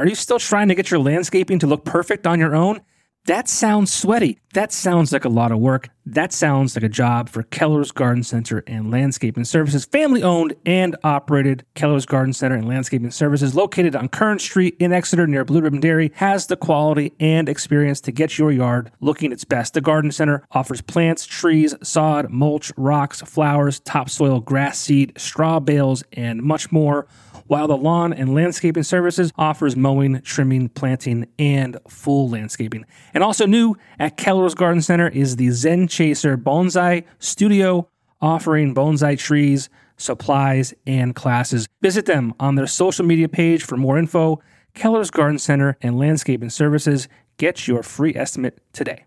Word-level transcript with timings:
Are 0.00 0.08
you 0.08 0.14
still 0.14 0.38
trying 0.38 0.68
to 0.68 0.74
get 0.74 0.90
your 0.90 0.98
landscaping 0.98 1.58
to 1.58 1.66
look 1.66 1.84
perfect 1.84 2.26
on 2.26 2.38
your 2.38 2.56
own? 2.56 2.80
That 3.26 3.50
sounds 3.50 3.92
sweaty. 3.92 4.38
That 4.54 4.72
sounds 4.72 5.12
like 5.12 5.26
a 5.26 5.28
lot 5.28 5.52
of 5.52 5.58
work. 5.58 5.90
That 6.06 6.32
sounds 6.32 6.74
like 6.74 6.84
a 6.84 6.88
job 6.88 7.28
for 7.28 7.42
Keller's 7.42 7.92
Garden 7.92 8.22
Center 8.22 8.64
and 8.66 8.90
Landscaping 8.90 9.44
Services, 9.44 9.84
family 9.84 10.22
owned 10.22 10.54
and 10.64 10.96
operated. 11.04 11.66
Keller's 11.74 12.06
Garden 12.06 12.32
Center 12.32 12.54
and 12.54 12.66
Landscaping 12.66 13.10
Services, 13.10 13.54
located 13.54 13.94
on 13.94 14.08
Kern 14.08 14.38
Street 14.38 14.74
in 14.80 14.90
Exeter 14.90 15.26
near 15.26 15.44
Blue 15.44 15.60
Ribbon 15.60 15.80
Dairy, 15.80 16.12
has 16.14 16.46
the 16.46 16.56
quality 16.56 17.12
and 17.20 17.46
experience 17.46 18.00
to 18.00 18.10
get 18.10 18.38
your 18.38 18.50
yard 18.50 18.90
looking 19.00 19.32
its 19.32 19.44
best. 19.44 19.74
The 19.74 19.82
Garden 19.82 20.12
Center 20.12 20.46
offers 20.52 20.80
plants, 20.80 21.26
trees, 21.26 21.74
sod, 21.82 22.30
mulch, 22.30 22.72
rocks, 22.78 23.20
flowers, 23.20 23.80
topsoil, 23.80 24.40
grass 24.40 24.78
seed, 24.78 25.12
straw 25.18 25.60
bales, 25.60 26.02
and 26.14 26.42
much 26.42 26.72
more 26.72 27.06
while 27.50 27.66
the 27.66 27.76
lawn 27.76 28.12
and 28.12 28.32
landscaping 28.32 28.84
services 28.84 29.32
offers 29.36 29.74
mowing, 29.74 30.20
trimming, 30.20 30.68
planting, 30.68 31.26
and 31.36 31.76
full 31.88 32.28
landscaping. 32.28 32.86
And 33.12 33.24
also 33.24 33.44
new 33.44 33.74
at 33.98 34.16
Keller's 34.16 34.54
Garden 34.54 34.80
Center 34.80 35.08
is 35.08 35.34
the 35.34 35.50
Zen 35.50 35.88
Chaser 35.88 36.38
Bonsai 36.38 37.02
Studio, 37.18 37.88
offering 38.20 38.72
bonsai 38.72 39.18
trees, 39.18 39.68
supplies, 39.96 40.72
and 40.86 41.16
classes. 41.16 41.66
Visit 41.82 42.06
them 42.06 42.34
on 42.38 42.54
their 42.54 42.68
social 42.68 43.04
media 43.04 43.28
page 43.28 43.64
for 43.64 43.76
more 43.76 43.98
info. 43.98 44.40
Keller's 44.74 45.10
Garden 45.10 45.40
Center 45.40 45.76
and 45.82 45.98
Landscaping 45.98 46.50
Services. 46.50 47.08
Get 47.36 47.66
your 47.66 47.82
free 47.82 48.14
estimate 48.14 48.60
today. 48.72 49.06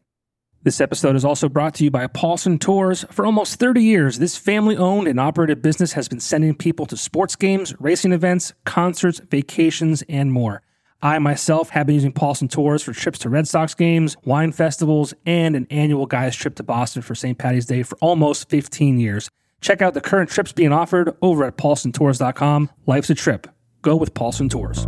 This 0.64 0.80
episode 0.80 1.18
is 1.18 1.26
also 1.26 1.50
brought 1.50 1.74
to 1.76 1.84
you 1.84 1.92
by 1.92 2.08
Paulson 2.08 2.58
Tours. 2.58 3.04
For 3.12 3.26
almost 3.26 3.60
30 3.60 3.84
years, 3.84 4.18
this 4.18 4.38
family 4.38 4.78
owned 4.78 5.10
and 5.10 5.20
operated 5.20 5.62
business 5.62 5.92
has 5.92 6.08
been 6.08 6.22
sending 6.22 6.56
people 6.56 6.86
to 6.86 6.96
sports 6.96 7.36
games, 7.36 7.76
racing 7.82 8.14
events, 8.14 8.54
concerts, 8.64 9.20
vacations, 9.30 10.04
and 10.08 10.32
more. 10.32 10.62
I 11.02 11.20
myself 11.20 11.72
have 11.72 11.88
been 11.88 11.96
using 11.96 12.14
Paulson 12.14 12.48
Tours 12.48 12.82
for 12.82 12.94
trips 12.94 13.20
to 13.20 13.30
Red 13.30 13.46
Sox 13.46 13.74
games, 13.74 14.16
wine 14.24 14.54
festivals, 14.54 15.14
and 15.26 15.58
an 15.58 15.68
annual 15.70 16.06
guys 16.06 16.34
trip 16.34 16.56
to 16.56 16.64
Boston 16.64 17.02
for 17.02 17.14
St. 17.14 17.38
Patty's 17.38 17.66
Day 17.66 17.84
for 17.84 17.98
almost 18.00 18.48
15 18.48 18.98
years. 18.98 19.30
Check 19.60 19.82
out 19.82 19.94
the 19.94 20.00
current 20.00 20.30
trips 20.30 20.54
being 20.54 20.72
offered 20.72 21.14
over 21.22 21.44
at 21.44 21.58
paulsontours.com. 21.58 22.70
Life's 22.86 23.10
a 23.10 23.16
trip. 23.16 23.48
Go 23.82 23.98
with 23.98 24.14
Paulson 24.14 24.48
Tours. 24.48 24.88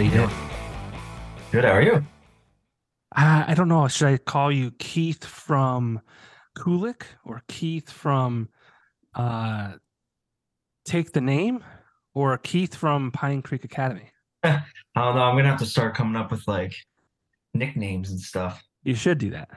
How 0.00 0.04
you 0.06 0.12
doing? 0.12 0.30
Good. 1.52 1.64
How 1.64 1.72
are 1.72 1.82
you? 1.82 1.96
Uh, 3.14 3.44
I 3.48 3.52
don't 3.54 3.68
know. 3.68 3.86
Should 3.86 4.08
I 4.08 4.16
call 4.16 4.50
you 4.50 4.70
Keith 4.78 5.26
from 5.26 6.00
Kulik 6.56 7.02
or 7.22 7.42
Keith 7.48 7.90
from 7.90 8.48
uh, 9.14 9.74
Take 10.86 11.12
the 11.12 11.20
Name 11.20 11.62
or 12.14 12.38
Keith 12.38 12.74
from 12.74 13.10
Pine 13.12 13.42
Creek 13.42 13.64
Academy? 13.64 14.10
I 14.42 14.62
don't 14.94 15.16
know. 15.16 15.20
I'm 15.20 15.36
gonna 15.36 15.50
have 15.50 15.58
to 15.58 15.66
start 15.66 15.94
coming 15.94 16.16
up 16.16 16.30
with 16.30 16.48
like 16.48 16.74
nicknames 17.52 18.10
and 18.10 18.18
stuff. 18.18 18.64
You 18.82 18.94
should 18.94 19.18
do 19.18 19.28
that. 19.32 19.50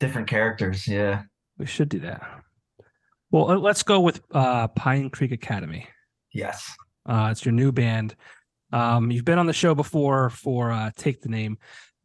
Different 0.00 0.26
characters. 0.26 0.88
Yeah. 0.88 1.24
We 1.58 1.66
should 1.66 1.90
do 1.90 1.98
that. 1.98 2.22
Well, 3.30 3.50
uh, 3.50 3.56
let's 3.58 3.82
go 3.82 4.00
with 4.00 4.22
uh, 4.32 4.68
Pine 4.68 5.10
Creek 5.10 5.32
Academy. 5.32 5.86
Yes. 6.32 6.66
Uh, 7.04 7.28
it's 7.30 7.44
your 7.44 7.52
new 7.52 7.72
band. 7.72 8.16
Um, 8.72 9.10
you've 9.10 9.24
been 9.24 9.38
on 9.38 9.46
the 9.46 9.52
show 9.52 9.74
before 9.74 10.30
for 10.30 10.72
uh, 10.72 10.90
Take 10.96 11.20
the 11.22 11.28
Name. 11.28 11.58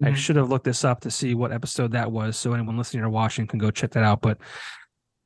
I 0.04 0.08
Mhm. 0.10 0.16
should 0.16 0.36
have 0.36 0.50
looked 0.50 0.66
this 0.66 0.84
up 0.84 1.02
to 1.02 1.12
see 1.12 1.36
what 1.36 1.52
episode 1.52 1.92
that 1.92 2.12
was, 2.12 2.36
so 2.38 2.54
anyone 2.54 2.78
listening 2.78 3.04
or 3.04 3.10
watching 3.10 3.46
can 3.48 3.60
go 3.60 3.70
check 3.72 3.92
that 3.92 4.04
out. 4.04 4.22
But 4.22 4.40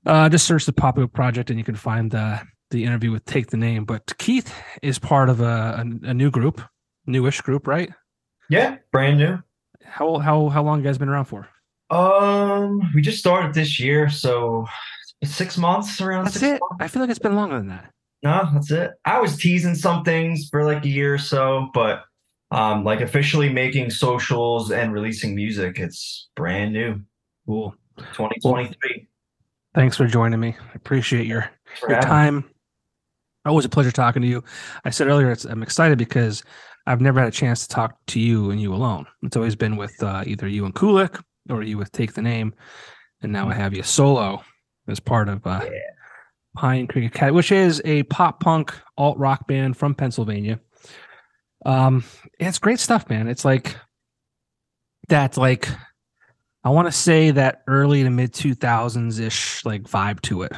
uh, 0.06 0.28
just 0.30 0.46
search 0.46 0.66
the 0.66 0.74
Popular 0.74 1.08
Project 1.08 1.50
and 1.50 1.58
you 1.58 1.64
can 1.66 1.76
find 1.76 2.12
the 2.12 2.42
the 2.72 2.84
interview 2.84 3.12
with 3.12 3.24
Take 3.26 3.48
the 3.48 3.58
Name. 3.58 3.86
But 3.86 4.18
Keith 4.18 4.54
is 4.82 4.98
part 5.00 5.30
of 5.30 5.40
a, 5.40 5.86
a, 6.04 6.10
a 6.10 6.14
new 6.14 6.30
group, 6.32 6.62
newish 7.06 7.40
group, 7.42 7.68
right? 7.68 7.90
Yeah. 8.50 8.78
Brand 8.92 9.18
new. 9.20 9.38
How 9.86 10.18
how 10.18 10.50
how 10.50 10.64
long 10.64 10.80
you 10.80 10.84
guys 10.86 10.98
been 10.98 11.10
around 11.10 11.26
for? 11.26 11.48
Um, 11.90 12.82
we 12.96 13.02
just 13.02 13.20
started 13.20 13.54
this 13.54 13.80
year, 13.80 14.10
so 14.10 14.66
six 15.24 15.58
months 15.58 16.02
around. 16.02 16.26
That's 16.26 16.40
six 16.40 16.56
it. 16.56 16.60
months. 16.62 16.76
I 16.84 16.88
feel 16.88 17.02
like 17.02 17.10
it's 17.12 17.20
been 17.20 17.36
longer 17.36 17.58
than 17.58 17.68
that. 17.68 17.92
No, 18.26 18.50
that's 18.52 18.72
it. 18.72 18.94
I 19.06 19.22
was 19.22 19.38
teasing 19.38 19.76
some 19.76 20.04
things 20.04 20.50
for 20.50 20.66
like 20.66 20.84
a 20.84 20.90
year 20.90 21.14
or 21.14 21.20
so, 21.20 21.70
but 21.76 22.06
um, 22.50 22.84
like 22.84 23.02
officially 23.02 23.54
making 23.54 23.92
socials 23.92 24.72
and 24.72 24.92
releasing 24.92 25.36
music, 25.36 25.78
it's 25.78 26.30
brand 26.36 26.74
new. 26.74 27.02
Cool. 27.46 27.76
2023. 27.98 29.08
Thanks 29.76 29.96
for 29.96 30.08
joining 30.08 30.40
me. 30.40 30.56
I 30.60 30.74
appreciate 30.74 31.28
your 31.28 31.52
your 31.88 32.02
time. 32.02 32.50
Always 33.46 33.66
a 33.66 33.70
pleasure 33.70 33.92
talking 33.92 34.24
to 34.24 34.28
you. 34.28 34.44
I 34.86 34.90
said 34.90 35.08
earlier, 35.08 35.32
it's, 35.32 35.46
I'm 35.46 35.62
excited 35.62 36.00
because 36.00 36.42
I've 36.88 37.02
never 37.02 37.20
had 37.20 37.30
a 37.30 37.32
chance 37.32 37.68
to 37.68 37.76
talk 37.76 37.96
to 38.08 38.20
you 38.20 38.50
and 38.50 38.60
you 38.60 38.74
alone. 38.74 39.06
It's 39.22 39.38
always 39.38 39.56
been 39.56 39.76
with 39.78 40.02
uh, 40.02 40.24
either 40.26 40.48
you 40.48 40.66
and 40.66 40.74
Kulik 40.74 41.22
or 41.52 41.62
you 41.62 41.78
with 41.78 41.92
Take 41.92 42.14
the 42.14 42.24
Name, 42.24 42.56
and 43.22 43.32
now 43.32 43.48
I 43.48 43.54
have 43.54 43.76
you 43.76 43.84
solo 43.84 44.44
as 44.88 45.00
part 45.00 45.30
of 45.30 45.46
uh, 45.46 45.62
Yeah. 45.64 45.80
Pine 46.56 46.88
Creek 46.88 47.06
Academy, 47.14 47.36
which 47.36 47.52
is 47.52 47.82
a 47.86 48.04
pop 48.04 48.40
punk 48.40 48.74
alt 48.98 49.18
rock 49.18 49.48
band 49.48 49.78
from 49.78 49.94
Pennsylvania. 49.94 50.60
Um, 51.66 52.04
it's 52.40 52.60
great 52.60 52.80
stuff, 52.80 53.10
man. 53.10 53.28
It's 53.28 53.46
like 53.46 53.76
that, 55.10 55.38
like 55.38 55.70
I 56.64 56.70
want 56.70 56.88
to 56.88 56.92
say 56.92 57.32
that 57.32 57.64
early 57.68 58.04
to 58.04 58.10
mid 58.10 58.34
2000s 58.34 59.20
ish 59.20 59.64
like 59.66 59.84
vibe 59.84 60.22
to 60.22 60.44
it. 60.44 60.52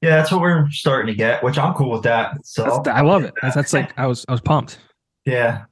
Yeah, 0.00 0.16
that's 0.16 0.30
what 0.30 0.40
we're 0.40 0.68
starting 0.70 1.06
to 1.06 1.14
get, 1.14 1.42
which 1.42 1.56
I'm 1.58 1.74
cool 1.74 1.90
with 1.90 2.02
that. 2.02 2.36
So 2.44 2.64
That's, 2.64 2.88
I 2.88 3.00
love 3.00 3.24
it. 3.24 3.32
That's, 3.40 3.54
that's 3.54 3.72
like 3.72 3.98
I 3.98 4.06
was 4.06 4.24
I 4.28 4.32
was 4.32 4.40
pumped. 4.40 4.78
yeah. 5.24 5.64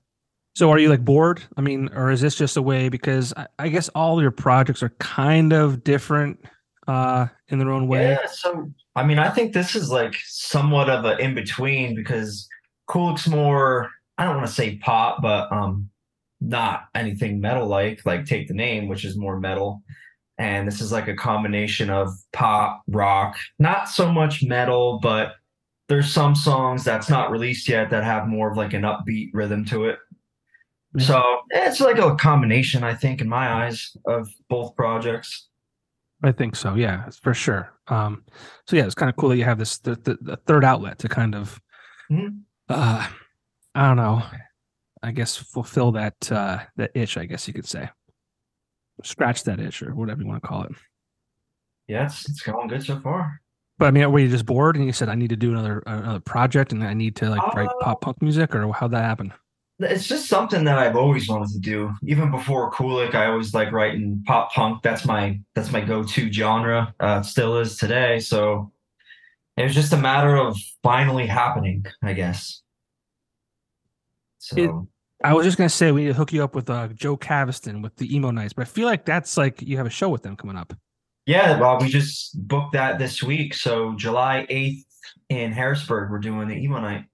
So 0.54 0.70
are 0.70 0.78
you 0.78 0.90
like 0.90 1.02
bored? 1.02 1.42
I 1.56 1.62
mean, 1.62 1.88
or 1.94 2.10
is 2.10 2.20
this 2.20 2.34
just 2.34 2.58
a 2.58 2.62
way 2.62 2.90
because 2.90 3.32
I, 3.34 3.46
I 3.58 3.68
guess 3.68 3.88
all 3.90 4.20
your 4.20 4.30
projects 4.30 4.82
are 4.82 4.90
kind 4.98 5.54
of 5.54 5.82
different 5.82 6.44
uh 6.86 7.26
in 7.48 7.58
their 7.58 7.70
own 7.70 7.88
way. 7.88 8.10
Yeah, 8.10 8.26
so 8.26 8.70
I 8.94 9.04
mean, 9.04 9.18
I 9.18 9.30
think 9.30 9.52
this 9.52 9.74
is 9.74 9.90
like 9.90 10.14
somewhat 10.26 10.90
of 10.90 11.04
an 11.04 11.20
in 11.20 11.34
between 11.34 11.94
because 11.94 12.48
Kulik's 12.88 13.28
more, 13.28 13.90
I 14.18 14.24
don't 14.24 14.36
want 14.36 14.48
to 14.48 14.52
say 14.52 14.76
pop, 14.76 15.22
but 15.22 15.50
um 15.52 15.88
not 16.40 16.88
anything 16.94 17.40
metal 17.40 17.66
like, 17.66 18.04
like 18.04 18.26
Take 18.26 18.48
the 18.48 18.54
Name, 18.54 18.88
which 18.88 19.04
is 19.04 19.16
more 19.16 19.38
metal. 19.38 19.82
And 20.38 20.66
this 20.66 20.80
is 20.80 20.90
like 20.90 21.08
a 21.08 21.14
combination 21.14 21.88
of 21.88 22.08
pop, 22.32 22.82
rock, 22.88 23.36
not 23.58 23.88
so 23.88 24.10
much 24.10 24.42
metal, 24.42 24.98
but 25.00 25.34
there's 25.88 26.10
some 26.12 26.34
songs 26.34 26.84
that's 26.84 27.08
not 27.08 27.30
released 27.30 27.68
yet 27.68 27.90
that 27.90 28.02
have 28.02 28.26
more 28.26 28.50
of 28.50 28.56
like 28.56 28.72
an 28.72 28.82
upbeat 28.82 29.30
rhythm 29.32 29.64
to 29.66 29.84
it. 29.84 29.98
So 30.98 31.22
it's 31.50 31.80
like 31.80 31.98
a 31.98 32.16
combination, 32.16 32.82
I 32.82 32.94
think, 32.94 33.20
in 33.20 33.28
my 33.28 33.64
eyes, 33.64 33.96
of 34.06 34.28
both 34.48 34.74
projects. 34.74 35.48
I 36.22 36.32
think 36.32 36.54
so. 36.56 36.74
Yeah, 36.74 37.08
for 37.22 37.34
sure. 37.34 37.72
Um, 37.88 38.24
so 38.66 38.76
yeah, 38.76 38.84
it's 38.86 38.94
kind 38.94 39.10
of 39.10 39.16
cool 39.16 39.30
that 39.30 39.36
you 39.38 39.44
have 39.44 39.58
this 39.58 39.78
the, 39.78 39.96
the, 39.96 40.18
the 40.20 40.36
third 40.36 40.64
outlet 40.64 40.98
to 41.00 41.08
kind 41.08 41.34
of, 41.34 41.60
Mhm. 42.10 42.42
uh, 42.68 43.08
I 43.74 43.88
don't 43.88 43.96
know, 43.96 44.22
I 45.02 45.10
guess 45.12 45.36
fulfill 45.36 45.92
that 45.92 46.30
uh, 46.30 46.60
that 46.76 46.92
itch. 46.94 47.16
I 47.16 47.24
guess 47.26 47.48
you 47.48 47.54
could 47.54 47.66
say, 47.66 47.90
scratch 49.02 49.42
that 49.44 49.58
itch 49.60 49.82
or 49.82 49.94
whatever 49.94 50.20
you 50.22 50.28
want 50.28 50.42
to 50.42 50.48
call 50.48 50.62
it. 50.64 50.72
Yes, 51.88 52.28
it's, 52.28 52.40
going 52.42 52.68
good 52.68 52.84
so 52.84 53.00
far. 53.00 53.40
But 53.78 53.86
I 53.86 53.90
mean, 53.90 54.10
were 54.12 54.20
you 54.20 54.28
just 54.28 54.46
bored 54.46 54.76
and 54.76 54.86
you 54.86 54.92
said 54.92 55.08
I 55.08 55.16
need 55.16 55.30
to 55.30 55.36
do 55.36 55.50
another 55.50 55.82
another 55.86 56.20
project 56.20 56.72
and 56.72 56.84
I 56.84 56.94
need 56.94 57.16
to 57.16 57.30
like 57.30 57.42
write 57.54 57.68
Uh, 57.68 57.84
pop 57.84 58.00
punk 58.02 58.22
music 58.22 58.54
or 58.54 58.72
how'd 58.72 58.92
that 58.92 59.04
happen? 59.04 59.32
It's 59.84 60.06
just 60.06 60.28
something 60.28 60.64
that 60.64 60.78
I've 60.78 60.96
always 60.96 61.28
wanted 61.28 61.50
to 61.52 61.58
do. 61.58 61.92
Even 62.04 62.30
before 62.30 62.70
Kulik, 62.72 63.14
I 63.14 63.26
always 63.26 63.52
like 63.54 63.72
writing 63.72 64.22
pop 64.26 64.52
punk. 64.52 64.82
That's 64.82 65.04
my 65.04 65.40
that's 65.54 65.72
my 65.72 65.80
go-to 65.80 66.32
genre. 66.32 66.94
Uh, 67.00 67.20
it 67.22 67.26
still 67.26 67.58
is 67.58 67.76
today. 67.76 68.18
So 68.18 68.72
it 69.56 69.64
was 69.64 69.74
just 69.74 69.92
a 69.92 69.96
matter 69.96 70.36
of 70.36 70.56
finally 70.82 71.26
happening, 71.26 71.84
I 72.02 72.12
guess. 72.12 72.62
So 74.38 74.88
I 75.24 75.34
was 75.34 75.44
just 75.46 75.56
gonna 75.56 75.68
say 75.68 75.92
we 75.92 76.02
need 76.02 76.08
to 76.08 76.14
hook 76.14 76.32
you 76.32 76.42
up 76.42 76.54
with 76.54 76.68
uh, 76.68 76.88
Joe 76.88 77.16
Caviston 77.16 77.82
with 77.82 77.94
the 77.96 78.14
emo 78.14 78.30
nights, 78.30 78.52
but 78.52 78.62
I 78.62 78.64
feel 78.64 78.86
like 78.86 79.04
that's 79.04 79.36
like 79.36 79.62
you 79.62 79.76
have 79.76 79.86
a 79.86 79.90
show 79.90 80.08
with 80.08 80.22
them 80.22 80.36
coming 80.36 80.56
up. 80.56 80.72
yeah, 81.26 81.58
well, 81.60 81.78
we 81.80 81.88
just 81.88 82.36
booked 82.48 82.72
that 82.72 82.98
this 82.98 83.22
week. 83.22 83.54
So 83.54 83.94
July 83.96 84.46
eighth 84.48 84.84
in 85.28 85.52
Harrisburg, 85.52 86.10
we're 86.10 86.18
doing 86.18 86.48
the 86.48 86.56
emo 86.56 86.80
night. 86.80 87.04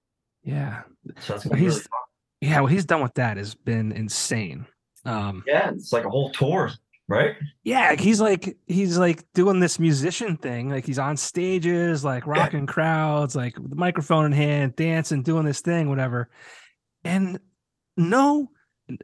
Yeah, 0.43 0.81
So 1.19 1.33
that's 1.33 1.43
gonna 1.45 1.55
be 1.55 1.61
he's- 1.61 1.73
really 1.73 1.81
fun. 1.83 1.99
Yeah. 2.41 2.59
What 2.61 2.71
he's 2.71 2.85
done 2.85 3.01
with 3.01 3.13
that 3.15 3.37
has 3.37 3.55
been 3.55 3.91
insane. 3.91 4.65
Um, 5.05 5.43
Yeah, 5.47 5.71
it's 5.71 5.93
like 5.93 6.05
a 6.05 6.09
whole 6.09 6.31
tour, 6.31 6.71
right? 7.07 7.35
yeah, 7.63 7.95
he's 7.95 8.19
like 8.21 8.57
he's 8.67 8.97
like 8.97 9.23
doing 9.33 9.59
this 9.59 9.79
musician 9.79 10.37
thing. 10.37 10.69
Like 10.69 10.85
he's 10.85 10.99
on 10.99 11.17
stages, 11.17 12.03
like 12.03 12.27
rocking 12.27 12.65
crowds, 12.67 13.35
like 13.35 13.57
with 13.57 13.69
the 13.69 13.75
microphone 13.75 14.25
in 14.25 14.31
hand, 14.31 14.75
dancing, 14.75 15.23
doing 15.23 15.45
this 15.45 15.61
thing, 15.61 15.89
whatever. 15.89 16.29
And 17.05 17.39
no, 17.95 18.49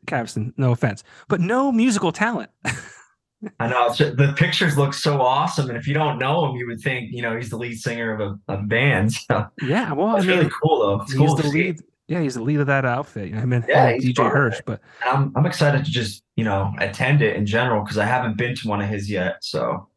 Caviston, 0.05 0.53
no 0.57 0.71
offense, 0.71 1.03
but 1.29 1.39
no 1.39 1.71
musical 1.71 2.11
talent. 2.11 2.51
I 3.59 3.67
know 3.67 3.89
the 3.93 4.33
pictures 4.35 4.75
look 4.77 4.93
so 4.93 5.21
awesome, 5.21 5.69
and 5.69 5.77
if 5.77 5.87
you 5.87 5.93
don't 5.93 6.17
know 6.17 6.49
him, 6.49 6.55
you 6.55 6.65
would 6.67 6.81
think 6.81 7.11
you 7.11 7.21
know 7.21 7.35
he's 7.35 7.49
the 7.49 7.57
lead 7.57 7.77
singer 7.77 8.11
of 8.13 8.19
a, 8.47 8.53
a 8.53 8.57
band. 8.57 9.13
So 9.29 9.45
yeah, 9.61 9.93
well, 9.93 10.15
I 10.15 10.17
it's 10.17 10.25
mean, 10.25 10.37
really 10.39 10.51
cool 10.63 10.79
though. 10.79 11.01
It's 11.03 11.11
he's 11.13 11.19
cool 11.19 11.35
the 11.35 11.47
lead. 11.47 11.79
Yeah, 12.07 12.21
he's 12.21 12.35
the 12.35 12.43
lead 12.43 12.59
of 12.59 12.67
that 12.67 12.85
outfit. 12.85 13.29
You 13.29 13.35
know, 13.35 13.41
him 13.41 13.53
and, 13.53 13.65
Yeah, 13.67 13.93
DJ 13.93 14.15
fun. 14.17 14.31
Hirsch. 14.31 14.61
But 14.65 14.81
I'm 15.03 15.31
I'm 15.35 15.45
excited 15.45 15.85
to 15.85 15.91
just 15.91 16.23
you 16.35 16.43
know 16.43 16.73
attend 16.79 17.21
it 17.21 17.35
in 17.35 17.45
general 17.45 17.83
because 17.83 17.97
I 17.97 18.05
haven't 18.05 18.37
been 18.37 18.55
to 18.55 18.67
one 18.67 18.81
of 18.81 18.89
his 18.89 19.09
yet. 19.09 19.37
So 19.43 19.87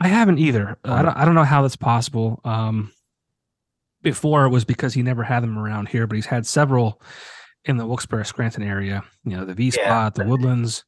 I 0.00 0.08
haven't 0.08 0.38
either. 0.38 0.78
I 0.84 1.02
don't. 1.02 1.16
I 1.16 1.24
don't 1.24 1.34
know 1.34 1.44
how 1.44 1.62
that's 1.62 1.76
possible. 1.76 2.40
Um, 2.44 2.92
before 4.02 4.46
it 4.46 4.48
was 4.50 4.64
because 4.64 4.94
he 4.94 5.02
never 5.02 5.22
had 5.22 5.42
them 5.42 5.58
around 5.58 5.88
here, 5.88 6.06
but 6.06 6.14
he's 6.16 6.26
had 6.26 6.46
several 6.46 7.02
in 7.66 7.76
the 7.76 7.86
Wilkes-Barre 7.86 8.24
Scranton 8.24 8.62
area. 8.62 9.04
You 9.24 9.36
know, 9.36 9.44
the 9.44 9.54
V 9.54 9.66
Yeah. 9.76 9.84
Spot, 9.84 10.14
the 10.14 10.24
Woodlands. 10.24 10.84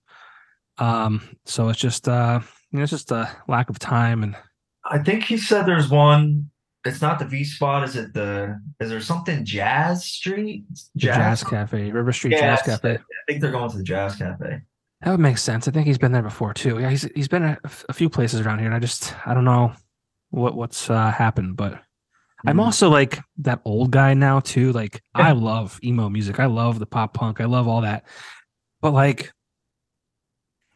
Um, 0.79 1.21
so 1.44 1.69
it's 1.69 1.79
just 1.79 2.09
uh, 2.09 2.41
you 2.71 2.79
know, 2.79 2.83
it's 2.83 2.91
just 2.91 3.11
a 3.11 3.31
lack 3.47 3.69
of 3.71 3.79
time 3.79 4.23
and 4.23 4.35
I 4.85 4.99
think 4.99 5.25
he 5.25 5.37
said 5.37 5.67
there's 5.67 5.89
one. 5.91 6.50
It's 6.84 7.00
not 7.00 7.19
the 7.20 7.25
V 7.26 7.44
spot. 7.44 7.84
Is 7.84 7.94
it 7.96 8.12
the? 8.12 8.61
Is 8.81 8.90
there 8.90 9.00
something 9.00 9.44
Jazz 9.44 10.05
Street? 10.05 10.64
the 10.94 11.00
Jazz 11.00 11.44
Cafe, 11.44 11.90
River 11.93 12.12
Street 12.12 12.32
Yeah, 12.32 12.56
Jazz 12.56 12.62
Cafe. 12.62 12.94
I 12.94 12.99
think 13.29 13.40
they're 13.40 13.52
going 13.52 13.70
to 13.70 13.76
the 13.79 13.84
Jazz 13.84 14.17
Cafe. 14.17 14.61
That 15.02 15.11
would 15.11 15.20
make 15.20 15.38
sense. 15.38 15.69
I 15.69 15.70
think 15.70 15.87
he's 15.87 15.99
been 15.99 16.12
there 16.12 16.23
before 16.23 16.52
too. 16.55 16.79
Yeah, 16.81 16.90
he's 16.90 17.02
he's 17.14 17.29
been 17.29 17.44
a, 17.44 17.58
a 17.88 17.93
few 17.93 18.08
places 18.08 18.40
around 18.40 18.58
here, 18.58 18.67
and 18.67 18.75
I 18.75 18.81
just 18.81 19.14
I 19.26 19.32
don't 19.34 19.44
know 19.44 19.73
what 20.31 20.56
what's 20.56 20.90
uh, 20.90 21.11
happened, 21.12 21.56
but 21.56 21.81
I'm 22.46 22.56
Mhm. 22.56 22.64
also 22.64 22.88
like 22.88 23.20
that 23.38 23.61
old 23.64 23.93
guy 23.93 24.14
now 24.14 24.40
too. 24.40 24.73
Like 24.73 25.00
I 25.14 25.32
love 25.32 25.79
emo 25.84 26.08
music. 26.08 26.40
I 26.40 26.46
love 26.46 26.79
the 26.81 26.87
pop 26.87 27.14
punk. 27.14 27.40
I 27.40 27.44
love 27.44 27.69
all 27.69 27.82
that. 27.82 28.05
But 28.81 28.93
like 28.93 29.32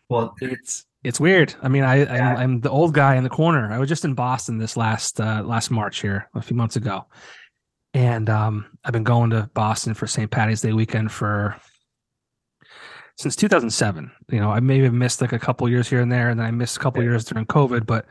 well. 0.09 0.35
it's 0.41 0.87
it's 1.07 1.21
weird. 1.21 1.55
I 1.63 1.69
mean, 1.69 1.85
I 1.85 1.97
Yeah. 2.05 2.31
I'm, 2.33 2.37
I'm 2.37 2.61
the 2.61 2.71
old 2.71 2.95
guy 2.95 3.15
in 3.17 3.25
the 3.25 3.31
corner. 3.31 3.73
I 3.73 3.79
was 3.79 3.89
just 3.89 4.05
in 4.05 4.15
Boston 4.15 4.59
this 4.59 4.77
last 4.77 5.21
uh, 5.21 5.43
last 5.45 5.71
March 5.71 6.01
here 6.01 6.29
a 6.35 6.43
few 6.43 6.57
months 6.57 6.77
ago, 6.77 7.07
and 7.95 8.29
um, 8.29 8.67
I've 8.85 8.93
been 8.93 9.05
going 9.05 9.31
to 9.31 9.49
Boston 9.55 9.95
for 9.95 10.07
St. 10.07 10.31
Patty's 10.31 10.61
Day 10.61 10.73
weekend 10.73 11.13
for 11.13 11.57
since 13.19 13.37
2007. 13.37 14.11
You 14.31 14.41
know, 14.41 14.51
I 14.51 14.61
maybe 14.61 14.85
have 14.85 14.93
missed 14.93 15.21
like 15.21 15.33
a 15.33 15.39
couple 15.39 15.69
years 15.69 15.89
here 15.89 16.01
and 16.01 16.11
there, 16.13 16.31
and 16.31 16.39
then 16.39 16.47
I 16.47 16.51
missed 16.51 16.77
a 16.77 16.81
couple 16.81 17.03
Yeah. 17.03 17.11
years 17.11 17.25
during 17.25 17.47
COVID. 17.47 17.87
But 17.87 18.07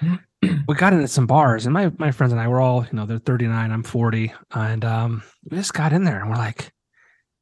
we 0.42 0.74
got 0.74 0.92
into 0.92 1.08
some 1.08 1.26
bars, 1.26 1.66
and 1.66 1.72
my 1.72 1.90
my 1.98 2.10
friends 2.10 2.32
and 2.32 2.40
I 2.40 2.48
were 2.48 2.60
all, 2.60 2.84
you 2.84 2.92
know, 2.96 3.06
they're 3.06 3.18
39, 3.18 3.70
I'm 3.72 3.82
40, 3.82 4.32
and 4.54 4.84
um, 4.84 5.22
we 5.50 5.56
just 5.56 5.74
got 5.74 5.92
in 5.92 6.04
there, 6.04 6.20
and 6.20 6.30
we're 6.30 6.36
like, 6.36 6.72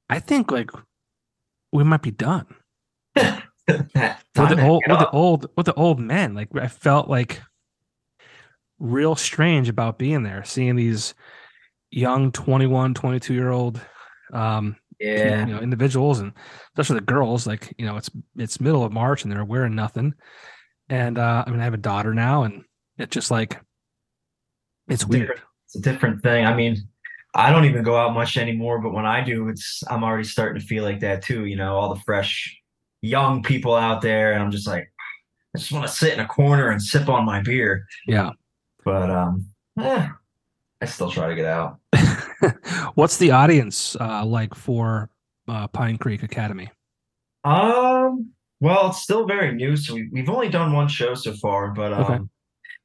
I 0.09 0.21
think 0.21 0.51
like 0.53 0.71
we 1.73 1.85
might 1.85 2.03
be 2.03 2.11
done 2.11 2.47
with 3.69 3.93
the 3.93 4.67
old 4.67 4.83
with 4.87 4.99
the 4.99 5.11
old 5.11 5.47
with 5.57 5.67
the 5.67 5.75
old 5.75 6.01
men. 6.01 6.35
Like 6.35 6.49
I 6.55 6.69
felt 6.69 7.09
like 7.09 7.41
real 8.79 9.15
strange 9.15 9.69
about 9.69 9.99
being 9.99 10.23
there, 10.23 10.45
seeing 10.45 10.77
these 10.77 11.15
young 11.91 12.33
21, 12.33 12.95
22 12.95 13.35
year 13.35 13.51
old 13.51 13.81
um 14.33 14.77
yeah. 14.99 15.45
you 15.45 15.53
know 15.53 15.61
individuals 15.61 16.21
and 16.21 16.33
especially 16.69 16.95
the 16.95 17.05
girls 17.05 17.47
like 17.47 17.75
you 17.77 17.85
know 17.85 17.99
it's 17.99 18.09
it's 18.37 18.61
middle 18.61 18.83
of 18.83 18.93
march 18.93 19.25
and 19.25 19.33
they're 19.33 19.45
wearing 19.45 19.75
nothing 19.75 20.15
and 20.89 21.19
uh 21.19 21.45
i 21.47 21.51
mean 21.51 21.61
i 21.61 21.65
have 21.65 21.75
a 21.75 21.77
daughter 21.77 22.15
now 22.15 22.45
and 22.45 22.65
it's 22.97 23.13
just 23.13 23.31
like 23.31 23.61
it's 24.89 25.05
weird 25.05 25.43
It's 25.67 25.77
a 25.77 25.91
different 25.91 26.23
thing. 26.23 26.45
I 26.45 26.55
mean, 26.55 26.77
I 27.35 27.51
don't 27.51 27.65
even 27.65 27.83
go 27.83 27.97
out 27.97 28.13
much 28.13 28.37
anymore, 28.37 28.79
but 28.81 28.93
when 28.93 29.07
I 29.07 29.25
do, 29.25 29.49
it's 29.49 29.83
I'm 29.89 30.05
already 30.05 30.25
starting 30.25 30.61
to 30.61 30.67
feel 30.67 30.85
like 30.85 31.01
that 31.01 31.23
too. 31.23 31.47
You 31.47 31.57
know, 31.57 31.77
all 31.77 31.95
the 31.95 32.01
fresh 32.03 32.61
young 33.03 33.43
people 33.43 33.75
out 33.77 34.03
there, 34.03 34.33
and 34.33 34.43
I'm 34.43 34.51
just 34.53 34.67
like, 34.69 34.93
I 35.55 35.59
just 35.59 35.73
want 35.73 35.87
to 35.87 35.93
sit 35.93 36.15
in 36.15 36.21
a 36.21 36.27
corner 36.29 36.71
and 36.71 36.83
sip 36.83 37.09
on 37.09 37.25
my 37.27 37.43
beer. 37.43 37.87
yeah 38.07 38.33
But 38.85 39.11
um, 39.11 39.47
eh, 39.81 40.09
I 40.83 40.87
still 40.87 41.11
try 41.11 41.29
to 41.29 41.37
get 41.37 41.47
out. 41.47 41.79
what's 42.95 43.17
the 43.19 43.31
audience 43.31 43.97
uh 44.01 44.25
like 44.25 44.55
for 44.55 45.11
uh 45.49 45.69
pine 45.69 45.97
creek 45.99 46.23
academy 46.23 46.71
Um, 47.45 48.31
well, 48.61 48.89
it's 48.91 49.03
still 49.03 49.27
very 49.27 49.53
new, 49.55 49.77
so 49.77 49.95
we, 49.95 50.09
we've 50.13 50.31
only 50.31 50.49
done 50.49 50.73
one 50.73 50.89
show 50.89 51.15
so 51.15 51.33
far, 51.35 51.73
but 51.73 51.93
um, 51.93 52.01
Okay. 52.03 52.25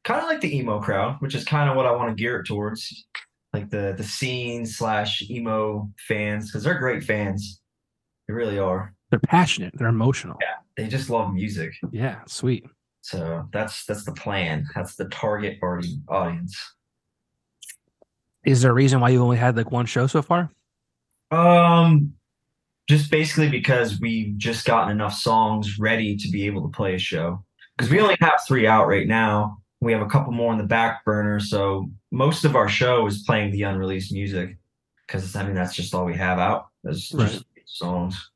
kind 0.06 0.22
of 0.22 0.28
like 0.28 0.42
the 0.42 0.56
emo 0.58 0.82
crowd, 0.82 1.18
which 1.22 1.36
is 1.36 1.46
kind 1.46 1.70
of 1.70 1.76
what 1.78 1.86
I 1.88 1.92
want 1.94 2.10
to 2.18 2.22
gear 2.22 2.40
it 2.42 2.46
towards, 2.48 3.08
like 3.54 3.70
the 3.72 3.96
the 3.98 4.04
scene 4.06 4.66
slash 4.66 5.24
emo 5.30 5.92
fans, 6.08 6.48
because 6.52 6.64
they're 6.64 6.80
great 6.80 7.04
fans. 7.04 7.62
They 8.28 8.36
really 8.36 8.60
are. 8.60 8.96
They're 9.10 9.20
passionate 9.20 9.74
they're 9.78 9.88
emotional 9.88 10.38
Yeah, 10.42 10.56
they 10.76 10.88
just 10.88 11.10
love 11.10 11.34
music. 11.34 11.74
yeah 11.92 12.20
sweet 12.28 12.66
So 13.02 13.48
that's 13.54 13.86
that's 13.86 14.04
the 14.04 14.12
plan. 14.14 14.66
That's 14.76 14.96
the 14.96 15.06
target 15.06 15.60
audience. 16.10 16.56
is 18.46 18.62
there 18.62 18.72
a 18.72 18.74
reason 18.74 19.00
why 19.00 19.10
you 19.10 19.22
only 19.22 19.38
had 19.38 19.56
like 19.58 19.72
one 19.72 19.86
show 19.86 20.08
so 20.08 20.22
far 20.22 20.50
Um, 21.32 22.14
just 22.90 23.12
basically 23.12 23.50
because 23.50 24.00
we've 24.00 24.38
just 24.38 24.66
gotten 24.66 24.92
enough 24.92 25.14
songs 25.14 25.78
ready 25.80 26.16
to 26.18 26.30
be 26.30 26.46
able 26.46 26.62
to 26.64 26.70
play 26.70 26.96
a 26.96 26.98
show. 27.00 27.44
Because 27.76 27.92
we 27.92 28.00
only 28.00 28.16
have 28.22 28.40
three 28.48 28.66
out 28.66 28.88
right 28.88 29.06
now. 29.08 29.58
We 29.82 29.92
have 29.92 30.02
a 30.02 30.08
couple 30.08 30.32
more 30.32 30.52
in 30.54 30.58
the 30.58 30.64
back 30.66 31.04
burner, 31.06 31.40
so 31.40 31.92
most 32.12 32.46
of 32.46 32.56
our 32.56 32.70
show 32.70 33.06
is 33.06 33.24
playing 33.24 33.52
the 33.52 33.64
unreleased 33.64 34.12
music. 34.14 34.58
Because 35.06 35.36
I 35.36 35.44
mean, 35.46 35.54
that's 35.54 35.76
just 35.76 35.94
all 35.94 36.06
we 36.06 36.16
have 36.16 36.40
out. 36.40 36.68
Right. 36.84 36.96
just 36.96 37.46
songs. 37.66 38.32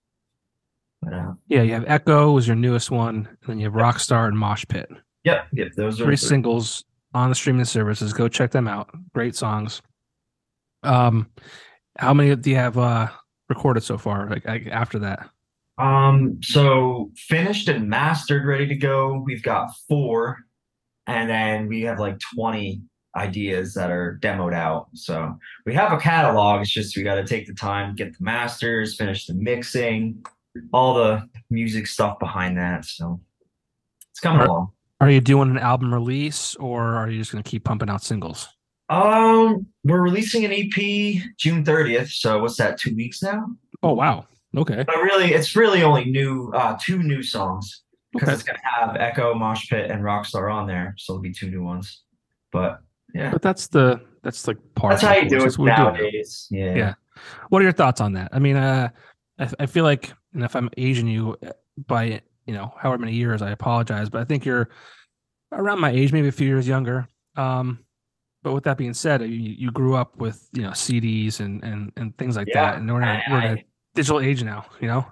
But 1.02 1.14
uh, 1.14 1.34
Yeah, 1.48 1.62
you 1.64 1.74
have 1.74 1.86
Echo 1.88 2.32
was 2.32 2.48
your 2.48 2.56
newest 2.56 2.92
one, 2.92 3.28
and 3.28 3.38
then 3.48 3.60
you 3.60 3.66
have 3.66 3.74
Rockstar 3.74 4.28
and 4.28 4.38
Mosh 4.38 4.66
Pit. 4.68 4.90
yep, 5.24 5.48
yep. 5.54 5.70
Those 5.76 6.00
are 6.00 6.06
Three 6.06 6.16
singles 6.16 6.84
on 7.14 7.30
the 7.30 7.36
streaming 7.36 7.66
services. 7.66 8.14
Go 8.14 8.28
check 8.28 8.52
them 8.52 8.68
out. 8.68 8.90
Great 9.14 9.36
songs. 9.36 9.82
Um, 10.84 11.30
how 11.98 12.14
many 12.14 12.36
do 12.36 12.50
you 12.50 12.56
have 12.56 12.78
uh 12.78 13.08
recorded 13.50 13.84
so 13.84 13.98
far? 13.98 14.30
Like, 14.30 14.46
like 14.46 14.68
after 14.68 15.00
that, 15.00 15.30
Um, 15.78 16.40
so 16.42 17.12
finished 17.16 17.68
and 17.68 17.90
mastered, 17.90 18.46
ready 18.46 18.68
to 18.68 18.76
go. 18.76 19.22
We've 19.26 19.44
got 19.44 19.72
four, 19.90 20.38
and 21.08 21.30
then 21.30 21.68
we 21.68 21.82
have 21.82 22.00
like 22.00 22.18
20 22.36 22.82
ideas 23.18 23.74
that 23.74 23.92
are 23.92 24.18
demoed 24.22 24.54
out. 24.54 24.88
So 24.94 25.38
we 25.66 25.74
have 25.74 25.92
a 25.92 25.98
catalog. 25.98 26.62
It's 26.62 26.72
just 26.72 26.96
we 26.96 27.04
got 27.04 27.16
to 27.16 27.26
take 27.26 27.46
the 27.46 27.54
time, 27.54 27.94
get 27.96 28.18
the 28.18 28.24
masters, 28.24 28.96
finish 28.96 29.26
the 29.26 29.34
mixing, 29.34 30.24
all 30.74 30.94
the 30.96 31.28
music 31.50 31.88
stuff 31.88 32.20
behind 32.20 32.58
that. 32.58 32.86
So 32.86 33.20
it's 34.12 34.20
coming 34.20 34.42
Are- 34.42 34.48
along. 34.48 34.72
are 35.00 35.10
you 35.10 35.22
doing 35.22 35.50
an 35.52 35.58
album 35.58 35.94
release, 35.94 36.56
or 36.56 36.96
are 36.96 37.10
you 37.10 37.20
just 37.20 37.32
going 37.32 37.44
to 37.44 37.50
keep 37.50 37.64
pumping 37.64 37.90
out 37.90 38.02
singles? 38.04 38.48
Um, 38.90 39.68
we're 39.86 40.02
releasing 40.02 40.44
an 40.44 40.52
EP 40.52 41.22
June 41.38 41.64
30th. 41.64 42.10
So 42.10 42.40
what's 42.40 42.58
that? 42.58 42.78
Two 42.78 42.94
weeks 42.96 43.24
now. 43.24 43.46
Oh 43.84 43.94
wow, 43.94 44.28
okay, 44.58 44.84
But 44.86 44.98
really, 44.98 45.34
it's 45.34 45.56
really 45.56 45.82
only 45.82 46.06
new, 46.06 46.52
uh, 46.54 46.78
two 46.80 47.02
new 47.02 47.24
songs. 47.24 47.84
because 48.12 48.28
okay. 48.28 48.34
it's 48.34 48.44
gonna 48.44 48.60
have 48.64 48.98
Echo, 48.98 49.34
Mosh 49.34 49.70
Pit, 49.70 49.90
and 49.90 50.04
Rockstar 50.04 50.54
on 50.54 50.68
there, 50.68 50.94
so 50.98 51.14
it'll 51.14 51.22
be 51.22 51.32
two 51.34 51.50
new 51.50 51.64
ones. 51.64 52.04
But 52.52 52.82
yeah, 53.16 53.32
But 53.32 53.42
that's 53.42 53.68
the 53.68 54.02
that's 54.24 54.46
like 54.48 54.58
part. 54.76 54.92
that's 54.92 55.04
how 55.04 55.16
you 55.16 55.30
do 55.30 55.38
it 55.38 55.44
what 55.44 55.58
we're 55.58 55.76
doing 55.76 55.78
nowadays. 55.94 56.48
Yeah. 56.52 56.76
Yeah. 56.76 56.94
What 57.50 57.62
are 57.62 57.64
your 57.64 57.72
thoughts 57.72 58.02
on 58.02 58.14
that? 58.14 58.30
I 58.34 58.40
mean, 58.40 58.58
uh, 58.58 58.90
I, 59.42 59.50
I 59.60 59.66
feel 59.66 59.84
like, 59.84 60.14
and 60.34 60.44
if 60.44 60.56
I'm 60.56 60.70
aging 60.78 61.08
you 61.08 61.38
by 61.88 62.22
you 62.46 62.54
know 62.54 62.74
however 62.78 63.00
many 63.00 63.14
years, 63.14 63.42
I 63.42 63.50
apologize, 63.52 64.10
but 64.10 64.22
I 64.22 64.26
think 64.26 64.46
you're 64.46 64.70
around 65.52 65.80
my 65.80 65.92
age, 65.92 66.14
maybe 66.14 66.28
a 66.28 66.32
few 66.32 66.48
years 66.48 66.68
younger. 66.68 67.08
Um, 67.36 67.80
but 68.44 68.54
with 68.54 68.64
that 68.64 68.78
being 68.78 68.94
said, 68.94 69.22
you, 69.22 69.28
you 69.28 69.72
grew 69.72 69.96
up 69.96 70.18
with 70.18 70.48
you 70.54 70.62
know 70.64 70.72
CDs 70.72 71.40
and 71.40 71.64
and 71.64 71.92
and 71.98 72.18
things 72.18 72.36
like 72.38 72.48
Yeah, 72.48 72.72
that, 72.72 72.78
and 72.78 72.92
we're 72.92 73.02
in, 73.02 73.08
a, 73.08 73.12
I, 73.12 73.24
we're 73.32 73.40
in 73.42 73.58
a 73.58 73.64
digital 73.96 74.20
age 74.20 74.44
now. 74.44 74.66
You 74.80 74.88
know, 74.88 75.06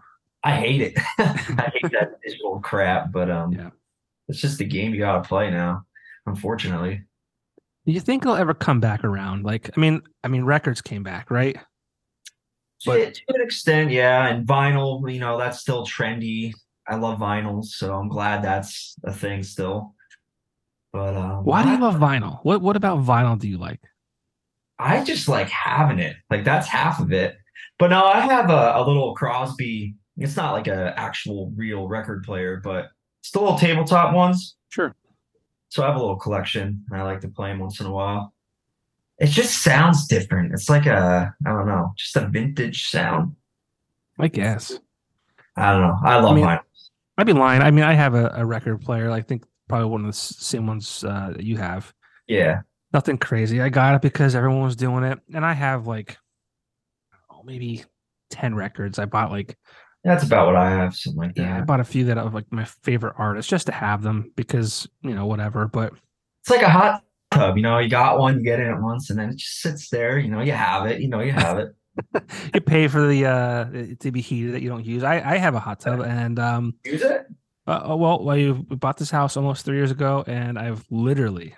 I 0.44 0.56
hate 0.56 0.82
it. 0.82 0.94
I 1.18 1.72
hate 1.74 1.92
that 1.92 2.20
digital 2.24 2.60
crap, 2.60 3.12
but 3.12 3.30
um, 3.30 3.52
Yeah. 3.52 3.70
it's 4.28 4.40
just 4.42 4.58
the 4.58 4.66
game 4.66 4.94
you 4.94 5.00
gotta 5.00 5.28
play 5.28 5.50
now. 5.52 5.84
Unfortunately, 6.26 7.02
do 7.86 7.92
you 7.92 8.00
think 8.00 8.24
it'll 8.24 8.36
ever 8.36 8.54
come 8.54 8.80
back 8.80 9.04
around? 9.04 9.44
Like, 9.44 9.70
I 9.76 9.80
mean, 9.80 10.02
I 10.24 10.28
mean, 10.28 10.44
records 10.44 10.82
came 10.82 11.02
back, 11.04 11.32
right? 11.32 11.58
To, 12.82 13.12
to 13.12 13.22
an 13.30 13.42
extent, 13.42 13.92
yeah. 13.92 14.28
And 14.28 14.48
vinyl, 14.48 15.12
you 15.12 15.20
know, 15.20 15.38
that's 15.38 15.60
still 15.60 15.86
trendy. 15.86 16.54
I 16.88 16.96
love 16.96 17.20
vinyls, 17.20 17.66
so 17.66 17.94
I'm 17.94 18.08
glad 18.08 18.44
that's 18.44 18.96
a 19.04 19.14
thing 19.14 19.44
still. 19.44 19.94
But 20.92 21.16
um, 21.16 21.44
why 21.44 21.64
do 21.64 21.70
you 21.70 21.80
love 21.80 21.96
vinyl? 21.96 22.40
What 22.44 22.62
what 22.62 22.76
about 22.76 23.00
vinyl 23.00 23.38
do 23.38 23.48
you 23.48 23.58
like? 23.58 23.82
I 24.80 25.04
just 25.04 25.28
like 25.28 25.50
having 25.50 26.00
it. 26.00 26.16
Like 26.30 26.44
that's 26.44 26.68
half 26.68 27.00
of 27.00 27.12
it. 27.12 27.38
But 27.78 27.90
no, 27.90 28.06
I 28.06 28.22
have 28.22 28.50
a, 28.50 28.74
a 28.76 28.84
little 28.86 29.16
Crosley. 29.16 29.96
It's 30.18 30.36
not 30.36 30.54
like 30.54 30.68
a 30.68 30.98
actual 30.98 31.52
real 31.56 31.88
record 31.88 32.24
player, 32.24 32.60
but 32.64 32.90
it's 33.22 33.32
the 33.32 33.40
little 33.40 33.58
tabletop 33.58 34.14
ones. 34.14 34.56
Sure. 34.70 34.96
So 35.70 35.84
I 35.84 35.88
have 35.88 35.96
a 35.96 36.00
little 36.00 36.16
collection, 36.16 36.84
and 36.90 37.00
I 37.00 37.04
like 37.04 37.22
to 37.22 37.28
play 37.28 37.50
them 37.50 37.60
once 37.60 37.80
in 37.80 37.86
a 37.86 37.92
while. 37.92 38.34
It 39.20 39.28
just 39.28 39.62
sounds 39.64 40.08
different. 40.08 40.54
It's 40.54 40.70
like 40.70 40.86
a 40.86 41.34
I 41.46 41.50
don't 41.50 41.68
know, 41.68 41.94
just 41.98 42.16
a 42.16 42.28
vintage 42.28 42.88
sound. 42.90 43.36
I 44.18 44.28
guess. 44.28 44.80
I 45.58 45.72
don't 45.74 45.82
know. 45.82 45.98
I 46.04 46.16
love 46.18 46.32
I 46.32 46.36
mean, 46.36 46.46
vinyl. 46.46 46.60
I'd 47.18 47.26
be 47.28 47.34
lying. 47.34 47.62
I 47.62 47.72
mean, 47.72 47.84
I 47.84 47.94
have 47.94 48.16
a, 48.16 48.32
a 48.36 48.46
record 48.46 48.82
player. 48.82 49.12
I 49.12 49.22
think 49.22 49.44
probably 49.68 49.90
one 49.90 50.02
of 50.02 50.08
the 50.08 50.14
same 50.14 50.68
ones 50.68 51.04
uh, 51.04 51.32
that 51.36 51.44
you 51.44 51.58
have. 51.58 51.94
Yeah, 52.28 52.62
Nothing 52.92 53.18
crazy. 53.18 53.62
I 53.62 53.70
got 53.70 53.96
it 53.96 54.02
because 54.02 54.36
everyone 54.36 54.64
was 54.64 54.76
doing 54.76 55.04
it, 55.04 55.20
and 55.34 55.46
I 55.46 55.54
have 55.54 55.86
like, 55.86 56.18
oh, 57.32 57.44
maybe 57.44 57.84
ten 58.32 58.56
records. 58.56 58.98
I 58.98 59.06
bought 59.06 59.32
like, 59.32 59.58
that's 60.04 60.24
about 60.24 60.48
what 60.48 60.56
I 60.56 60.72
have. 60.72 60.96
Something 60.96 61.20
like 61.22 61.36
that. 61.36 61.42
yeah, 61.42 61.58
I 61.58 61.62
bought 61.62 61.80
a 61.82 61.84
few 61.84 62.06
that 62.06 62.18
are 62.18 62.30
like 62.30 62.52
my 62.52 62.66
favorite 62.66 63.14
artists 63.18 63.50
just 63.50 63.68
to 63.68 63.74
have 63.74 64.02
them 64.02 64.32
because 64.36 64.88
you 65.04 65.14
know 65.14 65.28
whatever. 65.28 65.68
But 65.68 65.94
It's 66.42 66.50
like 66.50 66.64
a 66.64 66.70
hot 66.70 67.04
tub. 67.32 67.58
You 67.58 67.64
know, 67.64 67.80
you 67.80 67.90
got 67.90 68.20
one, 68.20 68.38
you 68.40 68.44
get 68.44 68.60
in 68.60 68.68
it 68.68 68.82
once, 68.82 69.10
and 69.10 69.20
then 69.20 69.30
it 69.30 69.38
just 69.38 69.62
sits 69.62 69.90
there. 69.90 70.18
You 70.18 70.30
know, 70.30 70.42
you 70.42 70.52
have 70.52 70.86
it. 70.88 71.02
You 71.02 71.08
know, 71.10 71.20
you 71.22 71.32
have 71.32 71.58
it. 71.60 71.76
you 72.54 72.62
pay 72.62 72.88
for 72.88 73.06
the 73.08 73.26
uh 73.26 73.66
to 74.00 74.12
be 74.12 74.22
heated 74.22 74.54
that 74.54 74.62
you 74.62 74.70
don't 74.70 74.86
use. 74.86 75.04
I 75.04 75.16
I 75.34 75.38
have 75.38 75.56
a 75.56 75.60
hot 75.60 75.80
tub, 75.82 76.00
and 76.02 76.40
um, 76.40 76.76
Use 76.86 77.02
it. 77.02 77.26
uh, 77.68 77.96
well, 77.98 78.24
well, 78.24 78.38
you 78.38 78.54
bought 78.70 78.98
this 78.98 79.12
house 79.12 79.36
almost 79.36 79.66
three 79.66 79.76
years 79.78 79.92
ago, 79.92 80.24
and 80.28 80.58
I've 80.58 80.86
literally, 80.90 81.56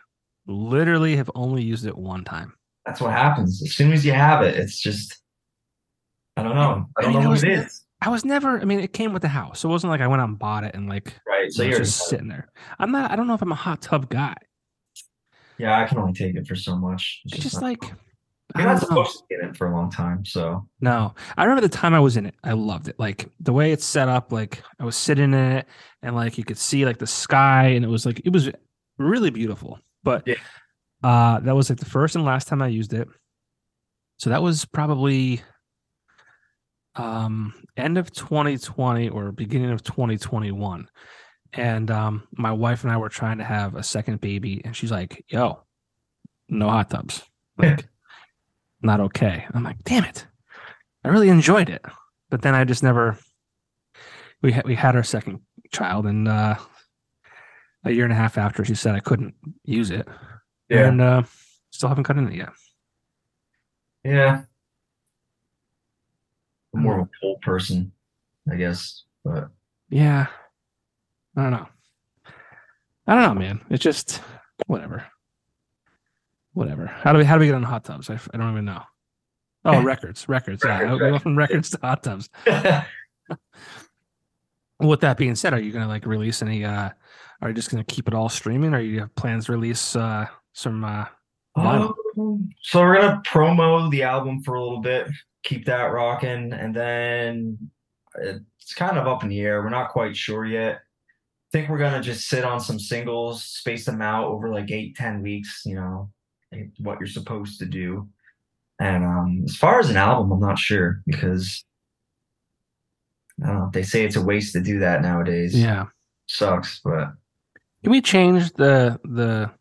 literally 0.47 1.15
have 1.17 1.29
only 1.35 1.61
used 1.63 1.85
it 1.85 1.95
one 1.97 2.23
time. 2.23 2.53
That's 2.85 2.99
what 2.99 3.11
happens. 3.11 3.61
As 3.61 3.73
soon 3.75 3.91
as 3.93 4.03
you 4.03 4.13
have 4.13 4.41
it, 4.41 4.55
it's 4.55 4.79
just 4.81 5.21
I 6.37 6.43
don't 6.43 6.55
know. 6.55 6.87
I 6.97 7.01
I 7.01 7.03
don't 7.03 7.13
mean, 7.13 7.23
know 7.23 7.29
what 7.29 7.43
it. 7.43 7.71
I 8.01 8.09
was 8.09 8.25
never. 8.25 8.59
I 8.59 8.65
mean, 8.65 8.79
it 8.79 8.93
came 8.93 9.13
with 9.13 9.21
the 9.21 9.27
house, 9.27 9.59
so 9.59 9.69
it 9.69 9.73
wasn't 9.73 9.91
like 9.91 10.01
I 10.01 10.07
went 10.07 10.21
out 10.23 10.29
and 10.29 10.39
bought 10.39 10.63
it 10.63 10.73
and 10.73 10.89
like 10.89 11.13
Right. 11.27 11.51
So 11.51 11.61
you're 11.63 11.77
just 11.79 12.07
sitting 12.07 12.27
there. 12.29 12.49
I'm 12.79 12.91
not. 12.91 13.11
I 13.11 13.15
don't 13.15 13.27
know 13.27 13.35
if 13.35 13.41
I'm 13.43 13.51
a 13.51 13.55
hot 13.55 13.81
tub 13.83 14.09
guy. 14.09 14.33
Yeah, 15.61 15.79
I 15.81 15.85
can 15.85 15.97
only 15.99 16.13
take 16.13 16.35
it 16.35 16.47
for 16.47 16.55
so 16.55 16.75
much. 16.75 17.21
It's 17.25 17.35
It's 17.35 17.43
just 17.43 17.61
not- 17.61 17.63
like 17.63 17.83
I 18.55 18.59
you're 18.59 18.67
not 18.67 18.81
know. 18.81 18.87
supposed 18.89 19.17
to 19.19 19.23
get 19.29 19.39
in 19.47 19.53
for 19.53 19.67
a 19.71 19.75
long 19.75 19.89
time. 19.89 20.25
So 20.25 20.67
No, 20.81 21.13
I 21.37 21.43
remember 21.45 21.61
the 21.61 21.69
time 21.69 21.93
I 21.93 21.99
was 22.01 22.17
in 22.17 22.25
it. 22.25 22.35
I 22.43 22.51
loved 22.51 22.89
it. 22.89 22.99
Like 22.99 23.29
the 23.39 23.53
way 23.53 23.71
it's 23.71 23.85
set 23.85 24.09
up. 24.09 24.31
Like 24.33 24.61
I 24.79 24.83
was 24.83 24.97
sitting 24.97 25.25
in 25.33 25.51
it, 25.59 25.67
and 26.01 26.15
like 26.15 26.37
you 26.37 26.43
could 26.43 26.57
see 26.57 26.85
like 26.85 26.97
the 26.97 27.07
sky, 27.07 27.67
and 27.67 27.85
it 27.85 27.87
was 27.87 28.05
like 28.05 28.21
it 28.25 28.33
was 28.33 28.49
really 28.97 29.29
beautiful. 29.29 29.79
But 30.03 30.27
Yeah. 30.27 30.35
uh, 31.03 31.39
that 31.41 31.55
was 31.55 31.69
like 31.69 31.79
the 31.79 31.85
first 31.85 32.15
and 32.15 32.25
last 32.25 32.47
time 32.49 32.61
I 32.61 32.67
used 32.67 32.93
it. 32.93 33.07
So 34.17 34.29
that 34.31 34.41
was 34.43 34.65
probably 34.65 35.41
um 36.95 37.53
end 37.77 37.97
of 37.97 38.11
2020 38.11 39.07
or 39.09 39.31
beginning 39.31 39.71
of 39.71 39.81
2021 39.81 40.89
and 41.53 41.91
um 41.91 42.27
my 42.31 42.51
wife 42.51 42.83
and 42.83 42.91
i 42.91 42.97
were 42.97 43.09
trying 43.09 43.37
to 43.37 43.43
have 43.43 43.75
a 43.75 43.83
second 43.83 44.21
baby 44.21 44.61
and 44.63 44.75
she's 44.75 44.91
like 44.91 45.23
yo 45.27 45.61
no 46.49 46.69
hot 46.69 46.89
tubs. 46.89 47.23
Like 47.57 47.85
not 48.81 48.99
okay. 49.01 49.45
I'm 49.53 49.63
like 49.63 49.83
damn 49.83 50.05
it. 50.05 50.25
I 51.03 51.09
really 51.09 51.29
enjoyed 51.29 51.69
it. 51.69 51.83
But 52.29 52.41
then 52.41 52.55
i 52.55 52.63
just 52.63 52.81
never 52.81 53.17
we 54.41 54.51
had 54.53 54.65
we 54.65 54.73
had 54.75 54.95
our 54.95 55.03
second 55.03 55.41
child 55.71 56.05
and 56.07 56.27
uh 56.27 56.55
a 57.85 57.91
year 57.91 58.03
and 58.05 58.13
a 58.13 58.15
half 58.15 58.37
after 58.37 58.63
she 58.65 58.73
said 58.75 58.95
i 58.95 58.99
couldn't 58.99 59.35
use 59.63 59.91
it. 59.91 60.07
And 60.69 61.01
uh 61.01 61.23
still 61.71 61.89
haven't 61.89 62.03
gotten 62.07 62.25
in 62.27 62.33
it 62.33 62.37
yet. 62.37 62.49
Yeah. 64.03 64.41
I'm 66.73 66.81
more 66.81 66.99
of 67.01 67.07
a 67.07 67.09
cold 67.21 67.41
person, 67.41 67.91
I 68.51 68.55
guess. 68.55 69.03
But 69.23 69.49
Yeah. 69.89 70.27
I 71.35 71.43
don't 71.43 71.51
know. 71.51 71.67
I 73.07 73.15
don't 73.15 73.23
know, 73.23 73.39
man. 73.39 73.61
It's 73.69 73.83
just 73.83 74.21
whatever. 74.67 75.05
Whatever. 76.53 76.87
How 76.87 77.13
do 77.13 77.19
we 77.19 77.25
how 77.25 77.35
do 77.35 77.39
we 77.41 77.45
get 77.47 77.55
on 77.55 77.63
hot 77.63 77.83
tubs? 77.85 78.09
I, 78.09 78.19
I 78.33 78.37
don't 78.37 78.51
even 78.51 78.65
know. 78.65 78.81
Oh, 79.65 79.81
records, 79.83 80.27
records. 80.27 80.63
Yeah, 80.65 80.93
we 80.93 80.99
go 80.99 81.19
from 81.19 81.37
records 81.37 81.69
to 81.71 81.79
hot 81.81 82.03
tubs. 82.03 82.29
With 84.79 85.01
that 85.01 85.17
being 85.17 85.35
said, 85.35 85.53
are 85.53 85.59
you 85.59 85.71
gonna 85.71 85.87
like 85.87 86.05
release 86.05 86.41
any? 86.41 86.65
uh 86.65 86.89
Are 87.41 87.49
you 87.49 87.53
just 87.55 87.69
gonna 87.69 87.83
keep 87.83 88.07
it 88.07 88.13
all 88.13 88.29
streaming? 88.29 88.73
Or 88.73 88.79
you 88.79 88.99
have 89.01 89.15
plans 89.15 89.45
to 89.45 89.53
release 89.53 89.95
uh 89.95 90.25
some? 90.53 90.83
uh 90.83 91.05
Vinyl. 91.57 91.93
Um, 92.17 92.49
so 92.61 92.79
we're 92.81 92.99
gonna 92.99 93.21
promo 93.25 93.89
the 93.91 94.03
album 94.03 94.41
for 94.41 94.55
a 94.55 94.61
little 94.63 94.79
bit, 94.79 95.07
keep 95.43 95.65
that 95.65 95.83
rocking, 95.91 96.53
and 96.53 96.73
then 96.73 97.57
it's 98.15 98.73
kind 98.73 98.97
of 98.97 99.07
up 99.07 99.23
in 99.23 99.29
the 99.29 99.39
air. 99.41 99.61
We're 99.61 99.69
not 99.69 99.89
quite 99.91 100.15
sure 100.15 100.45
yet. 100.45 100.81
I 101.53 101.57
think 101.57 101.69
we're 101.69 101.79
gonna 101.79 102.01
just 102.01 102.29
sit 102.29 102.45
on 102.45 102.61
some 102.61 102.79
singles, 102.79 103.43
space 103.43 103.85
them 103.85 104.01
out 104.01 104.25
over 104.29 104.49
like 104.53 104.71
eight, 104.71 104.95
ten 104.95 105.21
weeks. 105.21 105.63
You 105.65 105.75
know, 105.75 106.09
what 106.79 106.97
you're 106.99 107.07
supposed 107.07 107.59
to 107.59 107.65
do. 107.65 108.07
And 108.79 109.03
um, 109.03 109.41
as 109.45 109.55
far 109.57 109.79
as 109.79 109.89
an 109.89 109.97
album, 109.97 110.31
I'm 110.31 110.39
not 110.39 110.57
sure 110.57 111.01
because 111.05 111.65
I 113.43 113.47
don't 113.47 113.57
know. 113.57 113.69
They 113.73 113.83
say 113.83 114.05
it's 114.05 114.15
a 114.15 114.21
waste 114.21 114.53
to 114.53 114.61
do 114.61 114.79
that 114.79 115.01
nowadays. 115.01 115.53
Yeah. 115.53 115.87
sucks, 116.27 116.79
but 116.83 117.09
Can 117.83 117.91
we 117.91 118.01
change 118.01 118.53
the 118.53 118.97
the? 119.03 119.51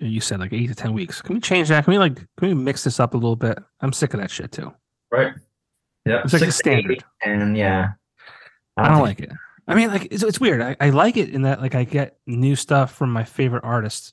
You 0.00 0.20
said 0.20 0.38
like 0.38 0.52
eight 0.52 0.68
to 0.68 0.74
ten 0.76 0.92
weeks. 0.94 1.20
Can 1.20 1.34
we 1.34 1.40
change 1.40 1.68
that? 1.68 1.84
Can 1.84 1.90
we 1.92 1.98
like? 1.98 2.14
Can 2.38 2.48
we 2.48 2.54
mix 2.54 2.84
this 2.84 3.00
up 3.00 3.14
a 3.14 3.16
little 3.16 3.36
bit? 3.36 3.58
I'm 3.80 3.92
sick 3.92 4.14
of 4.14 4.20
that 4.20 4.30
shit 4.30 4.52
too. 4.52 4.72
right. 5.10 5.34
Yeah, 6.06 6.22
It's 6.24 6.32
like 6.32 6.40
six 6.40 6.60
eight, 6.66 6.76
standard. 6.84 7.04
and 7.24 7.56
yeah, 7.56 7.90
I 8.76 8.88
don't 8.88 9.04
think- 9.06 9.06
like 9.06 9.20
it. 9.20 9.36
I 9.68 9.74
mean, 9.74 9.88
like 9.88 10.08
it's, 10.10 10.22
it's 10.22 10.40
weird. 10.40 10.60
I, 10.60 10.76
I 10.80 10.90
like 10.90 11.16
it 11.16 11.30
in 11.30 11.42
that 11.42 11.60
like 11.60 11.74
I 11.74 11.84
get 11.84 12.16
new 12.26 12.56
stuff 12.56 12.94
from 12.94 13.12
my 13.12 13.24
favorite 13.24 13.64
artists, 13.64 14.12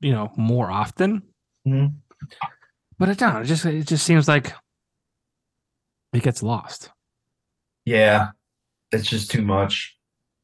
you 0.00 0.12
know, 0.12 0.32
more 0.36 0.70
often. 0.70 1.22
Mhm. 1.66 1.96
But 2.98 3.10
it 3.10 3.18
don't. 3.18 3.42
It 3.42 3.46
just 3.46 3.66
it 3.66 3.86
just 3.86 4.06
seems 4.06 4.26
like 4.26 4.52
it 6.12 6.22
gets 6.22 6.42
lost. 6.42 6.90
Yeah, 7.84 8.28
it's 8.90 9.08
just 9.08 9.30
too 9.30 9.42
much. 9.42 9.96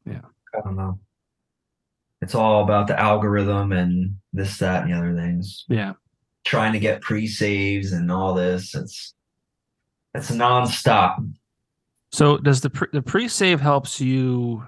Yeah. 0.04 0.20
I 0.54 0.60
don't 0.62 0.76
know. 0.76 1.00
It's 2.20 2.34
all 2.34 2.62
about 2.62 2.86
the 2.86 2.98
algorithm 2.98 3.72
and 3.72 4.16
this, 4.32 4.58
that, 4.58 4.84
and 4.84 4.92
the 4.92 4.96
other 4.96 5.16
things. 5.16 5.64
Yeah. 5.68 5.94
Trying 6.44 6.72
to 6.74 6.78
get 6.78 7.00
pre-saves 7.00 7.92
and 7.92 8.12
all 8.12 8.34
this. 8.34 8.74
It's 8.74 9.14
it's 10.14 10.30
nonstop. 10.30 11.16
So 12.12 12.36
does 12.38 12.60
the 12.60 12.70
pre, 12.70 12.88
the 12.92 13.02
pre-save 13.02 13.60
helps 13.60 14.00
you 14.00 14.66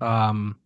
um 0.00 0.56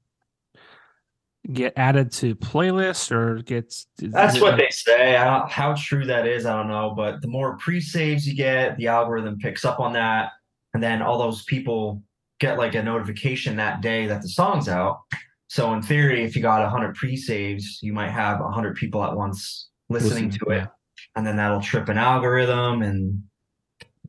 get 1.52 1.74
added 1.76 2.10
to 2.10 2.34
playlists 2.34 3.10
or 3.12 3.42
gets 3.42 3.86
That's 3.98 4.40
what 4.40 4.56
they 4.56 4.70
say. 4.70 5.16
I 5.16 5.24
don't, 5.24 5.50
how 5.50 5.74
true 5.74 6.06
that 6.06 6.26
is, 6.26 6.46
I 6.46 6.56
don't 6.56 6.68
know. 6.68 6.94
But 6.96 7.20
the 7.20 7.28
more 7.28 7.58
pre-saves 7.58 8.26
you 8.26 8.34
get, 8.34 8.78
the 8.78 8.86
algorithm 8.86 9.38
picks 9.38 9.64
up 9.64 9.78
on 9.78 9.92
that, 9.92 10.32
and 10.72 10.82
then 10.82 11.02
all 11.02 11.18
those 11.18 11.44
people 11.44 12.02
get 12.40 12.56
like 12.56 12.74
a 12.74 12.82
notification 12.82 13.56
that 13.56 13.82
day 13.82 14.06
that 14.06 14.22
the 14.22 14.28
song's 14.28 14.68
out. 14.68 15.00
So 15.48 15.74
in 15.74 15.82
theory, 15.82 16.24
if 16.24 16.34
you 16.34 16.40
got 16.40 16.66
hundred 16.68 16.94
pre-saves, 16.94 17.78
you 17.82 17.92
might 17.92 18.10
have 18.10 18.40
hundred 18.40 18.76
people 18.76 19.04
at 19.04 19.14
once 19.14 19.68
listening 19.90 20.30
Listen, 20.30 20.46
to 20.46 20.52
it, 20.52 20.68
and 21.14 21.26
then 21.26 21.36
that'll 21.36 21.60
trip 21.60 21.90
an 21.90 21.98
algorithm, 21.98 22.80
and 22.80 23.22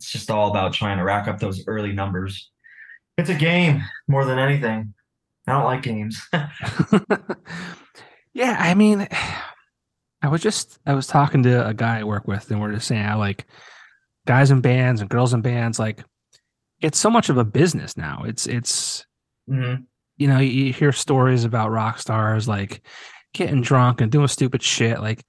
it's 0.05 0.11
just 0.11 0.29
all 0.29 0.51
about 0.51 0.71
trying 0.71 0.99
to 0.99 1.03
rack 1.03 1.27
up 1.27 1.39
those 1.39 1.63
early 1.65 1.91
numbers. 1.91 2.51
It's 3.17 3.31
a 3.31 3.33
game 3.33 3.81
more 4.07 4.23
than 4.23 4.37
anything. 4.37 4.93
I 5.47 5.53
don't 5.53 5.63
like 5.63 5.81
games. 5.81 6.21
yeah, 8.33 8.55
I 8.59 8.75
mean, 8.75 9.07
I 10.21 10.27
was 10.27 10.41
just 10.43 10.77
I 10.85 10.93
was 10.93 11.07
talking 11.07 11.41
to 11.43 11.67
a 11.67 11.73
guy 11.73 11.99
I 11.99 12.03
work 12.03 12.27
with, 12.27 12.51
and 12.51 12.61
we're 12.61 12.73
just 12.73 12.87
saying 12.87 13.03
how 13.03 13.17
like 13.17 13.45
guys 14.27 14.51
in 14.51 14.61
bands 14.61 15.01
and 15.01 15.09
girls 15.09 15.33
in 15.33 15.41
bands, 15.41 15.79
like 15.79 16.03
it's 16.81 16.99
so 16.99 17.09
much 17.09 17.29
of 17.29 17.37
a 17.37 17.45
business 17.45 17.97
now. 17.97 18.23
It's 18.25 18.45
it's 18.47 19.05
Mhm. 19.49 19.85
you 20.17 20.27
know 20.27 20.39
you 20.39 20.71
hear 20.73 20.91
stories 20.91 21.45
about 21.45 21.71
rock 21.71 21.99
stars 21.99 22.47
like 22.47 22.81
getting 23.33 23.61
drunk 23.61 24.01
and 24.01 24.11
doing 24.11 24.27
stupid 24.27 24.61
shit, 24.61 24.99
like. 24.99 25.23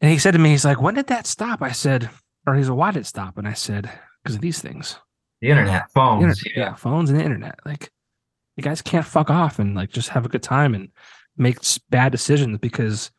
And 0.00 0.10
he 0.10 0.18
said 0.18 0.32
to 0.32 0.38
me, 0.38 0.50
he's 0.50 0.66
like, 0.66 0.82
"When 0.82 0.94
did 0.94 1.06
that 1.06 1.26
stop?" 1.26 1.62
I 1.62 1.72
said, 1.72 2.10
or 2.46 2.54
he's 2.54 2.68
like, 2.68 2.78
"Why 2.78 2.90
did 2.92 3.00
it 3.00 3.06
stop?" 3.06 3.38
And 3.38 3.46
I 3.48 3.52
said, 3.54 3.90
"Because 4.22 4.36
of 4.36 4.40
these 4.42 4.60
things." 4.60 4.98
The 5.40 5.50
internet, 5.50 5.86
The 5.88 5.92
phones, 5.92 6.22
internet, 6.44 6.56
yeah. 6.56 6.74
phones 6.74 7.10
and 7.10 7.18
the 7.18 7.24
internet. 7.24 7.58
Like, 7.66 7.90
you 8.56 8.62
guys 8.62 8.80
can't 8.82 9.04
fuck 9.06 9.30
off 9.30 9.58
and 9.58 9.74
like 9.74 9.90
just 9.90 10.08
have 10.10 10.24
a 10.24 10.28
good 10.28 10.42
time 10.42 10.74
and 10.74 10.90
make 11.36 11.58
bad 11.90 12.12
decisions 12.12 12.58
because 12.58 13.10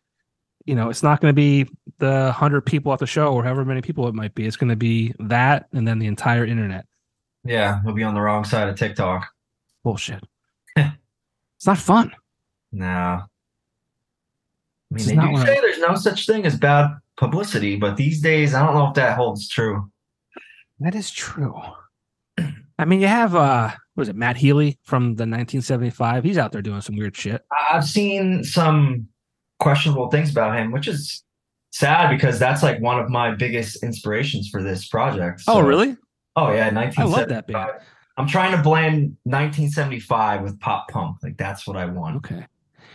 you 0.65 0.73
know, 0.73 0.89
it's 0.89 1.03
not 1.03 1.21
going 1.21 1.29
to 1.31 1.35
be 1.35 1.69
the 1.99 2.31
hundred 2.31 2.61
people 2.61 2.91
at 2.91 2.97
the 2.97 3.05
show 3.05 3.31
or 3.31 3.43
however 3.43 3.63
many 3.63 3.81
people 3.81 4.07
it 4.07 4.15
might 4.15 4.33
be. 4.33 4.47
It's 4.47 4.55
going 4.55 4.71
to 4.71 4.75
be 4.75 5.13
that, 5.19 5.67
and 5.73 5.87
then 5.87 5.99
the 5.99 6.07
entire 6.07 6.43
internet. 6.43 6.87
Yeah, 7.43 7.81
we'll 7.85 7.93
be 7.93 8.01
on 8.01 8.15
the 8.15 8.21
wrong 8.21 8.43
side 8.43 8.67
of 8.67 8.75
TikTok. 8.75 9.27
Bullshit. 9.83 10.23
it's 10.75 11.67
not 11.67 11.77
fun. 11.77 12.13
No. 12.71 12.87
I 12.87 13.25
mean, 14.89 15.05
they 15.05 15.13
do 15.15 15.37
say 15.37 15.57
I- 15.57 15.61
there's 15.61 15.77
no 15.77 15.93
such 15.93 16.25
thing 16.25 16.45
as 16.47 16.57
bad 16.57 16.95
publicity, 17.17 17.75
but 17.75 17.97
these 17.97 18.21
days, 18.21 18.53
I 18.53 18.65
don't 18.65 18.75
know 18.75 18.87
if 18.87 18.93
that 18.95 19.17
holds 19.17 19.47
true. 19.47 19.89
That 20.79 20.95
is 20.95 21.11
true. 21.11 21.55
I 22.77 22.85
mean, 22.85 22.99
you 22.99 23.07
have 23.07 23.35
uh, 23.35 23.69
what 23.69 24.01
was 24.01 24.09
it 24.09 24.15
Matt 24.15 24.37
Healy 24.37 24.77
from 24.83 25.15
the 25.15 25.23
1975? 25.23 26.23
He's 26.23 26.37
out 26.37 26.51
there 26.51 26.61
doing 26.61 26.81
some 26.81 26.97
weird 26.97 27.15
shit. 27.15 27.45
I've 27.71 27.85
seen 27.85 28.43
some 28.43 29.07
questionable 29.59 30.09
things 30.09 30.29
about 30.31 30.57
him, 30.57 30.71
which 30.71 30.87
is 30.87 31.23
sad 31.71 32.09
because 32.09 32.37
that's 32.37 32.61
like 32.61 32.81
one 32.81 32.99
of 32.99 33.09
my 33.09 33.33
biggest 33.33 33.83
inspirations 33.83 34.49
for 34.49 34.61
this 34.61 34.87
project. 34.87 35.43
oh, 35.47 35.61
really? 35.61 35.95
Oh 36.35 36.51
yeah, 36.51 36.69
1975. 36.69 36.73
I 36.73 37.11
1975. 37.11 37.11
love 37.11 37.27
that 37.29 37.47
band. 37.47 37.71
I'm 38.17 38.27
trying 38.27 38.51
to 38.55 38.61
blend 38.61 39.17
1975 39.23 40.41
with 40.41 40.59
pop 40.59 40.89
punk. 40.89 41.17
Like 41.23 41.37
that's 41.37 41.65
what 41.65 41.77
I 41.77 41.85
want. 41.85 42.17
Okay. 42.17 42.45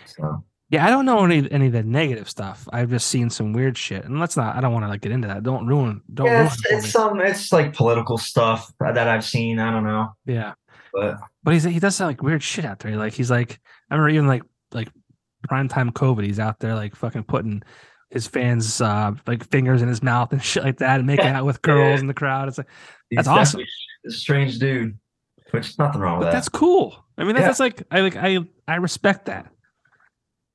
So 0.07 0.45
Yeah, 0.71 0.87
I 0.87 0.91
don't 0.91 1.05
know 1.05 1.25
any 1.25 1.51
any 1.51 1.67
of 1.67 1.73
the 1.73 1.83
negative 1.83 2.31
stuff. 2.31 2.69
I've 2.73 2.91
just 2.91 3.09
seen 3.09 3.29
some 3.29 3.53
weird 3.53 3.77
shit, 3.77 4.05
and 4.05 4.21
let's 4.21 4.37
not. 4.37 4.55
I 4.57 4.61
don't 4.61 4.73
want 4.73 4.85
to 4.85 4.89
like 4.89 5.01
get 5.01 5.11
into 5.11 5.27
that. 5.29 5.43
Don't 5.43 5.67
ruin. 5.67 6.01
Don't 6.15 6.27
yeah, 6.27 6.33
ruin 6.35 6.47
it's, 6.47 6.65
it 6.67 6.73
it's 6.77 6.91
some 6.91 7.21
it's 7.21 7.53
like 7.53 7.75
political 7.75 8.17
stuff 8.19 8.73
that 8.79 8.97
I've 9.09 9.25
seen. 9.25 9.59
I 9.59 9.73
don't 9.73 9.83
know, 9.85 10.09
Yeah, 10.27 10.53
but 10.93 11.17
but 11.43 11.55
he's 11.55 11.65
he 11.65 11.81
does 11.81 11.97
sound 11.97 12.11
like 12.11 12.23
weird 12.23 12.43
shit 12.43 12.65
out 12.65 12.79
there. 12.79 12.97
Like 12.97 13.13
he's 13.15 13.31
like 13.33 13.59
I 13.91 13.95
remember 13.97 14.11
even 14.11 14.29
like 14.29 14.43
like 14.73 14.89
prime 15.49 15.67
time 15.67 15.91
COVID. 15.91 16.25
He's 16.25 16.39
out 16.39 16.61
there 16.61 16.77
like 16.77 16.95
fucking 16.95 17.25
putting 17.25 17.63
his 18.11 18.27
fans 18.29 18.81
uh 18.81 19.13
like 19.27 19.49
fingers 19.51 19.83
in 19.83 19.89
his 19.89 20.03
mouth 20.05 20.33
and 20.33 20.43
shit 20.51 20.63
like 20.63 20.79
that, 20.79 20.99
and 21.01 21.07
making 21.07 21.27
out 21.35 21.45
with 21.47 21.63
girls 21.63 22.01
in 22.01 22.07
the 22.07 22.15
crowd. 22.15 22.47
It's 22.47 22.59
like, 22.59 22.69
he's 23.09 23.17
That's 23.17 23.29
awesome. 23.29 23.61
definitely 23.61 23.67
a 24.07 24.11
strange 24.13 24.59
dude. 24.61 24.99
Which 25.51 25.77
nothing 25.81 26.01
wrong 26.01 26.19
with 26.21 26.27
but 26.27 26.31
that. 26.31 26.37
that's 26.37 26.49
cool. 26.49 27.05
I 27.19 27.25
mean, 27.25 27.35
that's, 27.35 27.43
Yeah. 27.43 27.47
that's 27.49 27.59
like 27.61 27.83
I 27.91 28.01
like 28.03 28.15
I 28.15 28.39
I 28.69 28.77
respect 28.77 29.27
that 29.27 29.51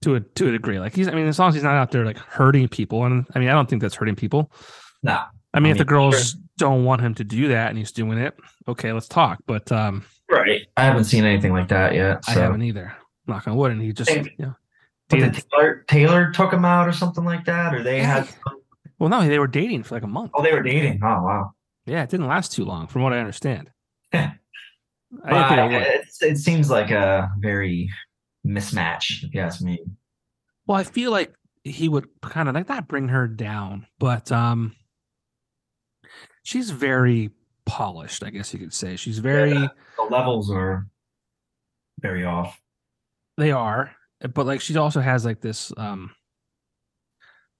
to 0.06 0.16
a 0.16 0.20
to 0.22 0.48
a 0.48 0.52
degree. 0.52 0.80
Like 0.80 0.96
he's 0.96 1.08
I 1.08 1.12
mean, 1.12 1.28
as 1.28 1.38
long 1.38 1.50
as 1.50 1.56
he's 1.56 1.64
not 1.64 1.76
out 1.76 1.92
there 1.92 2.06
like 2.06 2.18
hurting 2.18 2.68
people, 2.70 3.04
and 3.06 3.26
I 3.36 3.40
mean, 3.40 3.50
I 3.50 3.52
don't 3.54 3.70
think 3.70 3.82
that's 3.82 3.96
hurting 3.96 4.16
people. 4.16 4.52
no. 5.04 5.20
I 5.54 5.62
mean, 5.62 5.72
if 5.72 5.78
the 5.78 5.86
mean, 5.86 5.90
girls 5.90 6.34
don't 6.58 6.84
want 6.84 7.00
him 7.02 7.14
to 7.16 7.24
do 7.24 7.48
that 7.48 7.70
and 7.70 7.78
he's 7.78 7.94
doing 7.94 8.18
it, 8.18 8.36
okay, 8.68 8.92
let's 8.92 9.08
talk. 9.08 9.40
But 9.46 9.72
um, 9.72 10.04
Right. 10.30 10.64
I 10.76 10.84
haven't 10.84 11.06
seen 11.06 11.24
anything 11.24 11.54
like 11.54 11.70
that 11.70 11.94
yet. 11.94 12.24
I 12.28 12.32
haven't 12.32 12.62
either. 12.64 12.94
Knock 13.26 13.48
on 13.48 13.56
wood. 13.56 13.72
And 13.72 13.82
he 13.82 13.94
just, 13.94 14.10
Think- 14.10 14.34
you 14.38 14.48
know, 14.48 14.56
did 15.08 15.34
Taylor, 15.52 15.86
Taylor 15.88 16.32
took 16.34 16.52
him 16.52 16.66
out 16.66 16.90
or 16.90 16.92
something 16.92 17.24
like 17.24 17.46
that, 17.46 17.74
or 17.74 17.84
they 17.84 18.00
Yeah. 18.00 18.26
had. 18.26 18.30
Well, 19.00 19.08
no, 19.10 19.26
they 19.26 19.40
were 19.40 19.48
dating 19.48 19.84
for 19.84 19.96
like 19.96 20.04
a 20.04 20.08
month. 20.08 20.32
oh, 20.34 20.44
they 20.44 20.52
were 20.52 20.62
dating. 20.64 21.00
Oh 21.02 21.24
wow. 21.24 21.54
Yeah, 21.86 22.04
it 22.04 22.10
didn't 22.10 22.28
last 22.28 22.52
too 22.52 22.66
long, 22.66 22.88
from 22.88 23.04
what 23.04 23.14
I 23.14 23.20
understand. 23.20 23.70
I 24.14 24.38
it 25.24 26.06
it 26.22 26.38
seems 26.38 26.70
like 26.70 26.92
a 26.92 27.32
very 27.40 27.90
mismatch, 28.46 29.24
if 29.24 29.34
you 29.34 29.42
ask 29.42 29.62
me. 29.62 29.80
Well, 30.68 30.78
I 30.78 30.84
feel 30.84 31.12
like 31.12 31.34
he 31.64 31.90
would 31.90 32.08
kind 32.22 32.48
of 32.50 32.56
like 32.56 32.68
that 32.68 32.88
bring 32.88 33.08
her 33.10 33.28
down, 33.28 33.88
but 34.00 34.32
um, 34.32 34.75
she's 36.44 36.70
very 36.72 37.32
polished. 37.66 38.24
I 38.24 38.30
guess 38.30 38.54
you 38.54 38.60
could 38.60 38.74
say 38.74 38.96
she's 38.96 39.20
very. 39.20 39.54
Yeah. 39.54 39.68
The 39.98 40.04
levels 40.04 40.52
are 40.52 40.88
very 42.02 42.25
off. 42.25 42.60
They 43.38 43.52
are, 43.52 43.92
but 44.34 44.46
like 44.46 44.62
she 44.62 44.78
also 44.78 45.02
has 45.02 45.25
like 45.25 45.42
this 45.42 45.72
um, 45.78 46.12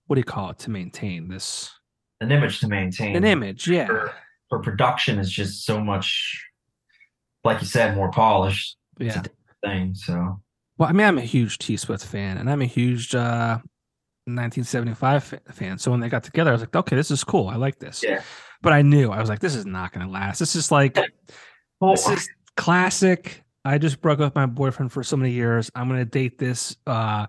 what 0.08 0.16
do 0.16 0.20
you 0.20 0.24
call 0.26 0.52
it 0.52 0.60
to 0.60 0.70
maintain 0.70 1.28
this 1.28 1.72
An 2.22 2.32
image 2.32 2.60
to 2.60 2.68
maintain. 2.68 3.16
an 3.16 3.24
image? 3.26 3.68
Yeah, 3.68 3.88
For, 3.88 4.14
for 4.50 4.60
production 4.60 5.20
is 5.20 5.32
just 5.32 5.66
so 5.66 5.80
much, 5.82 6.46
like 7.44 7.60
you 7.62 7.68
said, 7.68 7.96
more 7.96 8.12
polished 8.12 8.78
yeah. 9.00 9.24
thing. 9.64 9.96
So 9.96 10.42
Well, 10.78 10.90
I 10.90 10.92
mean, 10.92 11.08
I'm 11.08 11.18
a 11.18 11.22
huge 11.22 11.58
T 11.58 11.78
Swift 11.78 12.06
fan, 12.06 12.38
and 12.38 12.50
I'm 12.50 12.62
a 12.62 12.66
huge 12.66 13.16
uh, 13.16 13.60
1975 14.26 15.40
fan. 15.52 15.78
So 15.78 15.92
when 15.92 16.00
they 16.00 16.10
got 16.10 16.24
together, 16.24 16.50
I 16.50 16.54
was 16.54 16.62
like, 16.62 16.76
okay, 16.76 16.96
this 16.96 17.12
is 17.12 17.24
cool. 17.24 17.48
I 17.48 17.56
like 17.56 17.80
this. 17.80 18.04
Yeah. 18.04 18.22
But 18.62 18.74
I 18.74 18.82
knew 18.82 19.12
I 19.12 19.20
was 19.20 19.30
like, 19.30 19.40
this 19.40 19.56
is 19.56 19.66
not 19.66 19.94
going 19.94 20.06
to 20.06 20.12
last. 20.12 20.40
This 20.40 20.56
is 20.56 20.72
like 20.72 20.98
well, 21.80 21.92
this 21.92 22.08
is 22.10 22.30
classic. 22.58 23.44
I 23.64 23.78
just 23.78 24.02
broke 24.02 24.20
up 24.20 24.26
with 24.26 24.36
my 24.36 24.46
boyfriend 24.46 24.92
for 24.92 25.04
so 25.04 25.18
many 25.18 25.32
years. 25.32 25.72
I'm 25.76 25.88
going 25.88 26.00
to 26.00 26.06
date 26.06 26.38
this, 26.38 26.76
uh, 26.86 27.28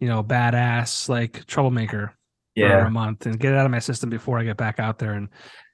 you 0.00 0.08
know, 0.08 0.22
badass 0.22 1.08
like 1.08 1.46
troublemaker 1.46 2.14
for 2.56 2.86
a 2.86 2.90
month 2.90 3.26
and 3.26 3.38
get 3.38 3.52
it 3.52 3.56
out 3.56 3.64
of 3.64 3.72
my 3.72 3.78
system 3.78 4.10
before 4.10 4.38
I 4.38 4.44
get 4.44 4.56
back 4.56 4.78
out 4.78 4.98
there 4.98 5.12
and 5.12 5.28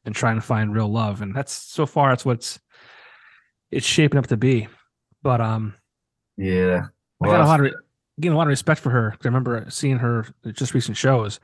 and 0.04 0.14
trying 0.14 0.36
to 0.36 0.42
find 0.42 0.74
real 0.74 0.90
love. 0.90 1.22
And 1.22 1.34
that's 1.34 1.52
so 1.52 1.86
far, 1.86 2.12
it's 2.12 2.24
what's 2.24 2.58
it's 3.70 3.86
shaping 3.86 4.18
up 4.18 4.28
to 4.28 4.36
be. 4.36 4.68
But 5.22 5.40
um, 5.40 5.74
yeah. 6.36 6.86
I 7.22 7.26
got 7.26 7.40
a 7.40 7.44
lot 7.46 7.60
of 7.60 7.64
re- 7.64 7.74
getting 8.20 8.34
a 8.34 8.36
lot 8.38 8.46
of 8.46 8.50
respect 8.50 8.80
for 8.80 8.90
her. 8.90 9.12
I 9.14 9.18
remember 9.28 9.64
seeing 9.68 9.98
her 9.98 10.26
just 10.52 10.74
recent 10.74 10.96
shows. 10.96 11.40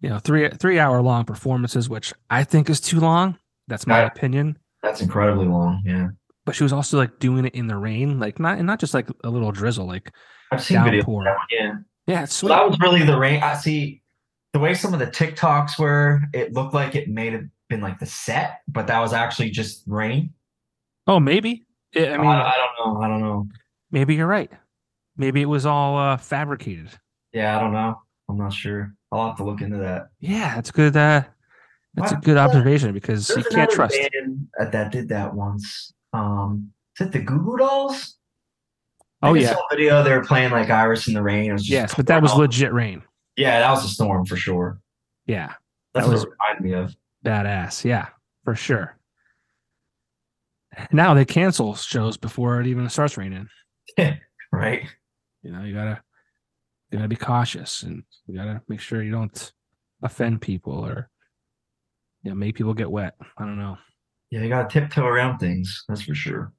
You 0.00 0.10
know, 0.10 0.18
three 0.18 0.48
three 0.50 0.78
hour 0.78 1.00
long 1.02 1.24
performances, 1.24 1.88
which 1.88 2.12
I 2.30 2.44
think 2.44 2.70
is 2.70 2.80
too 2.80 3.00
long. 3.00 3.36
That's 3.66 3.86
my 3.86 4.00
Yeah. 4.00 4.06
opinion. 4.06 4.58
That's 4.82 5.00
incredibly 5.00 5.46
long. 5.46 5.82
Yeah, 5.84 6.08
But 6.46 6.54
she 6.54 6.62
was 6.62 6.72
also 6.72 6.96
like 6.98 7.18
doing 7.18 7.44
it 7.44 7.54
in 7.54 7.66
the 7.66 7.76
rain, 7.76 8.20
like 8.20 8.38
not 8.38 8.58
and 8.58 8.66
not 8.66 8.78
just 8.78 8.94
like 8.94 9.08
a 9.24 9.28
little 9.30 9.50
drizzle. 9.52 9.86
Like 9.86 10.12
I've 10.52 10.62
seen 10.62 10.78
videos. 10.78 10.98
Downpour. 11.00 11.24
that 11.24 11.36
one, 11.36 11.46
yeah. 11.50 11.72
yeah, 12.06 12.22
it's 12.22 12.34
So 12.34 12.46
sweet. 12.46 12.54
that 12.54 12.68
was 12.68 12.78
really 12.80 13.02
the 13.02 13.18
rain. 13.18 13.42
I 13.42 13.54
see 13.54 14.02
the 14.52 14.60
way 14.60 14.72
some 14.74 14.94
of 14.94 15.00
the 15.00 15.06
TikToks 15.08 15.78
were. 15.80 16.20
It 16.32 16.52
looked 16.52 16.74
like 16.74 16.94
it 16.94 17.08
may 17.08 17.30
have 17.30 17.42
been 17.68 17.80
like 17.80 17.98
the 17.98 18.06
set, 18.06 18.60
but 18.68 18.86
that 18.86 19.00
was 19.00 19.12
actually 19.12 19.50
just 19.50 19.82
rain. 19.88 20.32
oh, 21.08 21.18
maybe. 21.20 21.66
I 21.96 22.00
I 22.00 22.02
I 22.04 22.10
mean, 22.12 22.20
mean, 22.20 22.30
I, 22.30 22.54
don't 22.56 22.94
know. 22.94 23.02
I 23.02 23.08
don't 23.08 23.20
know. 23.20 23.48
maybe 23.90 24.14
you're 24.14 24.26
right. 24.28 24.50
Maybe 25.18 25.42
it 25.42 25.46
was 25.46 25.66
all 25.66 25.98
uh, 25.98 26.16
fabricated. 26.16 26.88
Yeah, 27.32 27.56
I 27.56 27.60
don't 27.60 27.72
know. 27.72 28.00
I'm 28.28 28.38
not 28.38 28.52
sure. 28.52 28.94
I'll 29.12 29.26
have 29.28 29.36
to 29.38 29.44
look 29.44 29.60
into 29.60 29.78
that. 29.78 30.08
Yeah, 30.20 30.54
that's 30.54 30.70
good. 30.70 30.96
Uh, 30.96 31.24
that's 31.94 32.12
a 32.12 32.16
good 32.16 32.36
observation 32.36 32.92
because 32.92 33.28
you 33.30 33.42
can't 33.50 33.70
trust. 33.70 33.96
band 34.14 34.46
uh, 34.60 34.66
that 34.70 34.92
did 34.92 35.08
that 35.08 35.34
once. 35.34 35.92
Um, 36.12 36.72
is 36.98 37.06
it 37.08 37.12
the 37.12 37.18
Goo 37.20 37.42
Goo 37.42 37.56
Dolls? 37.58 38.14
Oh 39.22 39.34
yeah, 39.34 39.52
saw 39.54 39.58
a 39.58 39.66
video 39.76 40.02
they 40.04 40.12
were 40.12 40.22
playing 40.24 40.52
like 40.52 40.70
Iris 40.70 41.08
in 41.08 41.14
the 41.14 41.22
rain. 41.22 41.50
It 41.50 41.52
was 41.54 41.68
yes, 41.68 41.94
but 41.94 42.06
that 42.06 42.22
was 42.22 42.30
out. 42.32 42.38
legit 42.38 42.72
rain. 42.72 43.02
Yeah, 43.36 43.58
that 43.58 43.70
was 43.70 43.84
a 43.84 43.88
storm 43.88 44.24
for 44.26 44.36
sure. 44.36 44.80
Yeah, 45.26 45.54
That's 45.94 46.06
That 46.06 46.06
what 46.06 46.12
was- 46.12 46.22
it 46.24 46.30
reminded 46.30 46.64
me 46.64 46.72
of. 46.74 46.96
badass. 47.24 47.84
Yeah, 47.84 48.06
for 48.44 48.54
sure. 48.54 48.96
Now 50.92 51.14
they 51.14 51.24
cancel 51.24 51.74
shows 51.74 52.16
before 52.16 52.60
it 52.60 52.66
even 52.68 52.88
starts 52.88 53.16
raining. 53.16 53.48
Right? 54.50 54.86
You 55.42 55.52
know, 55.52 55.62
you 55.62 55.74
gotta 55.74 56.00
you 56.90 56.98
gotta 56.98 57.08
be 57.08 57.16
cautious 57.16 57.82
and 57.82 58.02
you 58.26 58.36
gotta 58.36 58.62
make 58.68 58.80
sure 58.80 59.02
you 59.02 59.12
don't 59.12 59.52
offend 60.02 60.40
people 60.40 60.72
or 60.72 61.10
you 62.22 62.30
know 62.30 62.36
make 62.36 62.56
people 62.56 62.74
get 62.74 62.90
wet. 62.90 63.14
I 63.36 63.44
don't 63.44 63.58
know. 63.58 63.76
Yeah, 64.30 64.42
you 64.42 64.48
got 64.48 64.68
to 64.68 64.80
tiptoe 64.80 65.06
around 65.06 65.38
things. 65.38 65.84
That's 65.88 66.02
for 66.02 66.14
sure. 66.14 66.52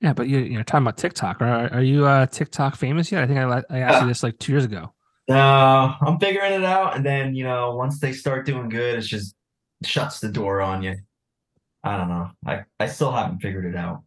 Yeah, 0.00 0.12
but 0.12 0.28
you 0.28 0.38
you 0.38 0.56
know 0.56 0.62
talking 0.62 0.84
about 0.84 0.96
TikTok. 0.96 1.42
Are 1.42 1.72
are 1.72 1.82
you 1.82 2.06
uh 2.06 2.26
TikTok 2.26 2.74
famous 2.76 3.12
yet? 3.12 3.22
I 3.22 3.26
think 3.26 3.38
I 3.38 3.62
I 3.70 3.78
asked 3.80 4.02
you 4.02 4.08
this 4.08 4.22
like 4.22 4.38
two 4.38 4.52
years 4.52 4.64
ago. 4.64 4.92
No, 5.28 5.94
I'm 6.00 6.18
figuring 6.18 6.52
it 6.52 6.64
out, 6.64 6.96
and 6.96 7.04
then 7.04 7.34
you 7.34 7.44
know, 7.44 7.76
once 7.76 8.00
they 8.00 8.12
start 8.12 8.46
doing 8.46 8.68
good, 8.68 8.98
it's 8.98 9.06
just 9.06 9.36
shuts 9.84 10.18
the 10.18 10.28
door 10.28 10.60
on 10.60 10.82
you. 10.82 10.96
I 11.84 11.96
don't 11.96 12.08
know. 12.08 12.30
I 12.46 12.64
I 12.80 12.86
still 12.86 13.12
haven't 13.12 13.40
figured 13.40 13.66
it 13.66 13.76
out. 13.76 14.02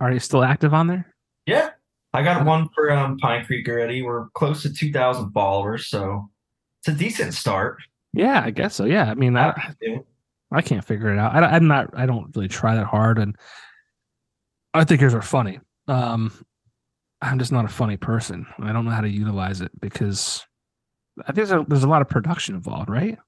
Are 0.00 0.10
you 0.10 0.18
still 0.18 0.42
active 0.42 0.72
on 0.72 0.86
there? 0.86 1.14
Yeah, 1.46 1.70
I 2.14 2.22
got 2.22 2.46
one 2.46 2.68
for 2.74 2.90
um, 2.90 3.18
Pine 3.18 3.44
Creek 3.44 3.68
already. 3.68 4.02
We're 4.02 4.28
close 4.30 4.62
to 4.62 4.72
2,000 4.72 5.32
followers, 5.32 5.88
so 5.88 6.30
it's 6.80 6.88
a 6.88 6.98
decent 6.98 7.34
start. 7.34 7.78
Yeah, 8.12 8.42
I 8.44 8.50
guess 8.50 8.74
so. 8.74 8.84
Yeah, 8.84 9.10
I 9.10 9.14
mean, 9.14 9.36
I, 9.36 9.74
I 10.50 10.62
can't 10.62 10.84
figure 10.84 11.12
it 11.12 11.18
out. 11.18 11.34
I, 11.34 11.46
I'm 11.46 11.66
not. 11.66 11.90
I 11.92 12.06
don't 12.06 12.34
really 12.34 12.48
try 12.48 12.74
that 12.74 12.86
hard, 12.86 13.18
and 13.18 13.36
I 14.72 14.84
think 14.84 15.00
yours 15.00 15.14
are 15.14 15.22
funny. 15.22 15.60
Um, 15.86 16.32
I'm 17.20 17.38
just 17.38 17.52
not 17.52 17.64
a 17.64 17.68
funny 17.68 17.96
person. 17.96 18.46
I 18.60 18.72
don't 18.72 18.84
know 18.84 18.90
how 18.90 19.00
to 19.02 19.08
utilize 19.08 19.60
it 19.60 19.72
because 19.80 20.44
I 21.20 21.32
think 21.32 21.48
there's 21.48 21.52
a, 21.52 21.64
there's 21.68 21.84
a 21.84 21.88
lot 21.88 22.02
of 22.02 22.08
production 22.08 22.54
involved, 22.54 22.88
right? 22.88 23.18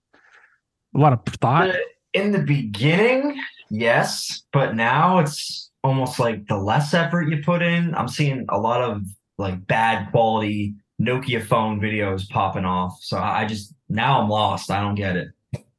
A 0.94 0.98
lot 0.98 1.12
of 1.12 1.24
thought. 1.34 1.74
In 2.14 2.32
the 2.32 2.40
beginning, 2.40 3.38
yes, 3.68 4.42
but 4.52 4.74
now 4.74 5.18
it's 5.18 5.69
almost 5.82 6.18
like 6.18 6.46
the 6.46 6.56
less 6.56 6.94
effort 6.94 7.28
you 7.28 7.42
put 7.42 7.62
in. 7.62 7.94
I'm 7.94 8.08
seeing 8.08 8.46
a 8.48 8.58
lot 8.58 8.82
of 8.82 9.02
like 9.38 9.66
bad 9.66 10.10
quality 10.10 10.74
Nokia 11.00 11.44
phone 11.44 11.80
videos 11.80 12.28
popping 12.28 12.64
off. 12.64 12.98
So 13.00 13.18
I 13.18 13.46
just 13.46 13.74
now 13.88 14.20
I'm 14.20 14.28
lost. 14.28 14.70
I 14.70 14.80
don't 14.80 14.94
get 14.94 15.16
it. 15.16 15.28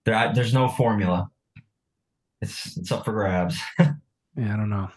There, 0.03 0.15
I, 0.15 0.33
there's 0.33 0.53
no 0.53 0.67
formula. 0.67 1.29
It's 2.41 2.75
it's 2.77 2.91
up 2.91 3.05
for 3.05 3.13
grabs. 3.13 3.59
Yeah, 4.37 4.53
I 4.53 4.55
don't 4.55 4.69
know. 4.69 4.89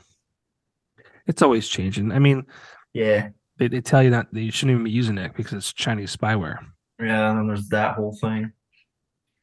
It's 1.26 1.42
always 1.42 1.66
changing. 1.66 2.12
I 2.12 2.20
mean, 2.20 2.46
yeah, 2.92 3.30
they, 3.58 3.66
they 3.66 3.80
tell 3.80 4.00
you 4.00 4.10
that 4.10 4.28
you 4.32 4.52
shouldn't 4.52 4.74
even 4.74 4.84
be 4.84 4.92
using 4.92 5.18
it 5.18 5.34
because 5.34 5.54
it's 5.54 5.72
Chinese 5.72 6.16
spyware. 6.16 6.58
Yeah, 7.00 7.30
and 7.30 7.38
then 7.40 7.46
there's 7.48 7.68
that 7.70 7.96
whole 7.96 8.16
thing. 8.20 8.52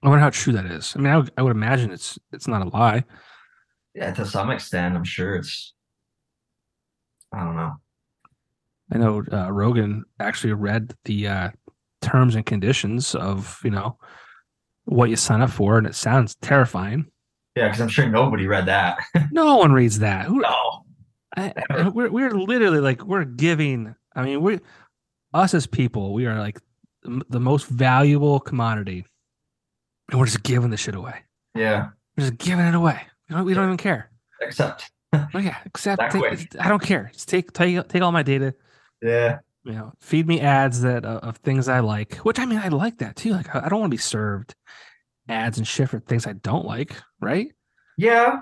I 0.01 0.07
wonder 0.07 0.21
how 0.21 0.29
true 0.29 0.53
that 0.53 0.65
is. 0.65 0.93
I 0.95 0.99
mean, 0.99 1.11
I 1.11 1.17
would, 1.17 1.31
I 1.37 1.41
would 1.41 1.51
imagine 1.51 1.91
it's 1.91 2.17
it's 2.31 2.47
not 2.47 2.65
a 2.65 2.69
lie. 2.69 3.03
Yeah, 3.93 4.11
to 4.13 4.25
some 4.25 4.51
extent, 4.51 4.95
I'm 4.95 5.03
sure 5.03 5.35
it's. 5.35 5.73
I 7.33 7.43
don't 7.43 7.55
know. 7.55 7.73
I 8.93 8.97
know 8.97 9.23
uh, 9.31 9.51
Rogan 9.51 10.03
actually 10.19 10.53
read 10.53 10.93
the 11.05 11.27
uh, 11.27 11.49
terms 12.01 12.35
and 12.35 12.45
conditions 12.45 13.15
of 13.15 13.59
you 13.63 13.71
know 13.71 13.97
what 14.85 15.09
you 15.09 15.15
sign 15.15 15.41
up 15.41 15.49
for, 15.49 15.77
and 15.77 15.87
it 15.87 15.95
sounds 15.95 16.35
terrifying. 16.35 17.05
Yeah, 17.55 17.67
because 17.67 17.81
I'm 17.81 17.89
sure 17.89 18.07
nobody 18.09 18.47
read 18.47 18.65
that. 18.67 18.99
No 19.31 19.57
one 19.57 19.71
reads 19.73 19.99
that. 19.99 20.25
Who, 20.25 20.39
no. 20.39 20.85
I, 21.37 21.53
I- 21.69 21.89
we're 21.89 22.09
we're 22.11 22.31
literally 22.31 22.79
like 22.79 23.03
we're 23.03 23.25
giving. 23.25 23.95
I 24.15 24.23
mean, 24.23 24.41
we 24.41 24.59
us 25.33 25.53
as 25.53 25.67
people, 25.67 26.13
we 26.13 26.25
are 26.25 26.37
like 26.39 26.59
the 27.03 27.21
the 27.29 27.39
most 27.39 27.67
valuable 27.67 28.39
commodity, 28.41 29.05
and 30.09 30.19
we're 30.19 30.25
just 30.25 30.43
giving 30.43 30.69
the 30.69 30.77
shit 30.77 30.95
away. 30.95 31.21
Yeah, 31.55 31.89
We're 32.17 32.25
just 32.27 32.37
giving 32.37 32.65
it 32.65 32.75
away. 32.75 33.01
We 33.31 33.35
don't, 33.37 33.45
we 33.45 33.53
don't 33.53 33.65
even 33.65 33.77
care. 33.77 34.11
except. 34.41 34.91
Oh 35.13 35.27
yeah, 35.39 35.57
except 35.65 36.11
take. 36.11 36.55
I 36.59 36.69
don't 36.69 36.81
care. 36.81 37.09
Just 37.13 37.27
take 37.29 37.51
take 37.53 37.87
take 37.89 38.01
all 38.01 38.11
my 38.11 38.23
data. 38.23 38.53
Yeah. 39.01 39.39
You 39.63 39.73
know, 39.73 39.93
feed 39.99 40.27
me 40.27 40.39
ads 40.41 40.81
that 40.81 41.05
uh, 41.05 41.19
of 41.21 41.37
things 41.37 41.67
I 41.67 41.79
like. 41.81 42.15
Which 42.17 42.39
I 42.39 42.45
mean, 42.45 42.59
I 42.59 42.67
like 42.69 42.97
that 42.99 43.15
too. 43.15 43.31
Like 43.31 43.53
I 43.55 43.65
I 43.65 43.69
don't 43.69 43.79
want 43.81 43.91
to 43.91 43.95
be 43.95 44.01
served 44.01 44.55
ads 45.29 45.57
and 45.57 45.67
shit 45.67 45.89
for 45.89 45.99
things 45.99 46.25
I 46.27 46.33
don't 46.33 46.65
like. 46.65 46.95
Right? 47.19 47.51
Yeah. 47.97 48.39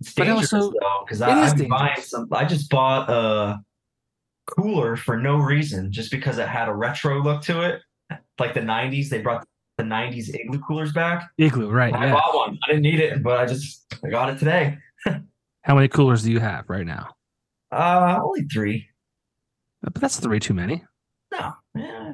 It's 0.00 0.12
But 0.14 0.24
dangerous 0.24 0.52
also- 0.52 0.70
though, 0.70 1.04
because 1.04 1.20
I'm 1.22 1.68
buying 1.68 2.00
some. 2.00 2.28
I 2.32 2.44
just 2.44 2.68
bought 2.70 3.08
a 3.10 3.60
cooler 4.46 4.96
for 4.96 5.16
no 5.16 5.36
reason, 5.38 5.90
just 5.92 6.10
because 6.10 6.38
it 6.38 6.48
had 6.48 6.68
a 6.68 6.74
retro 6.74 7.22
look 7.22 7.42
to 7.42 7.62
it, 7.62 7.82
like 8.38 8.54
the 8.54 8.60
'90s. 8.60 9.08
They 9.08 9.20
brought 9.20 9.46
the 9.78 9.84
'90s 9.84 10.34
igloo 10.34 10.60
coolers 10.60 10.92
back. 10.92 11.30
Igloo, 11.38 11.70
right? 11.70 11.94
I 11.94 12.06
Yeah. 12.06 12.12
bought 12.12 12.34
one. 12.34 12.58
I 12.64 12.72
didn't 12.72 12.82
need 12.82 13.00
it, 13.00 13.22
but 13.22 13.38
I 13.40 13.46
just 13.46 13.86
I 14.04 14.10
got 14.10 14.28
it 14.28 14.38
today. 14.38 14.76
How 15.62 15.74
many 15.74 15.88
coolers 15.88 16.24
do 16.24 16.32
you 16.32 16.40
have 16.40 16.68
right 16.68 16.84
now? 16.86 17.14
Uh, 17.70 18.18
only 18.22 18.42
three. 18.42 18.88
But 19.82 19.94
that's 19.94 20.18
three 20.18 20.40
too 20.40 20.54
many. 20.54 20.84
No, 21.32 21.52
yeah, 21.76 22.12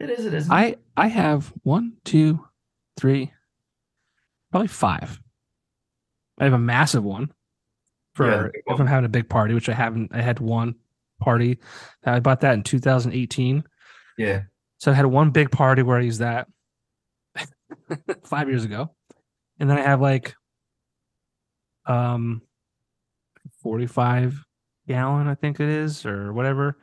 it 0.00 0.10
is. 0.10 0.26
It 0.26 0.34
is. 0.34 0.48
I 0.50 0.76
I 0.96 1.08
have 1.08 1.52
one, 1.62 1.94
two, 2.04 2.44
three, 2.98 3.32
probably 4.50 4.68
five. 4.68 5.20
I 6.38 6.44
have 6.44 6.52
a 6.52 6.58
massive 6.58 7.04
one 7.04 7.32
for 8.14 8.26
Yeah, 8.26 8.42
big 8.52 8.62
if 8.66 8.80
I'm 8.80 8.86
having 8.86 9.06
a 9.06 9.08
big 9.08 9.28
party, 9.28 9.54
which 9.54 9.68
I 9.68 9.74
haven't. 9.74 10.10
I 10.14 10.20
had 10.20 10.40
one 10.40 10.74
party. 11.20 11.58
that 12.02 12.14
I 12.14 12.20
bought 12.20 12.40
that 12.42 12.54
in 12.54 12.62
2018. 12.62 13.64
yeah. 14.18 14.42
So 14.80 14.92
I 14.92 14.94
had 14.94 15.06
one 15.06 15.30
big 15.30 15.50
party 15.50 15.82
where 15.82 15.98
I 15.98 16.02
used 16.02 16.20
that 16.20 16.46
five 18.24 18.48
years 18.48 18.64
ago, 18.64 18.94
and 19.58 19.68
then 19.68 19.78
I 19.78 19.82
have 19.82 20.00
like 20.00 20.34
um 21.86 22.42
45 23.62 24.44
gallon, 24.86 25.26
I 25.26 25.34
think 25.34 25.60
it 25.60 25.68
is, 25.68 26.04
or 26.06 26.32
whatever. 26.32 26.78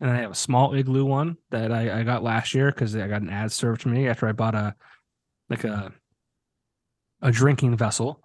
And 0.00 0.10
I 0.10 0.16
have 0.16 0.32
a 0.32 0.36
small 0.36 0.74
igloo 0.74 1.04
one 1.04 1.36
that 1.50 1.70
I, 1.72 2.00
I 2.00 2.02
got 2.02 2.22
last 2.24 2.54
year 2.54 2.70
because 2.72 2.94
I 2.96 3.06
got 3.06 3.22
an 3.22 3.30
ad 3.30 3.52
served 3.52 3.82
to 3.82 3.88
me 3.88 4.08
after 4.08 4.26
I 4.26 4.32
bought 4.32 4.54
a 4.54 4.74
like 5.48 5.64
a 5.64 5.92
a 7.20 7.30
drinking 7.30 7.76
vessel. 7.76 8.20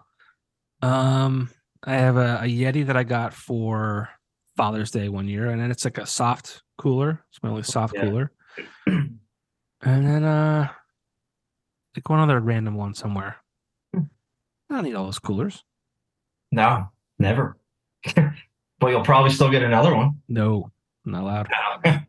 Um, 0.81 1.49
I 1.83 1.93
have 1.95 2.17
a, 2.17 2.39
a 2.41 2.47
Yeti 2.47 2.85
that 2.87 2.97
I 2.97 3.03
got 3.03 3.33
for 3.33 4.09
Father's 4.55 4.89
Day 4.91 5.07
one 5.07 5.27
year, 5.27 5.49
and 5.49 5.61
then 5.61 5.69
it's 5.69 5.85
like 5.85 5.99
a 5.99 6.05
soft 6.07 6.63
cooler. 6.77 7.23
It's 7.29 7.41
my 7.43 7.49
only 7.49 7.63
soft 7.63 7.93
Yeah. 7.95 8.01
cooler. 8.01 8.31
and 8.87 9.19
then 9.81 10.23
uh 10.23 10.69
like 11.97 12.09
one 12.09 12.19
other 12.19 12.39
random 12.39 12.75
one 12.75 12.93
somewhere. 12.93 13.37
Hmm. 13.93 14.03
I 14.69 14.75
don't 14.75 14.83
need 14.85 14.95
all 14.95 15.05
those 15.05 15.19
coolers. 15.19 15.63
No, 16.51 16.89
never. 17.17 17.57
but 18.15 18.87
you'll 18.87 19.03
probably 19.03 19.31
still 19.31 19.49
get 19.49 19.63
another 19.63 19.95
one. 19.95 20.21
No, 20.29 20.71
not 21.05 21.23
allowed. 21.23 21.47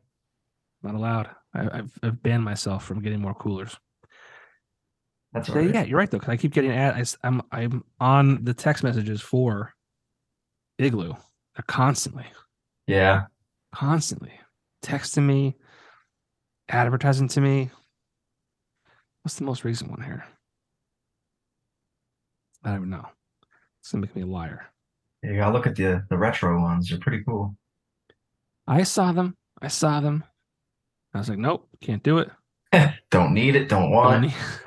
Not 0.81 0.95
allowed. 0.95 1.29
I, 1.55 1.79
I've 1.79 1.91
I've 2.05 2.23
banned 2.23 2.45
myself 2.45 2.85
from 2.85 3.03
getting 3.03 3.21
more 3.21 3.35
coolers. 3.35 3.77
That's 5.33 5.49
right. 5.49 5.75
yeah, 5.75 5.83
you're 5.83 5.99
right 5.99 6.09
though, 6.09 6.19
because 6.19 6.33
I 6.33 6.37
keep 6.37 6.53
getting 6.53 6.71
ad. 6.71 6.95
I, 6.95 7.27
am 7.27 7.43
I'm 7.51 7.85
on 7.99 8.45
the 8.45 8.55
text 8.55 8.85
messages 8.85 9.21
for 9.21 9.75
Igloo. 10.79 11.15
They're 11.57 11.65
constantly, 11.67 12.27
Yeah. 12.87 13.25
constantly 13.75 14.39
texting 14.85 15.25
me, 15.25 15.57
advertising 16.69 17.27
to 17.29 17.41
me. 17.41 17.71
What's 19.23 19.37
the 19.37 19.45
most 19.45 19.65
recent 19.65 19.91
one 19.91 20.03
here? 20.03 20.25
I 22.65 22.73
don't 22.73 22.91
know. 22.91 23.07
It's 23.81 23.93
gonna 23.93 24.03
make 24.03 24.17
me 24.17 24.23
a 24.23 24.27
liar. 24.27 24.67
You 25.23 25.37
gotta 25.37 25.53
look 25.53 25.67
at 25.67 25.77
the 25.77 26.05
the 26.11 26.19
retro 26.19 26.61
ones. 26.61 26.89
They're 26.89 26.99
pretty 26.99 27.25
cool. 27.25 27.57
I 28.67 28.83
saw 28.83 29.13
them. 29.13 29.37
I 29.61 29.69
saw 29.69 30.01
them. 30.01 30.25
I 31.15 31.19
was 31.19 31.29
like, 31.29 31.39
nope, 31.39 31.69
can't 31.81 32.03
do 32.03 32.19
it. 32.19 32.31
Don't 33.11 33.33
need 33.33 33.57
it. 33.57 33.69
Don't 33.69 33.91
want 33.91 34.27
it. 34.27 34.33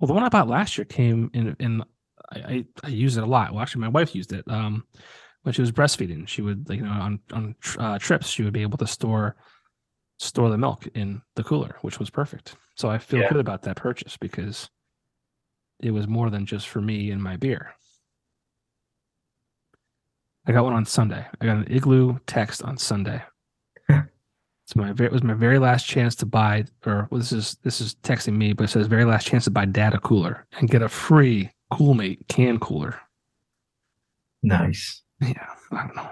well, 0.00 0.06
the 0.06 0.14
one 0.14 0.22
I 0.22 0.28
bought 0.28 0.48
last 0.48 0.78
year 0.78 0.84
came 0.84 1.30
in. 1.34 1.56
In 1.60 1.82
I, 2.32 2.38
I 2.38 2.64
I 2.84 2.88
used 2.88 3.18
it 3.18 3.24
a 3.24 3.26
lot. 3.26 3.52
Well, 3.52 3.62
actually, 3.62 3.82
my 3.82 3.88
wife 3.88 4.14
used 4.14 4.32
it. 4.32 4.44
Um, 4.48 4.84
when 5.42 5.52
she 5.52 5.60
was 5.60 5.72
breastfeeding, 5.72 6.28
she 6.28 6.42
would 6.42 6.68
like 6.68 6.78
you 6.78 6.84
know 6.84 6.90
on 6.90 7.20
on 7.32 7.54
uh, 7.78 7.98
trips 7.98 8.28
she 8.28 8.42
would 8.42 8.52
be 8.52 8.62
able 8.62 8.78
to 8.78 8.86
store 8.86 9.36
store 10.18 10.50
the 10.50 10.58
milk 10.58 10.86
in 10.94 11.22
the 11.36 11.44
cooler, 11.44 11.76
which 11.82 11.98
was 11.98 12.10
perfect. 12.10 12.56
So 12.80 12.88
I 12.88 12.96
feel 12.96 13.20
Yeah. 13.20 13.28
good 13.28 13.40
about 13.40 13.60
that 13.62 13.76
purchase 13.76 14.16
because 14.16 14.70
it 15.80 15.90
was 15.90 16.08
more 16.08 16.30
than 16.30 16.46
just 16.46 16.66
for 16.66 16.80
me 16.80 17.10
and 17.10 17.22
my 17.22 17.36
beer. 17.36 17.74
I 20.46 20.52
got 20.52 20.64
one 20.64 20.72
on 20.72 20.86
Sunday. 20.86 21.26
I 21.38 21.44
got 21.44 21.58
an 21.58 21.66
igloo 21.70 22.18
text 22.26 22.62
on 22.62 22.78
Sunday. 22.78 23.22
it's 23.90 24.74
my 24.74 24.92
it 24.98 25.12
was 25.12 25.22
my 25.22 25.34
very 25.34 25.58
last 25.58 25.86
chance 25.86 26.14
to 26.16 26.26
buy, 26.26 26.64
or 26.86 27.06
well, 27.10 27.18
this 27.18 27.32
is 27.32 27.58
this 27.62 27.82
is 27.82 27.96
texting 27.96 28.38
me, 28.38 28.54
but 28.54 28.64
it 28.64 28.68
says 28.68 28.86
very 28.86 29.04
last 29.04 29.26
chance 29.26 29.44
to 29.44 29.50
buy 29.50 29.66
data 29.66 29.98
cooler 29.98 30.46
and 30.58 30.70
get 30.70 30.80
a 30.80 30.88
free 30.88 31.50
Coolmate 31.70 32.26
can 32.28 32.58
cooler. 32.58 32.98
Nice. 34.42 35.02
Yeah, 35.20 35.54
I 35.70 35.86
don't 35.86 35.96
know. 35.96 36.10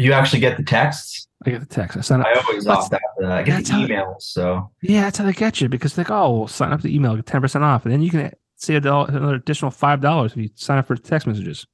You 0.00 0.12
actually 0.14 0.40
get 0.40 0.56
the 0.56 0.62
texts? 0.62 1.28
I 1.44 1.50
get 1.50 1.60
the 1.60 1.66
text. 1.66 1.96
I 1.96 2.00
sign 2.00 2.20
up. 2.20 2.26
I 2.26 2.38
always 2.40 2.66
opt 2.66 2.92
out 2.94 3.00
for 3.16 3.26
that. 3.26 3.32
I 3.32 3.42
get 3.42 3.64
the 3.66 3.72
emails, 3.72 4.22
so 4.22 4.70
Yeah, 4.82 5.02
that's 5.02 5.18
how 5.18 5.24
they 5.24 5.32
get 5.32 5.60
you 5.60 5.68
because 5.68 5.94
they're 5.94 6.04
like, 6.04 6.10
oh, 6.10 6.38
well, 6.38 6.48
sign 6.48 6.72
up 6.72 6.80
the 6.80 6.94
email, 6.94 7.16
get 7.16 7.26
ten 7.26 7.40
percent 7.40 7.64
off, 7.64 7.84
and 7.84 7.92
then 7.92 8.00
you 8.02 8.10
can 8.10 8.32
see 8.56 8.74
a 8.76 8.80
dollar, 8.80 9.08
another 9.08 9.34
additional 9.34 9.70
five 9.70 10.00
dollars 10.00 10.32
if 10.32 10.38
you 10.38 10.50
sign 10.54 10.78
up 10.78 10.86
for 10.86 10.96
text 10.96 11.26
messages. 11.26 11.66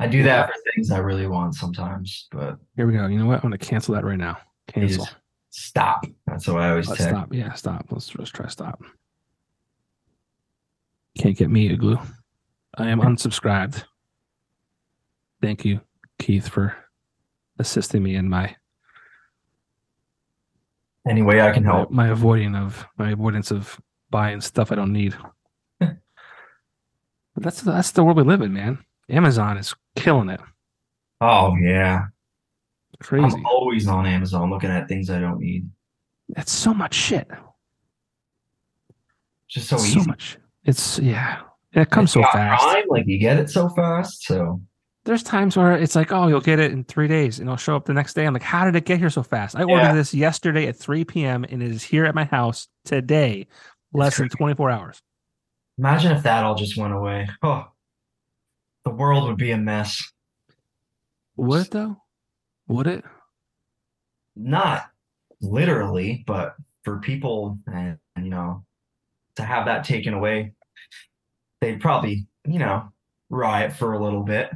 I 0.00 0.06
do 0.06 0.22
that 0.24 0.48
for 0.48 0.54
things 0.74 0.90
I 0.90 0.98
really 0.98 1.26
want 1.26 1.54
sometimes. 1.54 2.28
But 2.30 2.58
Here 2.76 2.86
we 2.86 2.92
go. 2.94 3.06
You 3.06 3.18
know 3.18 3.26
what? 3.26 3.36
I'm 3.36 3.42
gonna 3.42 3.58
cancel 3.58 3.94
that 3.94 4.04
right 4.04 4.18
now. 4.18 4.38
Cancel. 4.66 5.08
Stop. 5.50 6.04
That's 6.26 6.46
what 6.46 6.62
I 6.62 6.70
always 6.70 6.88
Let's 6.88 6.98
text. 7.00 7.14
stop. 7.14 7.32
Yeah, 7.32 7.52
stop. 7.54 7.86
Let's 7.90 8.14
let's 8.16 8.30
try 8.30 8.48
stop. 8.48 8.82
Can't 11.16 11.36
get 11.36 11.50
me 11.50 11.68
igloo. 11.72 11.96
I 12.76 12.88
am 12.88 13.00
unsubscribed. 13.02 13.84
Thank 15.40 15.64
you, 15.64 15.80
Keith, 16.18 16.48
for 16.48 16.76
assisting 17.58 18.02
me 18.02 18.14
in 18.14 18.28
my 18.28 18.54
Any 21.08 21.22
way 21.22 21.40
I 21.40 21.52
can 21.52 21.64
help. 21.64 21.90
my 21.90 22.08
avoiding 22.08 22.54
of 22.54 22.86
my 22.98 23.10
avoidance 23.10 23.50
of 23.50 23.80
buying 24.10 24.40
stuff 24.40 24.72
I 24.72 24.74
don't 24.76 24.92
need. 24.92 25.16
but 25.80 25.96
that's 27.36 27.62
that's 27.62 27.92
the 27.92 28.04
world 28.04 28.16
we 28.16 28.22
live 28.24 28.42
in, 28.42 28.52
man. 28.52 28.78
Amazon 29.08 29.56
is 29.58 29.74
killing 29.96 30.28
it. 30.28 30.40
Oh 31.20 31.54
yeah. 31.56 32.06
Crazy. 33.00 33.36
I'm 33.36 33.46
always 33.46 33.86
on 33.86 34.06
Amazon 34.06 34.50
looking 34.50 34.70
at 34.70 34.88
things 34.88 35.08
I 35.08 35.20
don't 35.20 35.38
need. 35.40 35.68
That's 36.30 36.52
so 36.52 36.74
much 36.74 36.94
shit. 36.94 37.28
It's 39.46 39.54
just 39.54 39.68
so 39.68 39.76
so 39.78 39.98
easy. 40.00 40.08
much. 40.08 40.38
It's 40.64 40.98
yeah. 40.98 41.40
It 41.72 41.90
comes 41.90 42.12
so 42.12 42.22
fast. 42.22 42.62
Prime, 42.62 42.84
like 42.88 43.06
you 43.06 43.18
get 43.18 43.38
it 43.38 43.50
so 43.50 43.68
fast. 43.70 44.24
So 44.24 44.60
There's 45.08 45.22
times 45.22 45.56
where 45.56 45.72
it's 45.72 45.96
like, 45.96 46.12
oh, 46.12 46.28
you'll 46.28 46.42
get 46.42 46.58
it 46.58 46.70
in 46.70 46.84
three 46.84 47.08
days, 47.08 47.38
and 47.38 47.48
it'll 47.48 47.56
show 47.56 47.74
up 47.74 47.86
the 47.86 47.94
next 47.94 48.12
day. 48.12 48.26
I'm 48.26 48.34
like, 48.34 48.42
how 48.42 48.66
did 48.66 48.76
it 48.76 48.84
get 48.84 48.98
here 48.98 49.08
so 49.08 49.22
fast? 49.22 49.56
I 49.56 49.62
ordered 49.62 49.94
this 49.94 50.12
yesterday 50.12 50.66
at 50.66 50.76
3 50.76 51.02
p.m. 51.06 51.46
and 51.48 51.62
it 51.62 51.70
is 51.70 51.82
here 51.82 52.04
at 52.04 52.14
my 52.14 52.24
house 52.24 52.68
today, 52.84 53.46
less 53.94 54.18
than 54.18 54.28
24 54.28 54.70
hours. 54.70 55.00
imagine 55.78 56.12
if 56.12 56.24
that 56.24 56.44
all 56.44 56.56
just 56.56 56.76
went 56.76 56.92
away. 56.92 57.26
Oh, 57.42 57.64
the 58.84 58.90
world 58.90 59.26
would 59.28 59.38
be 59.38 59.50
a 59.50 59.56
mess. 59.56 60.12
Would 61.36 61.68
it 61.68 61.70
though? 61.70 62.02
Would 62.66 62.86
it? 62.86 63.02
Not 64.36 64.90
literally, 65.40 66.22
but 66.26 66.54
for 66.84 66.98
people 66.98 67.58
and 67.66 67.96
you 68.22 68.28
know 68.28 68.62
to 69.36 69.42
have 69.42 69.64
that 69.64 69.84
taken 69.84 70.12
away, 70.12 70.52
they'd 71.62 71.80
probably 71.80 72.26
you 72.46 72.58
know 72.58 72.92
riot 73.30 73.72
for 73.72 73.94
a 73.94 74.04
little 74.04 74.22
bit. 74.22 74.50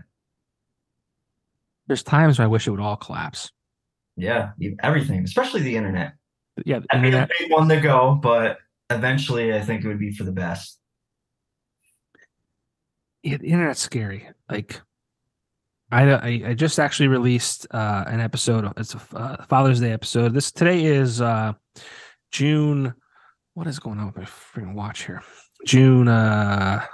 There's 1.92 2.02
times 2.02 2.38
where 2.38 2.46
I 2.46 2.48
wish 2.48 2.66
it 2.66 2.70
would 2.70 2.80
all 2.80 2.96
collapse. 2.96 3.52
Yeah, 4.16 4.52
everything, 4.82 5.24
especially 5.24 5.60
the 5.60 5.76
internet. 5.76 6.14
yeah, 6.64 6.78
the 6.78 7.00
be 7.02 7.10
a 7.10 7.28
big 7.38 7.50
one 7.50 7.68
to 7.68 7.82
go, 7.82 8.14
but 8.14 8.56
eventually, 8.88 9.52
I 9.52 9.60
think 9.60 9.84
it 9.84 9.88
would 9.88 9.98
be 9.98 10.10
for 10.10 10.24
the 10.24 10.32
best. 10.32 10.78
Yeah, 13.22 13.36
the 13.36 13.48
internet's 13.48 13.80
scary. 13.80 14.26
Like, 14.50 14.80
I 15.90 16.10
I, 16.12 16.42
I 16.46 16.54
just 16.54 16.80
actually 16.80 17.08
released 17.08 17.66
uh, 17.72 18.04
an 18.06 18.20
episode. 18.20 18.72
It's 18.78 18.94
a 18.94 19.00
uh, 19.14 19.44
Father's 19.44 19.80
Day 19.80 19.92
episode. 19.92 20.32
This 20.32 20.50
today 20.50 20.86
is 20.86 21.20
uh, 21.20 21.52
June. 22.30 22.94
What 23.52 23.66
is 23.66 23.78
going 23.78 23.98
on 23.98 24.06
with 24.06 24.16
my 24.16 24.24
freaking 24.24 24.72
watch 24.72 25.04
here? 25.04 25.22
June. 25.66 26.08
uh 26.08 26.86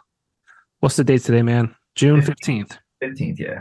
What's 0.81 0.97
the 0.97 1.05
date 1.05 1.23
today, 1.23 1.43
man? 1.43 1.77
June 1.95 2.21
fifteenth. 2.21 2.77
Fifteenth, 3.01 3.39
yeah. 3.39 3.61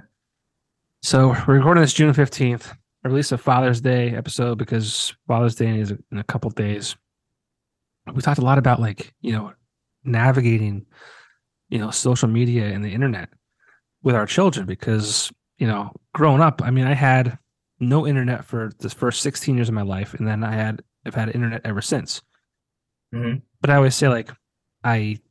So 1.08 1.30
we're 1.48 1.56
recording 1.56 1.82
this 1.82 1.93
June 1.93 2.12
fifteenth. 2.12 2.74
I 3.06 3.08
released 3.08 3.32
a 3.32 3.38
Father's 3.38 3.80
Day 3.80 4.13
episode 4.13 4.58
because 4.58 5.15
Father's 5.26 5.56
Day 5.56 5.80
is 5.80 5.91
in 5.91 6.17
a 6.17 6.24
couple 6.26 6.50
days. 6.50 6.98
We 8.13 8.22
talked 8.22 8.39
a 8.39 8.43
lot 8.43 8.58
about 8.58 8.82
like 8.82 9.13
you 9.22 9.32
know 9.32 9.54
navigating, 10.04 10.86
you 11.70 11.80
know, 11.80 11.91
social 11.91 12.28
media 12.28 12.65
and 12.65 12.84
the 12.84 12.93
internet 12.93 13.30
with 14.04 14.15
our 14.15 14.26
children 14.26 14.65
because 14.65 15.32
you 15.58 15.65
know 15.65 15.93
growing 16.13 16.41
up, 16.41 16.62
I 16.62 16.72
mean, 16.72 16.88
I 16.88 16.93
had 16.93 17.39
no 17.80 18.06
internet 18.06 18.43
for 18.43 18.74
the 18.80 18.89
first 18.89 19.22
sixteen 19.22 19.56
years 19.56 19.70
of 19.70 19.76
my 19.76 19.84
life, 19.84 20.13
and 20.13 20.28
then 20.28 20.43
I 20.43 20.56
had 20.56 20.82
I've 21.06 21.15
had 21.15 21.34
internet 21.34 21.62
ever 21.63 21.82
since. 21.82 22.22
Mhm. 23.15 23.43
But 23.62 23.70
I 23.70 23.78
always 23.78 23.96
say 23.96 24.10
like 24.10 24.30
I, 24.84 25.22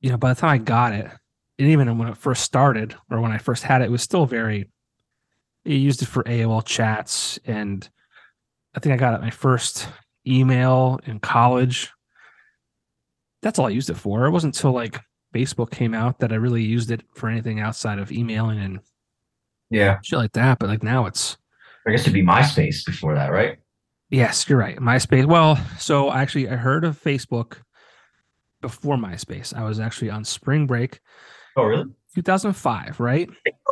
you 0.00 0.10
know, 0.10 0.16
by 0.16 0.32
the 0.32 0.40
time 0.40 0.50
I 0.50 0.58
got 0.58 0.92
it, 0.92 1.10
and 1.58 1.68
even 1.70 1.98
when 1.98 2.06
it 2.06 2.16
first 2.16 2.44
started 2.44 2.94
or 3.10 3.20
when 3.20 3.32
I 3.32 3.38
first 3.38 3.64
had 3.64 3.82
it, 3.82 3.86
it 3.86 3.90
was 3.90 4.00
still 4.00 4.26
very 4.26 4.70
I 5.66 5.70
used 5.70 6.02
it 6.02 6.06
for 6.06 6.22
AOL 6.24 6.64
chats, 6.64 7.38
and 7.46 7.88
I 8.74 8.80
think 8.80 8.92
I 8.92 8.96
got 8.96 9.20
my 9.20 9.30
first 9.30 9.88
email 10.26 10.98
in 11.06 11.20
college. 11.20 11.90
That's 13.42 13.58
all 13.58 13.66
I 13.66 13.70
used 13.70 13.90
it 13.90 13.96
for. 13.96 14.26
It 14.26 14.30
wasn't 14.30 14.56
until 14.56 14.72
like 14.72 15.00
Facebook 15.34 15.70
came 15.70 15.94
out 15.94 16.18
that 16.20 16.32
I 16.32 16.36
really 16.36 16.62
used 16.62 16.90
it 16.90 17.02
for 17.14 17.28
anything 17.28 17.60
outside 17.60 17.98
of 17.98 18.10
emailing 18.12 18.58
and 18.58 18.80
Yeah. 19.70 19.98
shit 20.02 20.18
like 20.18 20.32
that. 20.32 20.58
But 20.58 20.68
like 20.68 20.82
now 20.82 21.06
it's 21.06 21.36
I 21.86 21.90
guess 21.90 22.00
it'd 22.02 22.14
be 22.14 22.22
MySpace 22.22 22.84
before 22.86 23.14
that, 23.14 23.30
right? 23.30 23.58
yes, 24.10 24.48
you're 24.48 24.58
right. 24.58 24.78
MySpace. 24.78 25.26
Well, 25.26 25.56
so 25.78 26.10
actually 26.12 26.48
I 26.48 26.56
heard 26.56 26.84
of 26.84 26.98
Facebook 27.02 27.58
before 28.62 28.96
MySpace. 28.96 29.52
I 29.54 29.64
was 29.64 29.78
actually 29.80 30.08
on 30.10 30.24
spring 30.24 30.66
break, 30.66 31.00
Oh, 31.56 31.64
really? 31.64 31.84
2005, 32.14 33.00
right? 33.00 33.28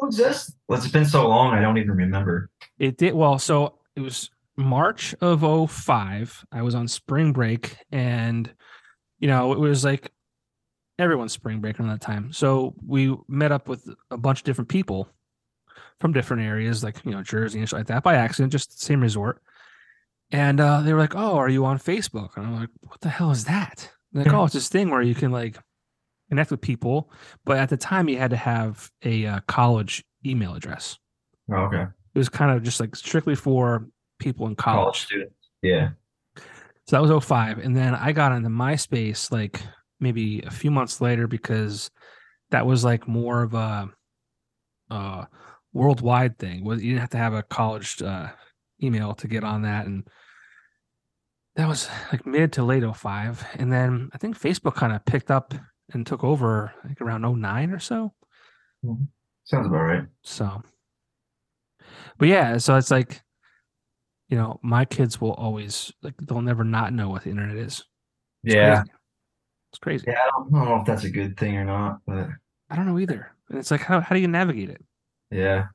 It 0.08 0.12
still 0.12 0.26
exists? 0.26 0.54
Well, 0.68 0.78
it's 0.78 0.88
been 0.88 1.04
so 1.04 1.28
long, 1.28 1.54
I 1.54 1.60
don't 1.60 1.78
even 1.78 1.92
remember. 1.92 2.50
It 2.78 2.96
did 2.96 3.14
well. 3.14 3.38
So 3.38 3.78
it 3.96 4.00
was 4.00 4.30
March 4.56 5.14
of 5.20 5.70
05. 5.70 6.44
I 6.52 6.62
was 6.62 6.74
on 6.74 6.88
spring 6.88 7.32
break, 7.32 7.76
and 7.90 8.52
you 9.18 9.28
know 9.28 9.52
it 9.52 9.58
was 9.58 9.84
like 9.84 10.10
everyone's 10.98 11.32
spring 11.32 11.60
break 11.60 11.78
around 11.78 11.90
that 11.90 12.00
time. 12.00 12.32
So 12.32 12.74
we 12.86 13.14
met 13.28 13.52
up 13.52 13.68
with 13.68 13.88
a 14.10 14.16
bunch 14.16 14.40
of 14.40 14.44
different 14.44 14.68
people 14.68 15.08
from 16.00 16.12
different 16.12 16.42
areas, 16.42 16.82
like 16.82 17.04
you 17.04 17.12
know 17.12 17.22
Jersey 17.22 17.58
and 17.58 17.68
shit 17.68 17.78
like 17.78 17.86
that, 17.86 18.02
by 18.02 18.14
accident, 18.14 18.52
just 18.52 18.72
the 18.72 18.84
same 18.84 19.00
resort. 19.00 19.42
And 20.30 20.60
uh, 20.60 20.80
they 20.80 20.92
were 20.92 20.98
like, 20.98 21.14
"Oh, 21.14 21.36
are 21.36 21.48
you 21.48 21.64
on 21.64 21.78
Facebook?" 21.78 22.36
And 22.36 22.46
I'm 22.46 22.56
like, 22.56 22.70
"What 22.86 23.00
the 23.00 23.08
hell 23.08 23.30
is 23.30 23.44
that?" 23.44 23.90
And 24.12 24.24
like, 24.24 24.34
"Oh, 24.34 24.44
it's 24.44 24.54
this 24.54 24.68
thing 24.68 24.90
where 24.90 25.02
you 25.02 25.14
can 25.14 25.30
like 25.30 25.58
connect 26.32 26.50
with 26.50 26.62
people, 26.62 27.10
but 27.44 27.58
at 27.58 27.68
the 27.68 27.76
time 27.76 28.08
you 28.08 28.16
had 28.16 28.30
to 28.30 28.36
have 28.36 28.90
a 29.04 29.26
uh, 29.26 29.40
college 29.46 30.02
email 30.24 30.54
address." 30.54 30.98
Oh, 31.50 31.64
okay. 31.64 31.82
it 31.82 32.18
was 32.18 32.30
kind 32.30 32.50
of 32.50 32.62
just 32.62 32.80
like 32.80 32.96
strictly 32.96 33.34
for 33.34 33.86
people 34.18 34.46
in 34.46 34.54
College 34.56 34.82
college. 34.82 35.00
students. 35.00 35.34
Yeah. 35.60 35.90
So 36.86 36.96
that 36.96 37.02
was 37.02 37.24
05. 37.24 37.58
And 37.58 37.76
then 37.76 37.94
I 37.94 38.12
got 38.12 38.32
into 38.32 38.48
MySpace 38.48 39.30
like 39.30 39.60
maybe 40.00 40.40
a 40.40 40.50
few 40.50 40.70
months 40.70 41.00
later 41.00 41.26
because 41.26 41.90
that 42.50 42.66
was 42.66 42.84
like 42.84 43.06
more 43.06 43.42
of 43.42 43.54
a 43.54 43.88
uh 44.90 45.24
worldwide 45.72 46.38
thing. 46.38 46.64
Was 46.64 46.82
you 46.82 46.90
didn't 46.90 47.00
have 47.00 47.10
to 47.10 47.18
have 47.18 47.34
a 47.34 47.42
college 47.42 48.00
uh 48.02 48.28
email 48.82 49.14
to 49.14 49.28
get 49.28 49.44
on 49.44 49.62
that 49.62 49.86
and 49.86 50.08
that 51.54 51.68
was 51.68 51.88
like 52.10 52.26
mid 52.26 52.52
to 52.54 52.64
late 52.64 52.82
05 52.82 53.44
and 53.56 53.70
then 53.70 54.10
I 54.12 54.18
think 54.18 54.38
Facebook 54.38 54.74
kind 54.74 54.92
of 54.92 55.04
picked 55.04 55.30
up 55.30 55.54
and 55.94 56.06
took 56.06 56.24
over 56.24 56.72
like 56.84 57.00
around 57.00 57.22
09 57.22 57.70
or 57.72 57.78
so. 57.78 58.12
Sounds 59.44 59.66
about 59.66 59.82
right. 59.82 60.04
So, 60.22 60.62
but 62.18 62.28
yeah, 62.28 62.56
so 62.58 62.76
it's 62.76 62.90
like, 62.90 63.22
you 64.28 64.36
know, 64.36 64.58
my 64.62 64.84
kids 64.84 65.20
will 65.20 65.34
always 65.34 65.92
like 66.02 66.14
they'll 66.20 66.40
never 66.42 66.64
not 66.64 66.92
know 66.92 67.08
what 67.08 67.24
the 67.24 67.30
internet 67.30 67.56
is. 67.56 67.84
It's 68.44 68.54
Yeah. 68.54 68.76
crazy. 68.82 68.92
it's 69.70 69.78
crazy. 69.78 70.04
Yeah, 70.08 70.18
I 70.24 70.30
don't, 70.30 70.52
know 70.52 70.76
if 70.80 70.86
that's 70.86 71.04
a 71.04 71.10
good 71.10 71.36
thing 71.36 71.56
or 71.56 71.64
not, 71.64 71.98
but 72.06 72.28
I 72.70 72.76
don't 72.76 72.86
know 72.86 72.98
either. 72.98 73.32
And 73.48 73.58
it's 73.58 73.70
like, 73.70 73.82
how 73.82 74.00
how 74.00 74.14
do 74.14 74.20
you 74.20 74.28
navigate 74.28 74.70
it? 74.70 74.82
yeah. 75.30 75.66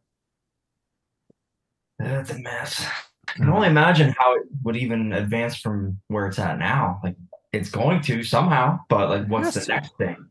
It's 2.00 2.32
a 2.32 2.40
mess. 2.40 2.86
I 3.28 3.32
Mm-hmm. 3.34 3.44
can 3.44 3.54
only 3.54 3.68
imagine 3.68 4.16
how 4.18 4.36
it 4.36 4.44
would 4.64 4.78
even 4.78 5.12
advance 5.14 5.58
from 5.58 6.00
where 6.08 6.28
it's 6.28 6.40
at 6.40 6.58
now. 6.60 7.00
Like 7.04 7.16
it's 7.54 7.70
going 7.70 8.02
to 8.04 8.24
somehow, 8.24 8.80
but 8.90 9.10
like 9.10 9.28
what's 9.28 9.54
the 9.54 9.66
next 9.68 9.96
thing? 9.98 10.28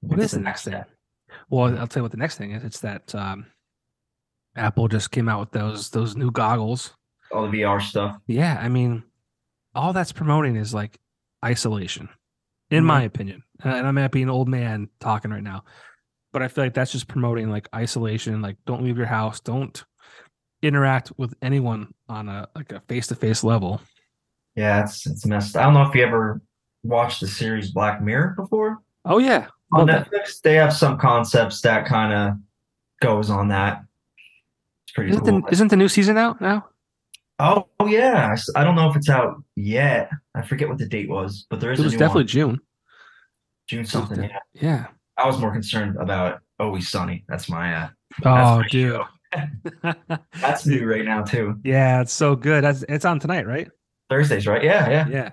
What 0.00 0.18
What's 0.18 0.32
the 0.32 0.40
next 0.40 0.64
thing? 0.64 0.82
Well, 1.50 1.78
I'll 1.78 1.86
tell 1.86 2.00
you 2.00 2.04
what 2.04 2.12
the 2.12 2.16
next 2.18 2.36
thing 2.38 2.52
is. 2.52 2.64
It's 2.64 2.80
that 2.80 3.14
um, 3.14 3.46
Apple 4.56 4.88
just 4.88 5.10
came 5.10 5.28
out 5.28 5.40
with 5.40 5.50
those 5.52 5.90
those 5.90 6.16
new 6.16 6.30
goggles. 6.30 6.94
All 7.32 7.48
the 7.50 7.58
VR 7.60 7.80
stuff. 7.82 8.16
Yeah, 8.26 8.58
I 8.60 8.68
mean, 8.68 9.02
all 9.74 9.92
that's 9.92 10.12
promoting 10.12 10.56
is 10.56 10.72
like 10.72 10.98
isolation, 11.44 12.08
in 12.70 12.84
Mhm. 12.84 12.86
my 12.86 13.02
opinion. 13.02 13.42
And 13.62 13.74
and 13.74 13.86
I 13.86 13.90
might 13.90 14.12
be 14.12 14.22
an 14.22 14.30
old 14.30 14.48
man 14.48 14.88
talking 15.00 15.30
right 15.30 15.42
now, 15.42 15.64
but 16.32 16.42
I 16.42 16.48
feel 16.48 16.64
like 16.64 16.74
that's 16.74 16.92
just 16.92 17.08
promoting 17.08 17.50
like 17.50 17.68
isolation. 17.74 18.40
Like, 18.40 18.56
don't 18.66 18.82
leave 18.82 18.96
your 18.96 19.06
house. 19.06 19.40
Don't 19.40 19.84
interact 20.62 21.12
with 21.18 21.34
anyone 21.42 21.92
on 22.08 22.28
a 22.28 22.48
like 22.56 22.72
a 22.72 22.80
face 22.88 23.08
to 23.08 23.14
face 23.14 23.44
level. 23.44 23.80
Yeah, 24.58 24.82
it's 24.82 25.06
it's 25.06 25.24
messed. 25.24 25.56
I 25.56 25.62
don't 25.62 25.74
know 25.74 25.82
if 25.88 25.94
you 25.94 26.02
ever 26.02 26.42
watched 26.82 27.20
the 27.20 27.28
series 27.28 27.70
Black 27.70 28.02
Mirror 28.02 28.34
before. 28.36 28.78
Oh 29.04 29.18
yeah, 29.18 29.46
On 29.72 29.86
that- 29.86 30.10
Netflix, 30.10 30.40
they 30.42 30.54
have 30.56 30.72
some 30.72 30.98
concepts 30.98 31.60
that 31.60 31.86
kind 31.86 32.12
of 32.12 32.34
goes 33.00 33.30
on 33.30 33.48
that. 33.48 33.82
It's 34.84 34.92
pretty 34.94 35.10
isn't 35.10 35.24
cool. 35.24 35.40
the, 35.42 35.48
isn't 35.52 35.68
the 35.68 35.76
new 35.76 35.88
season 35.88 36.18
out 36.18 36.40
now? 36.40 36.66
Oh, 37.38 37.68
oh 37.78 37.86
yeah, 37.86 38.34
I 38.56 38.64
don't 38.64 38.74
know 38.74 38.90
if 38.90 38.96
it's 38.96 39.08
out 39.08 39.40
yet. 39.54 40.10
I 40.34 40.42
forget 40.42 40.68
what 40.68 40.78
the 40.78 40.88
date 40.88 41.08
was, 41.08 41.46
but 41.48 41.60
there 41.60 41.70
is 41.70 41.78
It 41.78 41.84
was 41.84 41.92
definitely 41.92 42.22
one. 42.22 42.26
June. 42.26 42.60
June 43.68 43.84
something. 43.84 44.24
Yeah, 44.24 44.38
Yeah. 44.54 44.86
I 45.16 45.26
was 45.26 45.38
more 45.38 45.52
concerned 45.52 45.96
about 45.98 46.40
Always 46.58 46.88
Sunny. 46.88 47.24
That's 47.28 47.48
my 47.48 47.74
uh, 47.74 47.88
Oh, 48.24 48.58
my 48.58 48.68
dude. 48.68 49.00
that's 50.40 50.66
new 50.66 50.84
right 50.88 51.04
now 51.04 51.22
too. 51.22 51.60
yeah, 51.64 52.00
it's 52.00 52.12
so 52.12 52.34
good. 52.34 52.64
That's 52.64 52.82
it's 52.88 53.04
on 53.04 53.20
tonight, 53.20 53.46
right? 53.46 53.68
Thursdays, 54.10 54.46
right? 54.46 54.62
Yeah, 54.62 54.88
yeah. 54.88 55.08
Yeah. 55.08 55.30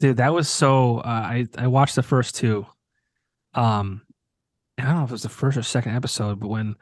Dude, 0.00 0.16
that 0.16 0.32
was 0.34 0.48
so 0.48 0.98
uh, 0.98 1.02
I 1.06 1.46
I 1.58 1.66
watched 1.68 1.94
the 1.94 2.02
first 2.02 2.34
two. 2.34 2.66
Um 3.54 4.02
I 4.78 4.84
don't 4.84 4.96
know 4.96 5.04
if 5.04 5.10
it 5.10 5.12
was 5.12 5.22
the 5.22 5.28
first 5.28 5.56
or 5.56 5.62
second 5.62 5.94
episode, 5.96 6.40
but 6.40 6.48
when 6.48 6.74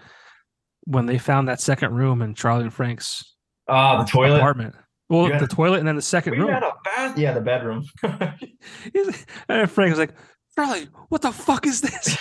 when 0.84 1.06
they 1.06 1.18
found 1.18 1.48
that 1.48 1.60
second 1.60 1.92
room 1.94 2.22
in 2.22 2.34
Charlie 2.34 2.64
and 2.64 2.72
Frank's 2.72 3.36
Ah, 3.68 4.02
the 4.02 4.10
toilet. 4.10 4.38
apartment. 4.38 4.74
Well, 5.10 5.28
Yeah. 5.28 5.38
the 5.38 5.46
toilet 5.46 5.78
and 5.80 5.88
then 5.88 5.96
the 5.96 6.02
second 6.02 6.32
We 6.32 6.38
room. 6.40 6.50
had 6.50 6.62
a 6.62 6.72
bath. 6.84 7.18
Yeah, 7.18 7.32
the 7.34 7.40
bedroom. 7.40 7.84
And 9.48 9.70
Frank 9.70 9.90
was 9.90 9.98
like, 9.98 10.14
Charlie, 10.54 10.88
what 11.08 11.22
the 11.22 11.32
fuck 11.32 11.66
is 11.66 11.80
this? 11.80 12.16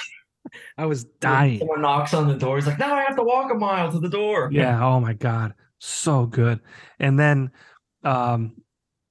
I 0.78 0.86
was 0.86 1.04
dying. 1.20 1.60
Someone 1.60 1.82
knocks 1.82 2.14
on 2.14 2.28
the 2.28 2.36
door. 2.36 2.58
He's 2.58 2.68
like, 2.68 2.80
"Now 2.80 2.94
I 2.96 3.02
have 3.04 3.16
to 3.16 3.24
walk 3.24 3.52
a 3.52 3.56
mile 3.56 3.92
to 3.92 4.00
the 4.00 4.10
door." 4.10 4.50
Yeah. 4.52 4.84
Oh 4.86 5.00
my 5.00 5.14
God. 5.14 5.54
So 5.80 6.26
good. 6.26 6.60
And 7.00 7.18
then 7.20 7.52
um, 8.04 8.56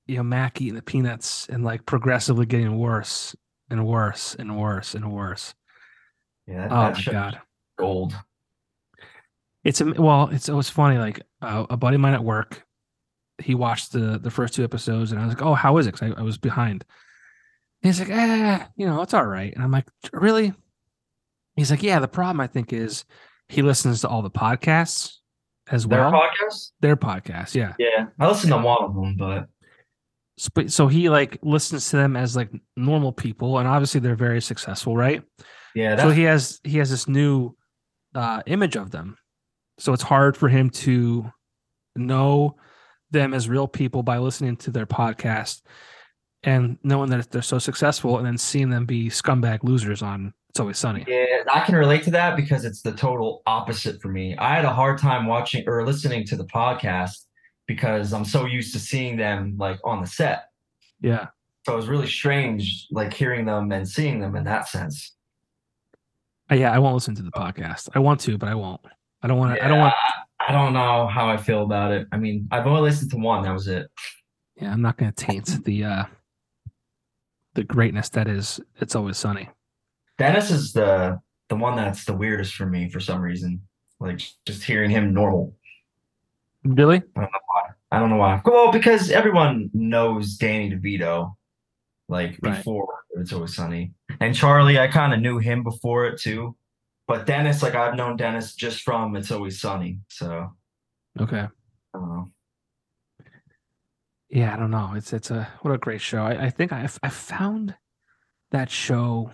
you 0.08 0.16
know, 0.16 0.22
Mac 0.24 0.60
eating 0.60 0.74
the 0.74 0.82
peanuts 0.82 1.46
and 1.48 1.62
like 1.64 1.86
progressively 1.86 2.46
getting 2.46 2.78
worse 2.78 3.36
and 3.70 3.86
worse 3.86 4.34
and 4.38 4.56
worse 4.58 4.94
and 4.94 5.12
worse. 5.12 5.54
yeah. 6.46 6.66
That, 6.68 6.72
Oh 6.72 6.92
that 6.94 7.06
my 7.06 7.12
God. 7.12 7.40
gold. 7.78 8.14
It's 9.64 9.80
am- 9.80 9.94
well, 9.98 10.28
it's 10.32 10.48
it 10.48 10.54
was 10.54 10.70
funny. 10.70 10.98
Like 10.98 11.20
uh, 11.42 11.66
a 11.68 11.76
buddy 11.76 11.96
of 11.96 12.00
mine 12.00 12.14
at 12.14 12.24
work, 12.24 12.64
he 13.38 13.54
watched 13.54 13.92
the 13.92 14.18
the 14.18 14.30
first 14.30 14.54
two 14.54 14.64
episodes, 14.64 15.12
and 15.12 15.20
I 15.20 15.24
was 15.26 15.34
like, 15.34 15.42
"Oh, 15.42 15.54
how 15.54 15.76
is 15.78 15.86
it?" 15.86 15.92
'Cause 15.92 16.02
I, 16.10 16.18
I 16.20 16.22
was 16.22 16.38
behind. 16.38 16.84
And 17.82 17.92
he's 17.94 18.00
like, 18.00 18.10
"Ah, 18.12 18.68
you 18.76 18.86
know, 18.86 19.02
it's 19.02 19.14
all 19.14 19.26
right." 19.26 19.52
And 19.54 19.62
I'm 19.62 19.70
like, 19.70 19.88
"Really?" 20.12 20.54
He's 21.56 21.70
like, 21.70 21.82
"Yeah." 21.82 21.98
The 21.98 22.08
problem 22.08 22.40
I 22.40 22.46
think 22.46 22.72
is 22.72 23.04
he 23.48 23.62
listens 23.62 24.00
to 24.02 24.08
all 24.08 24.22
the 24.22 24.30
podcasts 24.30 25.16
as 25.70 25.86
well. 25.86 26.10
Their 26.10 26.18
well. 26.18 26.28
podcast. 26.28 26.70
Their 26.80 26.96
podcasts, 26.96 27.54
yeah. 27.54 27.74
Yeah, 27.78 28.06
I 28.18 28.28
listen 28.28 28.50
to 28.50 28.56
one 28.58 28.78
of 28.82 28.94
them, 28.94 29.16
but 29.18 29.48
So, 30.38 30.86
he 30.88 31.08
like 31.08 31.38
listens 31.42 31.90
to 31.90 31.96
them 31.96 32.16
as 32.16 32.36
like 32.36 32.50
normal 32.76 33.12
people, 33.12 33.58
and 33.58 33.68
obviously 33.68 34.00
they're 34.00 34.14
very 34.14 34.40
successful, 34.40 34.96
right? 34.96 35.22
yeah, 35.74 35.96
so 35.96 36.10
he 36.10 36.22
has 36.22 36.60
he 36.64 36.78
has 36.78 36.90
this 36.90 37.06
new 37.06 37.54
uh 38.14 38.42
image 38.46 38.74
of 38.74 38.90
them 38.90 39.16
so 39.78 39.92
it's 39.92 40.02
hard 40.02 40.36
for 40.36 40.48
him 40.48 40.70
to 40.70 41.30
know 41.96 42.56
them 43.10 43.32
as 43.32 43.48
real 43.48 43.68
people 43.68 44.02
by 44.02 44.18
listening 44.18 44.56
to 44.56 44.70
their 44.70 44.86
podcast 44.86 45.62
and 46.42 46.78
knowing 46.82 47.10
that 47.10 47.30
they're 47.30 47.42
so 47.42 47.58
successful 47.58 48.18
and 48.18 48.26
then 48.26 48.36
seeing 48.36 48.70
them 48.70 48.86
be 48.86 49.08
scumbag 49.08 49.60
losers 49.62 50.02
on 50.02 50.32
It's 50.50 50.60
Always 50.60 50.78
Sunny. 50.78 51.04
Yeah, 51.08 51.42
I 51.52 51.60
can 51.60 51.74
relate 51.74 52.02
to 52.04 52.10
that 52.12 52.36
because 52.36 52.64
it's 52.64 52.82
the 52.82 52.92
total 52.92 53.42
opposite 53.46 54.00
for 54.00 54.08
me. 54.08 54.36
I 54.36 54.54
had 54.54 54.64
a 54.64 54.72
hard 54.72 54.98
time 54.98 55.26
watching 55.26 55.64
or 55.66 55.86
listening 55.86 56.26
to 56.26 56.36
the 56.36 56.44
podcast 56.44 57.24
because 57.68 58.12
I'm 58.12 58.24
so 58.24 58.46
used 58.46 58.72
to 58.72 58.80
seeing 58.80 59.16
them 59.16 59.54
like 59.56 59.78
on 59.84 60.00
the 60.00 60.06
set. 60.08 60.48
Yeah. 61.00 61.28
So 61.64 61.74
it 61.74 61.76
was 61.76 61.86
really 61.86 62.08
strange 62.08 62.88
like 62.90 63.14
hearing 63.14 63.44
them 63.44 63.70
and 63.70 63.86
seeing 63.86 64.20
them 64.20 64.34
in 64.34 64.44
that 64.44 64.66
sense. 64.66 65.14
Uh, 66.50 66.56
yeah, 66.56 66.72
I 66.72 66.78
won't 66.78 66.94
listen 66.94 67.14
to 67.16 67.22
the 67.22 67.30
podcast. 67.30 67.90
I 67.94 67.98
want 67.98 68.20
to, 68.20 68.38
but 68.38 68.48
I 68.48 68.54
won't. 68.54 68.80
I 69.22 69.28
don't 69.28 69.38
want 69.38 69.56
to. 69.56 69.64
I 69.64 69.68
don't 69.68 69.78
want. 69.78 69.94
I 70.40 70.50
don't 70.50 70.72
know 70.72 71.06
how 71.06 71.28
I 71.28 71.36
feel 71.36 71.62
about 71.62 71.92
it. 71.92 72.08
I 72.10 72.16
mean, 72.16 72.48
I've 72.50 72.66
only 72.66 72.80
listened 72.80 73.10
to 73.10 73.18
one. 73.18 73.42
That 73.42 73.52
was 73.52 73.68
it. 73.68 73.90
Yeah, 74.56 74.72
I'm 74.72 74.80
not 74.80 74.96
going 74.96 75.12
to 75.12 75.24
taint 75.24 75.64
the 75.64 75.84
uh 75.84 76.04
the 77.54 77.64
greatness 77.64 78.08
that 78.10 78.28
is. 78.28 78.60
It's 78.80 78.96
always 78.96 79.18
sunny. 79.18 79.50
Dennis 80.16 80.50
is 80.50 80.72
the 80.72 81.20
the 81.50 81.56
one 81.56 81.76
that's 81.76 82.06
the 82.06 82.14
weirdest 82.14 82.54
for 82.54 82.66
me 82.66 82.88
for 82.88 83.00
some 83.00 83.20
reason. 83.20 83.60
Like 84.00 84.22
just 84.46 84.64
hearing 84.64 84.90
him 84.90 85.12
normal. 85.12 85.54
Really? 86.64 86.98
I 87.16 87.20
don't 87.20 87.32
know 87.32 87.38
why. 87.46 87.62
I 87.90 87.98
don't 87.98 88.10
know 88.10 88.16
why. 88.16 88.42
Well, 88.44 88.72
because 88.72 89.10
everyone 89.10 89.70
knows 89.72 90.36
Danny 90.36 90.70
DeVito, 90.70 91.34
like 92.08 92.38
Right. 92.42 92.56
before 92.56 92.86
It's 93.16 93.32
Always 93.32 93.54
Sunny, 93.54 93.92
and 94.20 94.34
Charlie. 94.34 94.78
I 94.78 94.88
kind 94.88 95.14
of 95.14 95.20
knew 95.20 95.38
him 95.38 95.62
before 95.62 96.06
it 96.06 96.20
too, 96.20 96.56
but 97.06 97.26
Dennis, 97.26 97.62
like 97.62 97.74
I've 97.74 97.94
known 97.96 98.16
Dennis 98.16 98.54
just 98.54 98.82
from 98.82 99.16
It's 99.16 99.30
Always 99.30 99.60
Sunny. 99.60 100.00
So 100.08 100.52
Okay. 101.20 101.40
I 101.40 101.48
don't 101.98 102.08
know. 102.08 102.30
Yeah, 104.30 104.52
I 104.54 104.58
don't 104.58 104.70
know. 104.70 104.92
It's 104.94 105.12
it's 105.14 105.30
a 105.30 105.48
what 105.62 105.72
a 105.72 105.78
great 105.78 106.02
show. 106.02 106.22
I, 106.22 106.46
I 106.46 106.50
think 106.50 106.72
I 106.72 106.86
I 107.02 107.08
found 107.08 107.74
that 108.50 108.70
show 108.70 109.30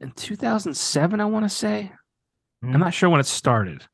in 0.00 0.10
2007. 0.12 1.20
I 1.20 1.24
want 1.24 1.44
to 1.46 1.48
say. 1.48 1.90
Hmm. 2.62 2.74
I'm 2.74 2.80
not 2.80 2.92
sure 2.92 3.08
when 3.08 3.20
it 3.20 3.26
started, 3.26 3.86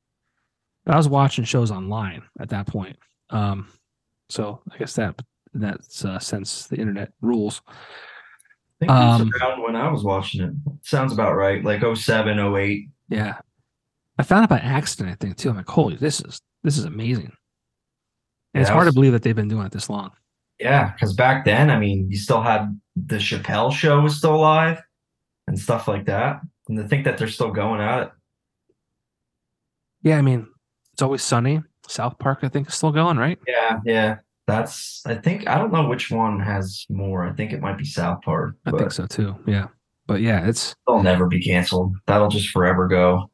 I 0.86 0.96
was 0.96 1.08
watching 1.08 1.44
shows 1.44 1.70
online 1.70 2.22
at 2.38 2.48
that 2.50 2.66
point. 2.66 2.96
Um, 3.30 3.68
so 4.28 4.60
I 4.70 4.78
guess 4.78 4.94
that 4.94 5.20
that's 5.54 6.04
uh, 6.04 6.18
since 6.18 6.66
the 6.66 6.76
internet 6.76 7.12
rules. 7.20 7.62
I 7.68 7.72
think 8.80 8.90
it 8.90 8.94
was 8.94 9.20
Um, 9.22 9.30
around 9.40 9.62
when 9.62 9.76
I 9.76 9.88
was 9.90 10.04
watching 10.04 10.42
it. 10.42 10.52
Sounds 10.82 11.12
about 11.12 11.34
right. 11.34 11.64
Like 11.64 11.82
07, 11.82 12.38
08. 12.38 12.88
Yeah, 13.08 13.38
I 14.18 14.22
found 14.22 14.44
it 14.44 14.50
by 14.50 14.58
accident. 14.58 15.10
I 15.10 15.16
think 15.16 15.36
too. 15.36 15.50
I'm 15.50 15.56
like, 15.56 15.68
holy, 15.68 15.96
this 15.96 16.20
is 16.20 16.40
this 16.62 16.76
is 16.78 16.84
amazing. 16.84 17.32
And 18.54 18.60
it's 18.62 18.68
Yeah, 18.68 18.74
I 18.74 18.76
hard 18.76 18.86
to 18.88 18.92
believe 18.92 19.12
that 19.12 19.22
they've 19.22 19.34
been 19.36 19.48
doing 19.48 19.66
it 19.66 19.72
this 19.72 19.88
long. 19.90 20.10
Yeah, 20.58 20.92
because 20.92 21.14
back 21.14 21.44
then, 21.44 21.70
I 21.70 21.78
mean, 21.78 22.10
you 22.10 22.16
still 22.16 22.40
had 22.42 22.78
the 22.96 23.16
Chappelle 23.16 23.72
show 23.72 24.00
was 24.00 24.16
still 24.16 24.34
alive 24.34 24.80
and 25.46 25.58
stuff 25.58 25.86
like 25.88 26.06
that. 26.06 26.40
And 26.68 26.78
to 26.78 26.88
think 26.88 27.04
that 27.04 27.18
they're 27.18 27.28
still 27.28 27.50
going 27.52 27.80
at 27.80 28.02
it. 28.04 28.10
Yeah, 30.02 30.18
I 30.18 30.22
mean, 30.22 30.48
it's 30.96 31.02
always 31.02 31.22
sunny. 31.22 31.62
South 31.86 32.18
Park, 32.18 32.38
I 32.40 32.48
think, 32.48 32.68
is 32.68 32.74
still 32.74 32.90
going, 32.90 33.18
right? 33.18 33.38
Yeah, 33.46 33.80
yeah. 33.84 34.16
That's 34.46 35.02
I 35.04 35.14
think 35.14 35.46
I 35.46 35.58
don't 35.58 35.70
know 35.70 35.86
which 35.86 36.10
one 36.10 36.40
has 36.40 36.86
more. 36.88 37.26
I 37.26 37.34
think 37.34 37.52
it 37.52 37.60
might 37.60 37.76
be 37.76 37.84
South 37.84 38.22
Park, 38.22 38.56
I 38.64 38.70
think 38.70 38.92
so 38.92 39.06
too. 39.06 39.36
Yeah, 39.46 39.66
but 40.06 40.22
yeah, 40.22 40.48
it's. 40.48 40.74
they'll 40.86 41.02
never 41.02 41.26
be 41.26 41.42
canceled. 41.42 41.96
That'll 42.06 42.30
just 42.30 42.48
forever 42.48 42.88
go. 42.88 43.30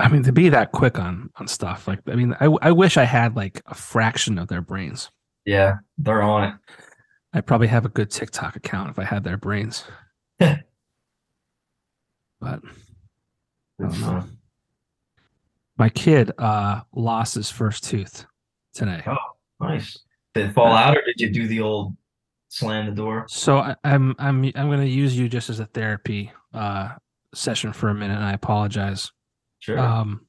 I 0.00 0.08
mean, 0.08 0.24
to 0.24 0.32
be 0.32 0.48
that 0.48 0.72
quick 0.72 0.98
on 0.98 1.30
on 1.36 1.46
stuff 1.46 1.86
like, 1.86 2.00
I 2.08 2.16
mean, 2.16 2.34
I 2.40 2.46
I 2.62 2.72
wish 2.72 2.96
I 2.96 3.04
had 3.04 3.36
like 3.36 3.62
a 3.66 3.76
fraction 3.76 4.38
of 4.38 4.48
their 4.48 4.62
brains. 4.62 5.12
Yeah, 5.44 5.74
they're 5.98 6.22
on 6.22 6.48
it. 6.48 6.54
I 7.32 7.42
probably 7.42 7.68
have 7.68 7.84
a 7.84 7.90
good 7.90 8.10
TikTok 8.10 8.56
account 8.56 8.90
if 8.90 8.98
I 8.98 9.04
had 9.04 9.22
their 9.22 9.36
brains. 9.36 9.84
but 10.38 10.58
I 12.40 12.58
don't 13.78 14.00
know. 14.00 14.24
Uh, 15.78 15.82
My 15.82 15.88
kid 15.88 16.32
uh 16.38 16.80
lost 16.94 17.34
his 17.34 17.50
first 17.50 17.84
tooth 17.84 18.26
today. 18.74 19.02
Oh. 19.06 19.16
nice. 19.60 19.98
Did 20.34 20.50
it 20.50 20.52
fall 20.52 20.72
out 20.72 20.96
or 20.96 21.02
did 21.04 21.20
you 21.20 21.30
do 21.30 21.46
the 21.46 21.60
old 21.60 21.96
slam 22.48 22.86
the 22.86 22.92
door? 22.92 23.26
So 23.28 23.58
I, 23.58 23.76
I'm 23.84 24.14
I'm 24.18 24.44
I'm 24.44 24.70
gonna 24.70 24.84
use 24.84 25.18
you 25.18 25.28
just 25.28 25.50
as 25.50 25.60
a 25.60 25.66
therapy 25.66 26.32
uh 26.54 26.90
session 27.34 27.72
for 27.72 27.88
a 27.88 27.94
minute, 27.94 28.14
and 28.14 28.24
I 28.24 28.32
apologize. 28.32 29.12
Sure. 29.60 29.78
Um, 29.78 30.26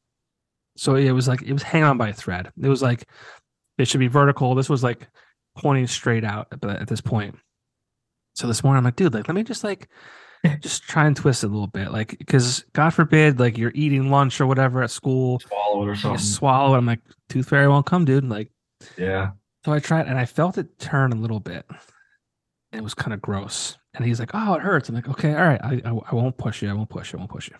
so 0.75 0.95
it 0.95 1.11
was 1.11 1.27
like 1.27 1.41
it 1.41 1.53
was 1.53 1.63
hanging 1.63 1.85
on 1.85 1.97
by 1.97 2.09
a 2.09 2.13
thread. 2.13 2.51
It 2.61 2.67
was 2.67 2.81
like 2.81 3.05
it 3.77 3.87
should 3.87 3.99
be 3.99 4.07
vertical. 4.07 4.55
This 4.55 4.69
was 4.69 4.83
like 4.83 5.07
pointing 5.57 5.87
straight 5.87 6.23
out 6.23 6.47
at, 6.51 6.63
at 6.63 6.87
this 6.87 7.01
point. 7.01 7.35
So 8.33 8.47
this 8.47 8.63
morning 8.63 8.79
I'm 8.79 8.83
like, 8.85 8.95
dude, 8.95 9.13
like 9.13 9.27
let 9.27 9.35
me 9.35 9.43
just 9.43 9.63
like 9.63 9.89
just 10.61 10.83
try 10.83 11.05
and 11.05 11.15
twist 11.15 11.43
it 11.43 11.47
a 11.47 11.49
little 11.49 11.67
bit, 11.67 11.91
like 11.91 12.17
because 12.17 12.63
God 12.73 12.91
forbid, 12.91 13.39
like 13.39 13.57
you're 13.57 13.71
eating 13.75 14.09
lunch 14.09 14.39
or 14.39 14.47
whatever 14.47 14.81
at 14.83 14.91
school, 14.91 15.39
Swallow 15.39 15.83
it 15.83 15.89
or 15.89 15.95
something. 15.95 16.19
swallow 16.19 16.75
it. 16.75 16.77
I'm 16.77 16.85
like, 16.85 17.01
tooth 17.27 17.49
fairy 17.49 17.67
won't 17.67 17.85
come, 17.85 18.05
dude. 18.05 18.23
Like 18.27 18.49
yeah. 18.97 19.31
so 19.65 19.73
I 19.73 19.79
tried 19.79 20.07
and 20.07 20.17
I 20.17 20.25
felt 20.25 20.57
it 20.57 20.79
turn 20.79 21.11
a 21.11 21.15
little 21.15 21.39
bit. 21.39 21.65
It 22.71 22.81
was 22.83 22.93
kind 22.93 23.13
of 23.13 23.21
gross. 23.21 23.77
And 23.95 24.05
he's 24.05 24.19
like, 24.19 24.31
"Oh, 24.33 24.53
it 24.53 24.61
hurts." 24.61 24.87
I'm 24.87 24.95
like, 24.95 25.09
"Okay, 25.09 25.33
all 25.33 25.41
right. 25.41 25.59
I, 25.63 25.81
I 25.83 25.89
I 26.11 26.15
won't 26.15 26.37
push 26.37 26.61
you. 26.61 26.69
I 26.69 26.73
won't 26.73 26.89
push 26.89 27.11
you. 27.11 27.17
I 27.17 27.21
won't 27.21 27.31
push 27.31 27.49
you." 27.49 27.55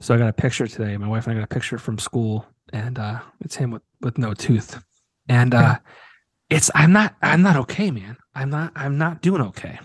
So 0.00 0.14
I 0.14 0.18
got 0.18 0.28
a 0.28 0.32
picture 0.32 0.66
today. 0.66 0.96
My 0.96 1.08
wife 1.08 1.26
and 1.26 1.32
I 1.36 1.40
got 1.40 1.44
a 1.44 1.54
picture 1.54 1.76
from 1.76 1.98
school, 1.98 2.46
and 2.72 2.98
uh, 2.98 3.20
it's 3.40 3.56
him 3.56 3.72
with 3.72 3.82
with 4.00 4.16
no 4.16 4.32
tooth. 4.32 4.82
And 5.28 5.54
uh, 5.54 5.78
it's 6.50 6.70
I'm 6.74 6.92
not 6.92 7.16
I'm 7.20 7.42
not 7.42 7.56
okay, 7.56 7.90
man. 7.90 8.16
I'm 8.34 8.48
not 8.50 8.72
I'm 8.76 8.96
not 8.96 9.22
doing 9.22 9.42
okay. 9.42 9.78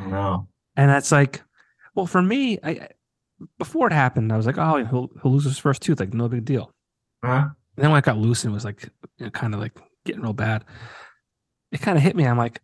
No. 0.00 0.48
And 0.76 0.90
that's 0.90 1.10
like, 1.12 1.42
well, 1.94 2.06
for 2.06 2.20
me, 2.22 2.58
I 2.62 2.70
I- 2.70 2.88
before 3.58 3.86
it 3.86 3.92
happened, 3.92 4.32
I 4.32 4.36
was 4.38 4.46
like, 4.46 4.56
"Oh, 4.58 4.76
he'll 4.84 5.10
he'll 5.22 5.32
lose 5.32 5.44
his 5.44 5.58
first 5.58 5.82
tooth. 5.82 6.00
Like, 6.00 6.14
no 6.14 6.28
big 6.28 6.44
deal." 6.46 6.70
Huh? 7.24 7.48
And 7.76 7.84
then 7.84 7.90
when 7.90 7.98
it 7.98 8.04
got 8.04 8.16
loose 8.16 8.44
and 8.44 8.52
it 8.52 8.54
was 8.54 8.64
like, 8.64 8.88
you 9.18 9.26
know, 9.26 9.30
kind 9.30 9.52
of 9.52 9.60
like 9.60 9.78
getting 10.06 10.22
real 10.22 10.32
bad, 10.32 10.64
it 11.72 11.80
kind 11.82 11.98
of 11.98 12.02
hit 12.02 12.16
me. 12.16 12.26
I'm 12.26 12.38
like, 12.38 12.60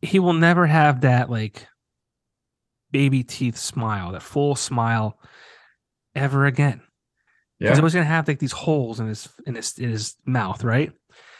he 0.00 0.18
will 0.18 0.32
never 0.32 0.66
have 0.66 1.02
that 1.02 1.30
like 1.30 1.66
baby 2.90 3.22
teeth 3.22 3.56
smile, 3.56 4.12
that 4.12 4.22
full 4.22 4.54
smile 4.56 5.18
ever 6.14 6.46
again. 6.46 6.80
Because 7.58 7.76
Yeah. 7.76 7.80
he 7.80 7.82
was 7.82 7.94
gonna 7.94 8.04
have 8.06 8.26
like 8.28 8.38
these 8.40 8.52
holes 8.52 8.98
in 9.00 9.06
his 9.06 9.28
in 9.46 9.54
his 9.54 9.78
in 9.78 9.90
his 9.90 10.16
mouth, 10.26 10.64
right? 10.64 10.92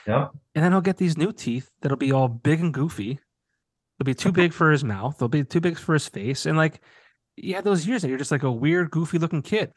Yep. 0.07 0.31
And 0.55 0.65
then 0.65 0.73
he'll 0.73 0.81
get 0.81 0.97
these 0.99 1.17
new 1.19 1.33
teeth 1.33 1.71
that'll 1.81 1.97
be 1.99 2.13
all 2.13 2.29
big 2.29 2.61
and 2.61 2.73
goofy. 2.73 3.19
They'll 4.03 4.15
be 4.15 4.15
too 4.15 4.33
big 4.33 4.53
for 4.53 4.73
his 4.73 4.83
mouth. 4.83 5.17
They'll 5.19 5.29
be 5.29 5.45
too 5.45 5.61
big 5.61 5.79
for 5.79 5.93
his 5.93 6.09
face. 6.09 6.45
And 6.47 6.57
like, 6.59 6.81
yeah, 7.37 7.61
those 7.61 7.87
years 7.87 8.03
that 8.03 8.09
you're 8.09 8.19
just 8.19 8.33
like 8.33 8.43
a 8.43 8.51
weird, 8.51 8.91
goofy 8.91 9.19
looking 9.19 9.43
kid. 9.43 9.71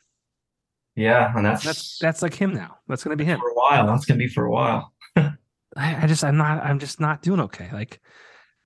Yeah. 0.95 1.31
And 1.35 1.45
that's 1.45 1.63
That's 1.63 1.99
that's 1.99 2.21
like 2.23 2.33
him 2.33 2.55
now. 2.55 2.77
That's 2.87 3.03
gonna 3.03 3.15
be 3.17 3.23
him. 3.25 3.39
for 3.39 3.49
a 3.49 3.53
while. 3.53 3.85
That's 3.85 4.05
gonna 4.05 4.17
be 4.17 4.27
for 4.27 4.45
a 4.45 4.51
while. 4.51 4.93
I, 5.15 5.35
I 5.75 6.07
just 6.07 6.23
I'm 6.23 6.37
not 6.37 6.63
I'm 6.65 6.79
just 6.79 6.99
not 6.99 7.21
doing 7.21 7.39
okay. 7.41 7.69
Like 7.71 7.99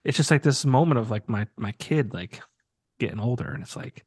it's 0.06 0.15
just 0.15 0.32
like 0.32 0.43
this 0.43 0.63
moment 0.65 0.98
of 1.00 1.12
like 1.12 1.28
my 1.28 1.45
my 1.58 1.74
kid 1.74 2.13
like 2.13 2.41
getting 3.02 3.19
older 3.19 3.52
and 3.52 3.63
it's 3.63 3.76
like 3.76 4.06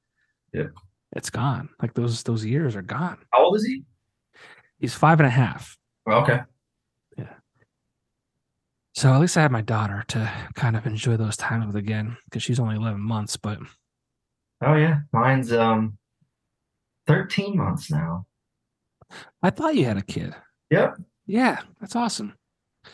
Yeah. 0.54 0.68
it's 1.14 1.28
gone. 1.30 1.68
Like 1.82 1.92
those 1.92 2.22
those 2.22 2.44
years 2.46 2.76
are 2.76 2.82
gone. 2.82 3.18
How 3.30 3.44
old 3.44 3.56
is 3.56 3.66
he? 3.66 3.82
He's 4.78 4.94
five 4.94 5.20
and 5.20 5.26
a 5.26 5.30
half. 5.30 5.76
Okay. 6.08 6.40
So 8.94 9.12
at 9.12 9.20
least 9.20 9.36
I 9.36 9.42
had 9.42 9.52
my 9.52 9.62
daughter 9.62 10.04
to 10.08 10.30
kind 10.54 10.76
of 10.76 10.86
enjoy 10.86 11.16
those 11.16 11.36
times 11.36 11.66
with 11.66 11.76
again 11.76 12.16
because 12.24 12.42
she's 12.42 12.60
only 12.60 12.76
11 12.76 13.00
months. 13.00 13.36
But 13.36 13.58
Oh 14.64 14.74
yeah. 14.74 15.00
Mine's 15.12 15.52
um 15.52 15.98
13 17.06 17.56
months 17.56 17.90
now. 17.90 18.26
I 19.42 19.50
thought 19.50 19.74
you 19.74 19.84
had 19.84 19.96
a 19.96 20.02
kid. 20.02 20.34
Yep. 20.70 20.96
Yeah, 21.26 21.60
that's 21.80 21.96
awesome. 21.96 22.34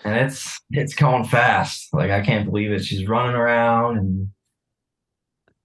And 0.05 0.17
it's 0.27 0.61
it's 0.71 0.95
going 0.95 1.25
fast. 1.25 1.89
Like 1.93 2.11
I 2.11 2.21
can't 2.21 2.47
believe 2.47 2.73
it. 2.73 2.85
She's 2.85 3.09
running 3.09 3.35
around 3.35 3.99
and 3.99 4.29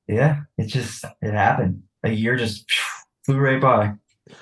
yeah, 0.07 0.41
it 0.57 0.67
just 0.67 1.05
it 1.21 1.34
happened. 1.34 1.84
A 2.03 2.09
year 2.09 2.36
just 2.36 2.69
flew 3.25 3.38
right 3.38 3.61
by. 3.61 3.93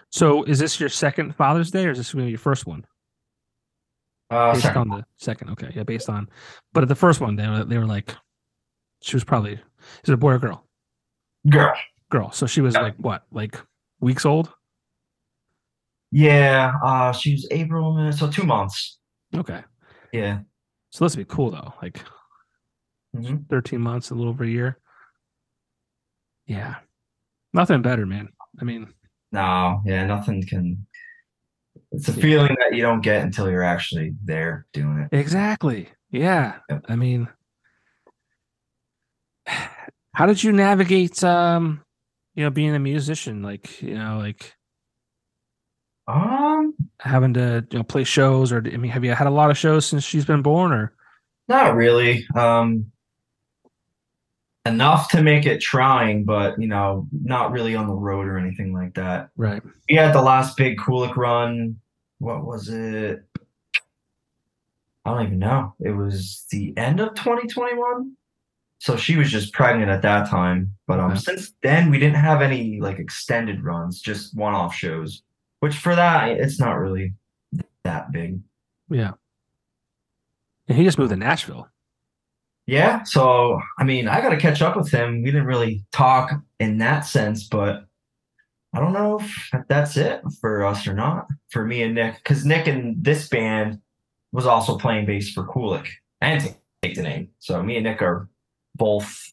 So 0.09 0.43
is 0.43 0.59
this 0.59 0.79
your 0.79 0.89
second 0.89 1.35
Father's 1.35 1.71
Day 1.71 1.85
or 1.85 1.91
is 1.91 1.97
this 1.97 2.13
gonna 2.13 2.25
be 2.25 2.31
your 2.31 2.39
first 2.39 2.65
one? 2.65 2.85
Uh 4.31 4.53
Based 4.53 4.63
second 4.63 4.81
on 4.81 4.89
the 4.89 5.05
second, 5.17 5.49
okay, 5.51 5.71
yeah, 5.75 5.83
based 5.83 6.09
on. 6.09 6.29
But 6.73 6.83
at 6.83 6.89
the 6.89 6.95
first 6.95 7.19
one, 7.19 7.35
they 7.35 7.47
were 7.47 7.65
they 7.65 7.77
were 7.77 7.85
like, 7.85 8.15
she 9.01 9.15
was 9.15 9.23
probably 9.25 9.53
is 9.53 10.09
it 10.09 10.13
a 10.13 10.17
boy 10.17 10.31
or 10.33 10.39
girl? 10.39 10.65
girl. 11.49 11.73
Girl. 12.09 12.31
So 12.31 12.45
she 12.47 12.61
was 12.61 12.73
Yeah. 12.75 12.81
like 12.81 12.95
what, 12.95 13.23
like 13.31 13.59
weeks 13.99 14.25
old? 14.25 14.51
Yeah, 16.11 16.73
uh 16.83 17.11
she 17.13 17.33
was 17.33 17.47
April, 17.51 18.11
so 18.13 18.29
two 18.29 18.43
months. 18.43 18.99
Okay. 19.35 19.61
Yeah. 20.11 20.39
So 20.91 21.05
this 21.05 21.15
would 21.15 21.27
be 21.27 21.33
cool 21.33 21.51
though. 21.51 21.73
Like 21.81 22.01
Mhm. 23.15 23.49
13 23.49 23.81
months, 23.81 24.09
a 24.09 24.15
little 24.15 24.29
over 24.29 24.45
a 24.45 24.47
year. 24.47 24.77
Yeah. 26.45 26.75
Nothing 27.53 27.81
better, 27.81 28.05
man. 28.05 28.29
I 28.61 28.63
mean, 28.63 28.93
No, 29.33 29.81
yeah, 29.85 30.05
nothing 30.05 30.45
can 30.47 30.85
It's 31.91 32.07
a 32.07 32.13
feeling 32.13 32.55
that 32.59 32.75
you 32.75 32.81
don't 32.81 33.01
get 33.01 33.21
until 33.21 33.49
you're 33.49 33.63
actually 33.63 34.13
there 34.23 34.65
doing 34.71 34.99
it. 34.99 35.15
Exactly. 35.15 35.89
Yeah. 36.09 36.55
Yep. 36.69 36.85
I 36.87 36.95
mean, 36.95 37.27
how 40.13 40.25
did 40.25 40.43
you 40.43 40.51
navigate, 40.51 41.23
um, 41.23 41.83
you 42.35 42.43
know, 42.43 42.49
being 42.49 42.75
a 42.75 42.79
musician? 42.79 43.43
Like, 43.43 43.81
you 43.81 43.97
know, 43.97 44.19
like 44.19 44.55
Um, 46.07 46.73
having 46.99 47.33
to, 47.35 47.65
you 47.71 47.79
know, 47.79 47.83
play 47.83 48.03
shows, 48.03 48.51
or 48.51 48.57
I 48.57 48.77
mean, 48.77 48.91
have 48.91 49.03
you 49.03 49.13
had 49.13 49.27
a 49.27 49.31
lot 49.31 49.51
of 49.51 49.57
shows 49.57 49.85
since 49.85 50.03
she's 50.03 50.25
been 50.25 50.41
born, 50.41 50.71
or? 50.71 50.93
not 51.47 51.75
really. 51.75 52.25
Um, 52.35 52.91
enough 54.65 55.09
to 55.09 55.21
make 55.21 55.45
it 55.45 55.59
trying, 55.59 56.23
but 56.23 56.59
you 56.61 56.67
know, 56.67 57.07
not 57.11 57.51
really 57.51 57.75
on 57.75 57.87
the 57.87 57.93
road 57.93 58.27
or 58.27 58.37
anything 58.37 58.73
like 58.73 58.93
that. 58.93 59.29
Right. 59.35 59.61
We 59.89 59.95
had 59.95 60.13
the 60.13 60.21
last 60.21 60.55
big 60.55 60.77
Kulick 60.77 61.17
run. 61.17 61.80
What 62.21 62.45
was 62.45 62.69
it? 62.69 63.23
I 65.03 65.09
don't 65.09 65.25
even 65.25 65.39
know. 65.39 65.73
It 65.79 65.89
was 65.89 66.45
the 66.51 66.71
end 66.77 66.99
of 66.99 67.15
2021. 67.15 68.15
So 68.77 68.95
she 68.95 69.15
was 69.15 69.31
just 69.31 69.53
pregnant 69.53 69.89
at 69.89 70.03
that 70.03 70.29
time. 70.29 70.75
But 70.85 70.99
um, 70.99 71.17
since 71.17 71.51
then 71.63 71.89
we 71.89 71.97
didn't 71.97 72.19
have 72.19 72.43
any 72.43 72.79
like 72.79 72.99
extended 72.99 73.63
runs, 73.63 73.99
just 73.99 74.37
one-off 74.37 74.75
shows. 74.75 75.23
Which 75.61 75.75
for 75.75 75.95
that, 75.95 76.29
it's 76.29 76.59
not 76.59 76.73
really 76.73 77.13
that 77.83 78.11
big. 78.11 78.39
Yeah. 78.87 79.13
And 80.67 80.77
he 80.77 80.83
just 80.83 80.99
moved 80.99 81.09
to 81.09 81.15
Nashville. 81.15 81.69
Yeah. 82.67 83.01
So 83.01 83.59
I 83.79 83.83
mean, 83.83 84.07
I 84.07 84.21
got 84.21 84.29
to 84.29 84.37
catch 84.37 84.61
up 84.61 84.77
with 84.77 84.91
him. 84.91 85.23
We 85.23 85.31
didn't 85.31 85.47
really 85.47 85.83
talk 85.91 86.33
in 86.59 86.77
that 86.77 87.01
sense, 87.01 87.47
but 87.47 87.85
I 88.73 88.79
don't 88.79 88.93
know 88.93 89.19
if 89.19 89.49
that's 89.67 89.97
it 89.97 90.21
for 90.39 90.65
us 90.65 90.87
or 90.87 90.93
not. 90.93 91.27
For 91.49 91.65
me 91.65 91.83
and 91.83 91.95
Nick, 91.95 92.15
because 92.15 92.45
Nick 92.45 92.67
and 92.67 93.03
this 93.03 93.27
band 93.27 93.79
was 94.31 94.45
also 94.45 94.77
playing 94.77 95.05
bass 95.05 95.31
for 95.31 95.45
Kulick 95.45 95.87
and 96.21 96.55
Take 96.81 96.95
the 96.95 97.01
Name. 97.01 97.29
So 97.39 97.61
me 97.61 97.75
and 97.75 97.83
Nick 97.83 98.01
are 98.01 98.29
both 98.75 99.31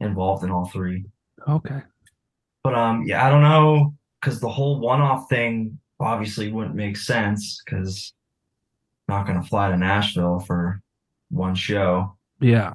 involved 0.00 0.44
in 0.44 0.50
all 0.50 0.66
three. 0.66 1.04
Okay. 1.46 1.82
But 2.64 2.74
um, 2.74 3.04
yeah, 3.06 3.24
I 3.24 3.30
don't 3.30 3.42
know 3.42 3.94
because 4.20 4.40
the 4.40 4.48
whole 4.48 4.80
one-off 4.80 5.28
thing 5.28 5.78
obviously 6.00 6.50
wouldn't 6.50 6.74
make 6.74 6.96
sense 6.96 7.62
because 7.64 8.12
not 9.06 9.26
gonna 9.26 9.42
fly 9.42 9.70
to 9.70 9.76
Nashville 9.76 10.40
for 10.40 10.80
one 11.30 11.54
show. 11.54 12.16
Yeah. 12.40 12.72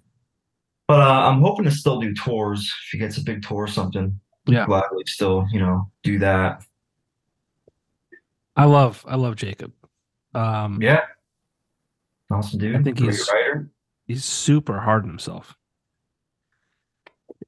But 0.88 1.02
uh, 1.02 1.30
I'm 1.30 1.42
hoping 1.42 1.66
to 1.66 1.72
still 1.72 2.00
do 2.00 2.14
tours. 2.14 2.62
If 2.62 2.92
he 2.92 2.98
gets 2.98 3.18
a 3.18 3.24
big 3.24 3.44
tour 3.44 3.64
or 3.64 3.68
something, 3.68 4.20
Yeah. 4.46 4.66
gladly 4.66 5.04
still, 5.06 5.46
you 5.52 5.60
know, 5.60 5.89
do 6.04 6.20
that. 6.20 6.66
I 8.56 8.66
love, 8.66 9.04
I 9.08 9.16
love 9.16 9.36
Jacob. 9.36 9.72
Um, 10.36 10.82
Yeah. 10.82 11.02
Awesome 12.32 12.60
dude. 12.60 12.76
I 12.76 12.82
think 12.84 12.98
Great 12.98 13.12
he's- 13.12 13.30
writer. 13.32 13.70
he's 14.08 14.26
super 14.26 14.80
hard 14.80 15.04
on 15.04 15.10
himself. 15.10 15.56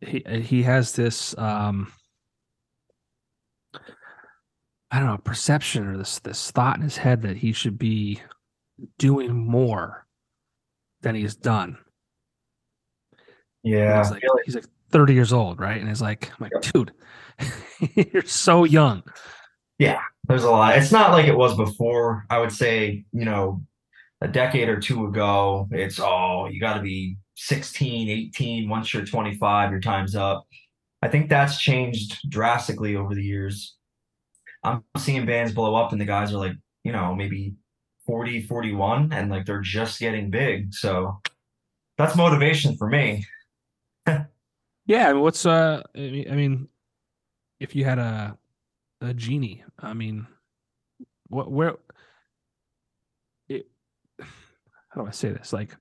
He 0.01 0.23
he 0.41 0.63
has 0.63 0.91
this 0.93 1.35
um 1.37 1.91
I 4.91 4.99
don't 4.99 5.07
know, 5.07 5.17
perception 5.17 5.87
or 5.87 5.97
this 5.97 6.19
this 6.19 6.51
thought 6.51 6.75
in 6.77 6.81
his 6.83 6.97
head 6.97 7.21
that 7.23 7.37
he 7.37 7.51
should 7.53 7.77
be 7.79 8.21
doing 8.97 9.33
more 9.33 10.05
than 11.01 11.15
he's 11.15 11.35
done. 11.35 11.77
Yeah. 13.63 13.97
he's 14.03 14.11
like 14.11 14.23
he's 14.45 14.55
like 14.55 14.65
30 14.91 15.13
years 15.13 15.33
old, 15.33 15.59
right? 15.59 15.79
And 15.79 15.89
he's 15.89 16.01
like, 16.01 16.31
I'm 16.31 16.49
like, 16.51 16.71
dude, 16.71 16.91
you're 18.13 18.23
so 18.23 18.63
young. 18.63 19.03
Yeah, 19.77 20.01
there's 20.27 20.43
a 20.43 20.51
lot. 20.51 20.77
It's 20.77 20.91
not 20.91 21.11
like 21.11 21.25
it 21.25 21.37
was 21.37 21.55
before. 21.55 22.25
I 22.29 22.39
would 22.39 22.51
say, 22.51 23.05
you 23.11 23.25
know, 23.25 23.61
a 24.21 24.27
decade 24.27 24.69
or 24.69 24.79
two 24.79 25.05
ago, 25.05 25.67
it's 25.71 25.99
oh, 25.99 26.47
you 26.49 26.59
got 26.59 26.75
to 26.75 26.81
be 26.81 27.17
16, 27.35 28.09
18. 28.09 28.69
Once 28.69 28.93
you're 28.93 29.05
25, 29.05 29.71
your 29.71 29.81
time's 29.81 30.15
up. 30.15 30.47
I 31.01 31.07
think 31.07 31.29
that's 31.29 31.59
changed 31.59 32.29
drastically 32.29 32.95
over 32.95 33.13
the 33.13 33.23
years. 33.23 33.75
I'm 34.63 34.83
seeing 34.97 35.25
bands 35.25 35.53
blow 35.53 35.75
up 35.75 35.91
and 35.91 36.01
the 36.01 36.05
guys 36.05 36.33
are 36.33 36.37
like, 36.37 36.55
you 36.83 36.91
know, 36.91 37.13
maybe 37.13 37.53
40, 38.07 38.43
41, 38.43 39.11
and 39.11 39.29
like 39.29 39.45
they're 39.45 39.61
just 39.61 39.99
getting 39.99 40.29
big. 40.29 40.73
So 40.73 41.21
that's 41.97 42.15
motivation 42.15 42.77
for 42.77 42.89
me. 42.89 43.25
Yeah, 44.85 45.13
what's 45.13 45.45
uh 45.45 45.81
I 45.95 45.99
mean, 45.99 46.67
if 47.59 47.75
you 47.75 47.85
had 47.85 47.99
a 47.99 48.37
a 49.01 49.13
genie, 49.13 49.63
I 49.79 49.93
mean 49.93 50.27
what 51.27 51.51
where 51.51 51.75
it 53.49 53.67
how 54.19 55.01
do 55.01 55.07
I 55.07 55.11
say 55.11 55.29
this? 55.29 55.51
Like 55.53 55.75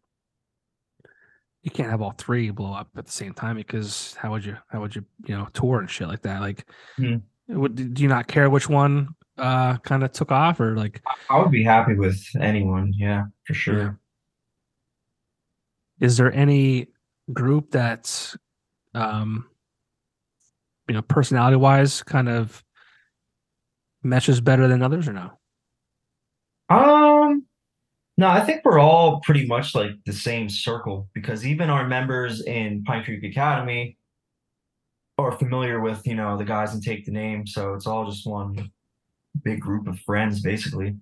you 1.62 1.70
can't 1.70 1.90
have 1.90 2.02
all 2.02 2.14
three 2.18 2.50
blow 2.50 2.74
up 2.74 2.88
at 2.96 3.06
the 3.06 3.12
same 3.12 3.32
time 3.32 3.56
because 3.56 4.14
how 4.18 4.30
would 4.32 4.44
you 4.44 4.56
how 4.68 4.80
would 4.80 4.94
you 4.94 5.04
you 5.26 5.36
know 5.36 5.48
tour 5.52 5.80
and 5.80 5.90
shit 5.90 6.08
like 6.08 6.22
that? 6.22 6.40
Like 6.40 6.66
Hmm. 6.96 7.16
would 7.48 7.94
do 7.94 8.02
you 8.02 8.08
not 8.08 8.26
care 8.26 8.48
which 8.48 8.68
one 8.68 9.14
uh 9.36 9.76
kind 9.78 10.04
of 10.04 10.12
took 10.12 10.30
off 10.32 10.60
or 10.60 10.76
like 10.76 11.02
I 11.28 11.38
would 11.38 11.50
be 11.50 11.64
happy 11.64 11.94
with 11.94 12.22
anyone. 12.40 12.92
Yeah, 12.96 13.24
for 13.46 13.54
sure. 13.54 14.00
Yeah. 16.00 16.06
is 16.06 16.16
there 16.16 16.32
any 16.32 16.88
group 17.32 17.70
that's 17.70 18.36
um 18.94 19.48
you 20.88 20.94
know 20.94 21.02
personality 21.02 21.56
wise 21.56 22.02
kind 22.02 22.28
of 22.28 22.62
meshes 24.02 24.40
better 24.40 24.68
than 24.68 24.82
others 24.82 25.08
or 25.08 25.12
no 25.12 25.30
Um, 26.68 27.46
no, 28.16 28.28
I 28.28 28.40
think 28.40 28.62
we're 28.64 28.78
all 28.78 29.20
pretty 29.20 29.46
much 29.46 29.74
like 29.74 29.90
the 30.06 30.12
same 30.12 30.48
circle 30.48 31.08
because 31.14 31.44
even 31.44 31.68
our 31.68 31.86
members 31.86 32.42
in 32.42 32.84
Pine 32.84 33.04
Creek 33.04 33.24
Academy 33.24 33.96
are 35.18 35.32
familiar 35.32 35.80
with, 35.80 36.06
you 36.06 36.14
know, 36.14 36.36
the 36.36 36.44
guys 36.44 36.74
and 36.74 36.82
Take 36.82 37.04
the 37.04 37.12
Name. 37.12 37.46
So 37.46 37.74
it's 37.74 37.86
all 37.86 38.08
just 38.08 38.26
one 38.26 38.70
big 39.42 39.60
group 39.60 39.88
of 39.88 39.98
friends, 40.00 40.40
basically. 40.40 40.96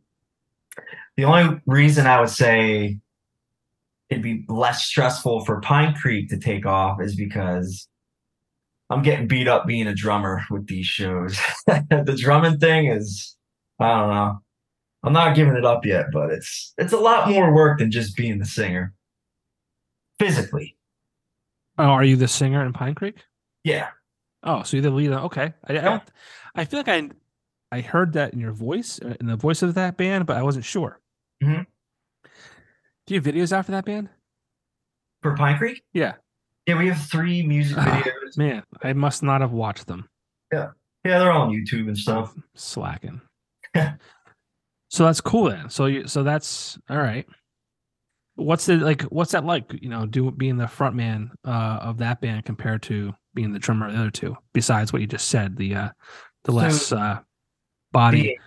The 1.17 1.25
only 1.25 1.61
reason 1.67 2.07
I 2.07 2.21
would 2.21 2.31
say 2.31 2.99
it'd 4.13 4.23
be 4.23 4.45
less 4.49 4.85
stressful 4.85 5.45
for 5.45 5.61
Pine 5.61 5.95
Creek 5.95 6.29
to 6.29 6.39
take 6.39 6.67
off 6.67 7.01
is 7.01 7.17
because 7.17 7.89
I'm 8.91 9.03
getting 9.03 9.27
beat 9.27 9.49
up 9.49 9.67
being 9.67 9.87
a 9.87 9.95
drummer 9.95 10.43
with 10.51 10.67
these 10.67 10.87
shows. 10.87 11.39
the 11.67 12.17
drumming 12.19 12.59
thing 12.59 12.87
is, 12.87 13.37
I 13.81 13.89
don't 13.89 14.11
know. 14.11 14.43
I'm 15.03 15.13
not 15.13 15.35
giving 15.35 15.57
it 15.57 15.65
up 15.65 15.85
yet, 15.85 16.07
but 16.13 16.31
it's 16.31 16.75
it's 16.79 16.93
a 16.93 16.99
lot 16.99 17.29
more 17.29 17.53
work 17.53 17.79
than 17.79 17.91
just 17.91 18.17
being 18.17 18.39
the 18.39 18.45
singer. 18.45 18.95
Physically, 20.21 20.77
oh 21.79 21.85
are 21.85 22.05
you 22.05 22.15
the 22.17 22.29
singer 22.29 22.65
in 22.65 22.73
pine 22.73 22.95
creek 22.95 23.17
yeah. 23.65 23.89
oh 24.45 24.63
so 24.63 24.77
you're 24.77 24.83
the 24.83 24.91
lead 24.91 25.11
okay 25.11 25.53
i, 25.67 25.73
I 25.73 25.81
don't 25.81 26.03
i 26.55 26.65
feel 26.65 26.79
like 26.81 26.89
i 26.89 27.11
i 27.73 27.81
heard 27.81 28.13
that 28.13 28.33
in 28.33 28.39
your 28.39 28.53
voice 28.53 28.99
in 28.99 29.27
the 29.27 29.37
voice 29.37 29.63
of 29.63 29.75
that 29.75 29.97
band 29.97 30.27
but 30.27 30.37
i 30.37 30.43
wasn't 30.43 30.65
sure 30.65 31.01
Mhm. 31.43 31.67
Do 33.07 33.15
you 33.15 33.21
have 33.21 33.35
videos 33.35 33.65
for 33.65 33.73
that 33.73 33.85
band 33.85 34.09
For 35.23 35.35
Pine 35.37 35.59
Creek, 35.59 35.83
yeah 35.93 36.15
yeah, 36.67 36.79
we 36.79 36.87
have 36.89 36.99
three 37.07 37.45
music 37.45 37.77
Ah. 37.79 38.03
videos. 38.05 38.37
man 38.39 38.63
i 38.83 38.93
must 38.93 39.23
not 39.23 39.41
have 39.41 39.53
watched 39.53 39.87
them 39.89 40.09
Yeah, 40.53 40.69
Yeah, 41.05 41.19
they're 41.19 41.33
all 41.33 41.43
on 41.43 41.51
YouTube 41.51 41.89
and 41.89 41.99
stuff. 41.99 42.33
slacking. 42.55 43.21
so 43.75 45.05
that's 45.05 45.21
cool 45.21 45.51
then. 45.51 45.71
So 45.71 45.87
you 45.87 46.07
so 46.07 46.23
that's 46.23 46.79
all 46.91 46.99
right. 46.99 47.27
What's 48.37 48.67
the 48.67 48.77
like? 48.77 49.03
What's 49.05 49.33
that 49.33 49.45
like? 49.45 49.73
You 49.81 49.89
know, 49.89 50.07
do 50.07 50.31
being 50.31 50.57
the 50.57 50.69
front 50.69 50.95
man 50.95 51.31
uh, 51.45 51.79
of 51.83 51.99
that 51.99 52.21
band 52.21 52.45
compared 52.45 52.83
to 52.85 53.13
being 53.35 53.53
the 53.53 53.59
drummer 53.59 53.87
of 53.89 53.93
the 53.95 53.99
other 53.99 54.11
two. 54.11 54.37
Besides 54.55 54.93
what 54.93 55.01
you 55.03 55.07
just 55.09 55.29
said, 55.29 55.57
the 55.57 55.75
uh, 55.75 55.89
the 56.45 56.53
So, 56.53 56.57
less 56.57 56.93
uh, 56.93 57.19
body 57.93 58.39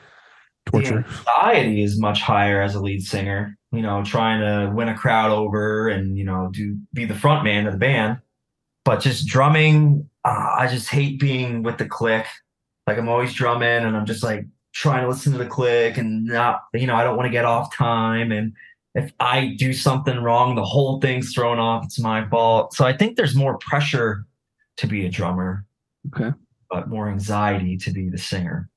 The 0.66 0.72
torture. 0.72 1.06
anxiety 1.08 1.84
is 1.84 2.00
much 2.00 2.22
higher 2.22 2.62
as 2.62 2.76
a 2.76 2.80
lead 2.82 3.02
singer. 3.04 3.58
You 3.76 3.82
know, 3.82 4.04
trying 4.04 4.40
to 4.42 4.72
win 4.74 4.90
a 4.90 4.96
crowd 4.96 5.32
over 5.32 5.90
and 5.90 6.18
you 6.18 6.24
know 6.24 6.50
do 6.52 6.78
be 6.94 7.06
the 7.06 7.16
front 7.16 7.44
man 7.44 7.66
of 7.68 7.74
the 7.74 7.80
band. 7.80 8.20
But 8.84 9.02
just 9.02 9.28
drumming, 9.28 10.08
uh, 10.24 10.56
I 10.60 10.68
just 10.68 10.90
hate 10.90 11.20
being 11.20 11.64
with 11.64 11.78
the 11.78 11.86
click. 11.88 12.26
Like 12.88 12.98
I'm 13.00 13.10
always 13.10 13.34
drumming 13.34 13.68
and 13.68 13.98
I'm 13.98 14.06
just 14.06 14.24
like 14.24 14.46
trying 14.74 15.02
to 15.02 15.08
listen 15.08 15.32
to 15.32 15.40
the 15.40 15.48
click 15.48 15.98
and 15.98 16.26
not, 16.26 16.62
you 16.74 16.86
know, 16.86 16.96
I 16.96 17.04
don't 17.04 17.18
want 17.18 17.26
to 17.26 17.32
get 17.32 17.46
off 17.46 17.74
time. 17.74 18.32
And 18.32 18.54
if 18.94 19.12
I 19.20 19.56
do 19.58 19.74
something 19.74 20.20
wrong, 20.20 20.54
the 20.54 20.64
whole 20.64 21.02
thing's 21.02 21.34
thrown 21.34 21.58
off. 21.58 21.84
It's 21.86 22.00
my 22.00 22.30
fault. 22.30 22.76
So 22.76 22.86
I 22.86 22.96
think 22.96 23.18
there's 23.18 23.34
more 23.36 23.58
pressure 23.58 24.26
to 24.78 24.86
be 24.88 25.06
a 25.06 25.10
drummer, 25.10 25.66
Okay, 26.14 26.32
but 26.70 26.88
more 26.88 27.10
anxiety 27.10 27.78
to 27.78 27.92
be 27.92 28.10
the 28.10 28.18
singer. 28.20 28.70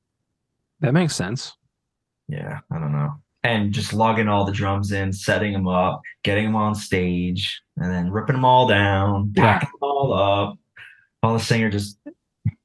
that 0.81 0.95
makes 0.95 1.15
sense. 1.15 1.53
Yeah, 2.29 2.61
I 2.71 2.79
don't 2.79 2.93
know. 2.93 3.13
And 3.45 3.73
just 3.73 3.93
lugging 3.95 4.29
all 4.29 4.45
the 4.45 4.53
drums 4.53 4.91
in, 4.93 5.13
setting 5.13 5.53
them 5.53 5.69
up, 5.69 6.01
getting 6.25 6.45
them 6.47 6.57
on 6.57 6.75
stage, 6.75 7.63
and 7.77 7.91
then 7.91 8.11
ripping 8.11 8.35
them 8.35 8.45
all 8.45 8.67
down, 8.67 9.33
Yeah. 9.37 9.53
packing 9.55 9.69
them 9.69 9.89
all 9.89 10.13
up. 10.13 10.59
While 11.21 11.35
the 11.35 11.41
singer 11.41 11.71
just, 11.71 11.99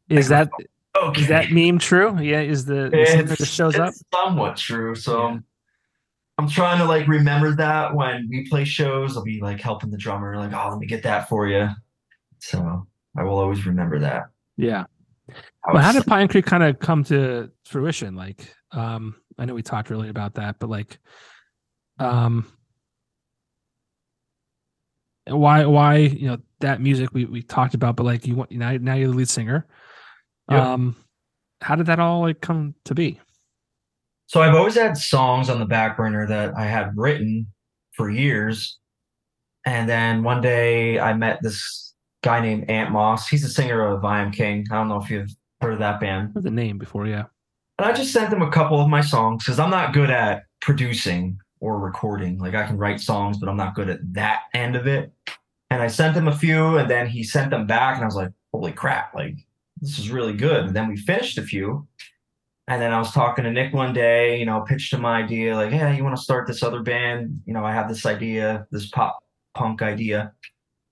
Is 0.10 0.28
that 0.30 0.50
Okay. 0.96 1.22
Is 1.22 1.28
that 1.28 1.52
meme 1.52 1.80
true? 1.80 2.20
Yeah, 2.20 2.42
is 2.42 2.66
the, 2.66 2.90
the 2.92 3.06
singer 3.08 3.36
just 3.36 3.54
shows 3.54 3.76
up? 3.76 3.94
somewhat 4.14 4.58
true. 4.58 4.94
So 4.96 5.30
Yeah. 5.30 5.38
I'm 6.38 6.48
trying 6.50 6.80
to 6.80 6.86
like 6.86 7.08
remember 7.08 7.56
that 7.56 7.96
when 7.96 8.28
we 8.30 8.48
play 8.50 8.64
shows, 8.66 9.16
I'll 9.16 9.24
be 9.24 9.40
like 9.42 9.60
helping 9.60 9.92
the 9.92 9.98
drummer, 9.98 10.36
like, 10.38 10.54
oh, 10.54 10.70
let 10.72 10.80
me 10.80 10.88
get 10.88 11.04
that 11.04 11.30
for 11.30 11.48
you. 11.48 11.70
So 12.40 12.88
I 13.18 13.24
will 13.24 13.38
always 13.38 13.66
remember 13.66 14.00
that. 14.00 14.24
Yeah. 14.58 14.86
Well, 15.72 15.82
how 15.82 15.94
did 15.94 16.06
Pine 16.06 16.28
Creek 16.28 16.46
kind 16.46 16.64
of 16.64 16.80
come 16.80 17.04
to 17.06 17.50
fruition? 17.66 18.16
Like, 18.16 18.54
um, 18.72 19.16
I 19.38 19.46
know 19.46 19.54
we 19.54 19.64
talked 19.64 19.92
earlier 19.92 20.10
about 20.10 20.36
that, 20.36 20.58
but 20.60 20.70
like, 20.70 21.00
um, 22.00 22.46
why, 25.26 25.66
why, 25.66 25.98
you 25.98 26.28
know, 26.28 26.38
that 26.60 26.82
music 26.82 27.14
we, 27.14 27.26
we 27.26 27.42
talked 27.42 27.74
about, 27.74 27.96
but 27.96 28.04
like 28.04 28.28
you 28.28 28.36
want, 28.36 28.52
now, 28.52 28.72
now 28.74 28.94
you're 28.96 29.10
the 29.10 29.14
lead 29.16 29.30
singer. 29.30 29.68
Yeah. 30.50 30.74
Um, 30.74 30.96
how 31.62 31.76
did 31.76 31.86
that 31.86 32.00
all 32.00 32.22
like 32.22 32.42
come 32.42 32.76
to 32.86 32.96
be? 32.96 33.20
So 34.28 34.42
I've 34.42 34.56
always 34.56 34.76
had 34.76 34.98
songs 34.98 35.50
on 35.50 35.60
the 35.60 35.66
back 35.66 35.96
burner 35.98 36.28
that 36.28 36.54
I 36.58 36.66
had 36.66 36.92
written 36.96 37.48
for 37.94 38.10
years. 38.10 38.80
And 39.66 39.88
then 39.88 40.24
one 40.24 40.42
day 40.42 41.00
I 41.00 41.14
met 41.14 41.40
this 41.42 41.94
guy 42.22 42.42
named 42.42 42.70
Ant 42.70 42.92
Moss. 42.92 43.28
He's 43.28 43.46
a 43.46 43.50
singer 43.50 43.86
of 43.86 44.04
I 44.04 44.22
Am 44.22 44.32
King. 44.32 44.66
I 44.72 44.76
don't 44.76 44.90
know 44.90 45.02
if 45.02 45.10
you've 45.10 45.30
heard 45.62 45.74
of 45.74 45.80
that 45.80 46.00
band. 46.00 46.32
Heard 46.34 46.44
The 46.44 46.52
name 46.52 46.78
before, 46.78 47.08
yeah. 47.08 47.26
And 47.78 47.88
I 47.88 47.94
just 47.94 48.14
sent 48.14 48.30
them 48.30 48.42
a 48.42 48.52
couple 48.52 48.80
of 48.80 48.88
my 48.88 49.02
songs 49.02 49.44
because 49.44 49.60
I'm 49.60 49.72
not 49.72 49.94
good 49.94 50.10
at 50.10 50.44
producing 50.62 51.40
or 51.60 51.80
recording. 51.80 52.38
Like 52.38 52.54
I 52.54 52.68
can 52.68 52.78
write 52.78 53.00
songs, 53.00 53.38
but 53.38 53.50
I'm 53.50 53.58
not 53.58 53.74
good 53.74 53.90
at 53.90 54.00
that 54.14 54.42
end 54.54 54.76
of 54.76 54.86
it. 54.86 55.12
And 55.70 55.82
I 55.82 55.88
sent 55.88 56.16
him 56.16 56.28
a 56.28 56.38
few, 56.38 56.78
and 56.78 56.90
then 56.90 57.08
he 57.08 57.24
sent 57.24 57.50
them 57.50 57.66
back, 57.66 57.96
and 57.96 58.04
I 58.04 58.06
was 58.06 58.16
like, 58.16 58.30
"Holy 58.54 58.72
crap! 58.72 59.16
Like 59.16 59.38
this 59.82 59.98
is 59.98 60.12
really 60.12 60.34
good." 60.34 60.66
And 60.66 60.76
then 60.76 60.88
we 60.88 60.98
finished 60.98 61.38
a 61.40 61.42
few, 61.42 61.88
and 62.68 62.80
then 62.80 62.94
I 62.94 63.00
was 63.00 63.12
talking 63.12 63.44
to 63.44 63.52
Nick 63.52 63.74
one 63.74 63.92
day. 63.92 64.38
You 64.38 64.46
know, 64.46 64.62
pitched 64.62 64.94
him 64.94 65.02
my 65.02 65.24
idea, 65.24 65.56
like, 65.56 65.72
"Yeah, 65.72 65.92
you 65.92 66.04
want 66.04 66.16
to 66.16 66.22
start 66.22 66.46
this 66.46 66.62
other 66.62 66.84
band? 66.84 67.42
You 67.46 67.56
know, 67.56 67.66
I 67.66 67.74
have 67.74 67.90
this 67.90 68.06
idea, 68.06 68.68
this 68.72 68.88
pop 68.90 69.18
punk 69.56 69.82
idea." 69.82 70.34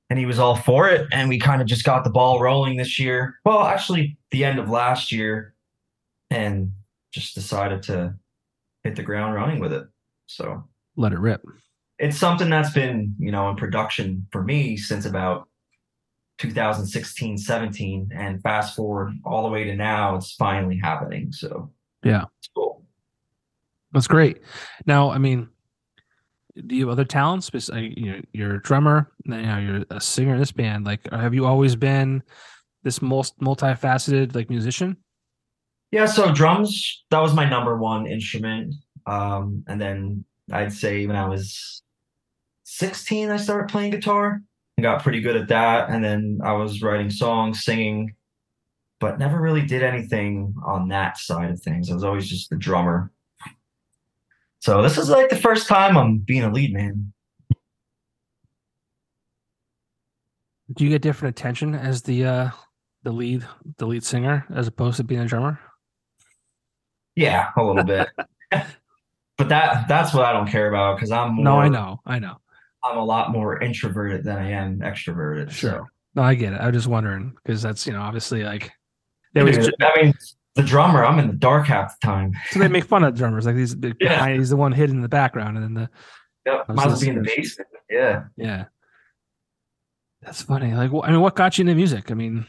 And 0.09 0.17
he 0.17 0.25
was 0.25 0.39
all 0.39 0.55
for 0.55 0.89
it, 0.89 1.07
and 1.11 1.29
we 1.29 1.37
kind 1.37 1.61
of 1.61 1.67
just 1.67 1.85
got 1.85 2.03
the 2.03 2.09
ball 2.09 2.41
rolling 2.41 2.77
this 2.77 2.97
year. 2.97 3.35
Well, 3.45 3.63
actually, 3.63 4.17
the 4.31 4.43
end 4.43 4.57
of 4.57 4.69
last 4.69 5.11
year, 5.11 5.53
and 6.31 6.71
just 7.13 7.35
decided 7.35 7.83
to 7.83 8.15
hit 8.83 8.95
the 8.95 9.03
ground 9.03 9.35
running 9.35 9.59
with 9.59 9.73
it. 9.73 9.85
So 10.27 10.63
Let 10.95 11.11
it 11.13 11.19
rip. 11.19 11.43
it's 11.99 12.17
something 12.17 12.49
that's 12.49 12.71
been, 12.73 13.15
you 13.19 13.31
know, 13.31 13.49
in 13.49 13.55
production 13.57 14.25
for 14.31 14.41
me 14.43 14.77
since 14.77 15.05
about 15.05 15.47
2016, 16.39 17.37
17. 17.37 18.09
And 18.15 18.41
fast 18.41 18.75
forward 18.75 19.13
all 19.25 19.43
the 19.43 19.49
way 19.49 19.65
to 19.65 19.75
now, 19.75 20.15
it's 20.15 20.33
finally 20.33 20.77
happening. 20.81 21.31
So 21.31 21.71
Yeah. 22.03 22.25
it's 22.39 22.49
cool. 22.55 22.83
That's 23.91 24.07
great. 24.07 24.39
Now, 24.87 25.11
I 25.11 25.17
mean, 25.17 25.49
do 26.65 26.75
you 26.75 26.87
have 26.87 26.91
other 26.93 27.05
talents? 27.05 27.51
Uh, 27.53 27.75
You 27.75 28.11
know, 28.13 28.21
you're 28.33 28.55
a 28.55 28.61
drummer. 28.61 29.11
Now 29.25 29.59
you're 29.59 29.85
a 29.89 29.99
singer 30.01 30.33
in 30.33 30.39
this 30.39 30.51
band. 30.51 30.85
Like, 30.85 31.09
have 31.11 31.33
you 31.33 31.45
always 31.45 31.75
been 31.75 32.23
this 32.83 33.01
most 33.01 33.37
multifaceted 33.39 34.33
like 34.33 34.49
musician? 34.49 34.97
Yeah, 35.91 36.05
so 36.05 36.33
drums, 36.33 37.03
that 37.11 37.19
was 37.19 37.33
my 37.33 37.47
number 37.47 37.77
one 37.77 38.07
instrument. 38.07 38.75
Um, 39.05 39.63
and 39.67 39.79
then 39.79 40.23
I'd 40.51 40.71
say 40.71 41.05
when 41.05 41.17
I 41.17 41.27
was 41.27 41.83
16, 42.63 43.29
I 43.29 43.37
started 43.37 43.69
playing 43.69 43.91
guitar 43.91 44.41
and 44.77 44.83
got 44.83 45.03
pretty 45.03 45.19
good 45.19 45.35
at 45.35 45.49
that. 45.49 45.89
And 45.89 46.03
then 46.03 46.39
I 46.43 46.53
was 46.53 46.81
writing 46.81 47.09
songs, 47.09 47.65
singing, 47.65 48.15
but 49.01 49.19
never 49.19 49.39
really 49.39 49.65
did 49.65 49.83
anything 49.83 50.53
on 50.65 50.87
that 50.89 51.17
side 51.17 51.51
of 51.51 51.61
things. 51.61 51.91
I 51.91 51.93
was 51.93 52.05
always 52.05 52.29
just 52.29 52.49
the 52.49 52.55
drummer. 52.55 53.11
So 54.59 54.81
this 54.81 54.97
is 54.97 55.09
like 55.09 55.29
the 55.29 55.35
first 55.35 55.67
time 55.67 55.97
I'm 55.97 56.19
being 56.19 56.43
a 56.43 56.51
lead 56.51 56.73
man. 56.73 57.11
Do 60.73 60.85
you 60.85 60.89
get 60.89 61.01
different 61.01 61.37
attention 61.37 61.75
as 61.75 62.03
the 62.03 62.23
uh 62.25 62.49
the 63.03 63.11
lead 63.11 63.45
the 63.77 63.85
lead 63.85 64.05
singer 64.05 64.45
as 64.53 64.67
opposed 64.67 64.97
to 64.97 65.03
being 65.03 65.19
a 65.19 65.25
drummer? 65.25 65.59
Yeah, 67.15 67.49
a 67.57 67.63
little 67.63 67.83
bit. 67.83 68.07
but 68.51 69.49
that 69.49 69.87
that's 69.87 70.13
what 70.13 70.25
I 70.25 70.33
don't 70.33 70.47
care 70.47 70.69
about 70.69 70.95
because 70.97 71.11
I'm 71.11 71.35
more, 71.35 71.43
No, 71.45 71.57
I 71.59 71.67
know, 71.69 71.99
I 72.05 72.19
know. 72.19 72.37
I'm 72.83 72.97
a 72.97 73.03
lot 73.03 73.31
more 73.31 73.61
introverted 73.61 74.23
than 74.23 74.37
I 74.37 74.51
am 74.51 74.79
extroverted. 74.79 75.47
so. 75.49 75.53
Sure. 75.55 75.87
No, 76.15 76.23
I 76.23 76.35
get 76.35 76.53
it. 76.53 76.59
I 76.61 76.65
was 76.67 76.75
just 76.75 76.87
wondering 76.87 77.33
because 77.43 77.61
that's 77.61 77.85
you 77.87 77.93
know 77.93 78.01
obviously 78.01 78.43
like 78.43 78.71
they 79.33 79.41
always 79.41 79.57
Dude, 79.57 79.73
I 79.81 80.01
mean, 80.01 80.13
the 80.55 80.63
drummer, 80.63 81.05
I'm 81.05 81.19
in 81.19 81.27
the 81.27 81.33
dark 81.33 81.67
half 81.67 81.97
the 82.01 82.05
time. 82.07 82.33
so 82.49 82.59
they 82.59 82.67
make 82.67 82.83
fun 82.85 83.03
of 83.05 83.15
drummers 83.15 83.45
like 83.45 83.55
these 83.55 83.75
Yeah. 83.81 83.93
behind, 83.99 84.39
he's 84.39 84.49
the 84.49 84.57
one 84.57 84.71
hidden 84.73 84.97
in 84.97 85.01
the 85.01 85.07
background 85.09 85.57
and 85.57 85.63
then 85.63 85.73
the 85.73 85.89
Yep, 86.45 86.69
might 86.69 86.87
as 86.87 86.91
well 86.93 86.99
be 87.01 87.09
in 87.09 87.15
the 87.15 87.21
basement. 87.35 87.69
Yeah. 87.89 88.23
Yeah. 88.35 88.65
That's 90.23 90.41
funny. 90.41 90.73
Like, 90.73 90.91
wh- 90.91 91.07
I 91.07 91.11
mean, 91.11 91.21
what 91.21 91.35
got 91.35 91.57
you 91.57 91.63
into 91.63 91.75
music? 91.75 92.11
I 92.11 92.13
mean, 92.15 92.45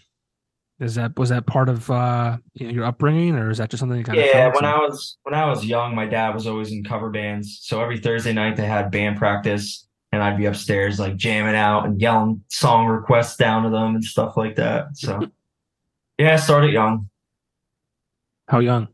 is 0.82 0.96
that 0.96 1.16
was 1.16 1.28
that 1.28 1.46
part 1.46 1.68
of 1.68 1.90
uh, 1.90 2.36
you 2.54 2.66
know, 2.66 2.72
your 2.72 2.84
upbringing, 2.84 3.36
or 3.36 3.50
is 3.50 3.58
that 3.58 3.70
just 3.70 3.80
something 3.80 3.98
you 3.98 4.04
kind 4.04 4.18
of 4.18 4.24
Yeah, 4.24 4.52
when 4.52 4.64
I 4.64 4.76
was 4.78 5.16
when 5.22 5.34
I 5.34 5.46
was 5.46 5.64
young, 5.64 5.94
my 5.94 6.06
dad 6.06 6.34
was 6.34 6.46
always 6.46 6.72
in 6.72 6.82
cover 6.82 7.08
bands. 7.08 7.60
So 7.62 7.80
every 7.80 7.98
Thursday 7.98 8.32
night 8.32 8.56
they 8.56 8.66
had 8.66 8.90
band 8.90 9.16
practice 9.16 9.86
and 10.10 10.22
I'd 10.22 10.36
be 10.36 10.46
upstairs 10.46 10.98
like 10.98 11.16
jamming 11.16 11.54
out 11.54 11.86
and 11.86 12.00
yelling 12.00 12.44
song 12.48 12.86
requests 12.86 13.36
down 13.36 13.62
to 13.62 13.70
them 13.70 13.94
and 13.94 14.04
stuff 14.04 14.36
like 14.36 14.56
that. 14.56 14.96
So 14.96 15.28
yeah, 16.18 16.34
I 16.34 16.36
started 16.36 16.72
young. 16.72 17.08
How 18.48 18.58
young? 18.58 18.88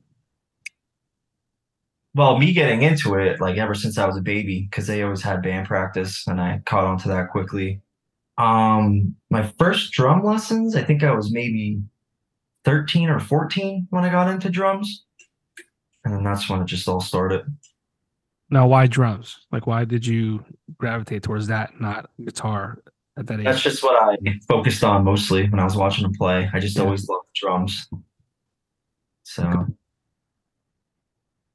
Well, 2.14 2.38
me 2.38 2.52
getting 2.52 2.82
into 2.82 3.14
it, 3.14 3.40
like 3.40 3.56
ever 3.56 3.74
since 3.74 3.96
I 3.96 4.06
was 4.06 4.16
a 4.16 4.22
baby, 4.22 4.68
because 4.70 4.86
they 4.86 5.02
always 5.02 5.22
had 5.22 5.42
band 5.42 5.66
practice 5.66 6.26
and 6.26 6.40
I 6.40 6.60
caught 6.66 6.84
on 6.84 6.98
to 6.98 7.08
that 7.08 7.30
quickly. 7.30 7.80
Um, 8.38 9.16
my 9.30 9.42
first 9.58 9.92
drum 9.92 10.22
lessons, 10.24 10.76
I 10.76 10.84
think 10.84 11.02
I 11.02 11.12
was 11.12 11.32
maybe 11.32 11.82
13 12.64 13.08
or 13.10 13.18
14 13.20 13.88
when 13.90 14.04
I 14.04 14.08
got 14.10 14.28
into 14.30 14.48
drums. 14.48 15.04
And 16.04 16.14
then 16.14 16.22
that's 16.24 16.48
when 16.48 16.62
it 16.62 16.66
just 16.66 16.88
all 16.88 17.00
started. 17.00 17.44
Now, 18.50 18.66
why 18.68 18.86
drums? 18.86 19.40
Like, 19.52 19.66
why 19.66 19.84
did 19.84 20.06
you 20.06 20.44
gravitate 20.78 21.22
towards 21.22 21.48
that, 21.48 21.80
not 21.80 22.10
guitar 22.24 22.78
at 23.18 23.26
that 23.26 23.40
age? 23.40 23.44
That's 23.44 23.60
just 23.62 23.82
what 23.82 24.00
I 24.02 24.16
focused 24.48 24.82
on 24.84 25.04
mostly 25.04 25.48
when 25.50 25.60
I 25.60 25.64
was 25.64 25.76
watching 25.76 26.04
them 26.04 26.14
play. 26.14 26.48
I 26.54 26.60
just 26.60 26.76
Yeah. 26.76 26.84
always 26.84 27.06
loved 27.08 27.26
drums. 27.34 27.88
So 29.24 29.46
Okay. 29.46 29.72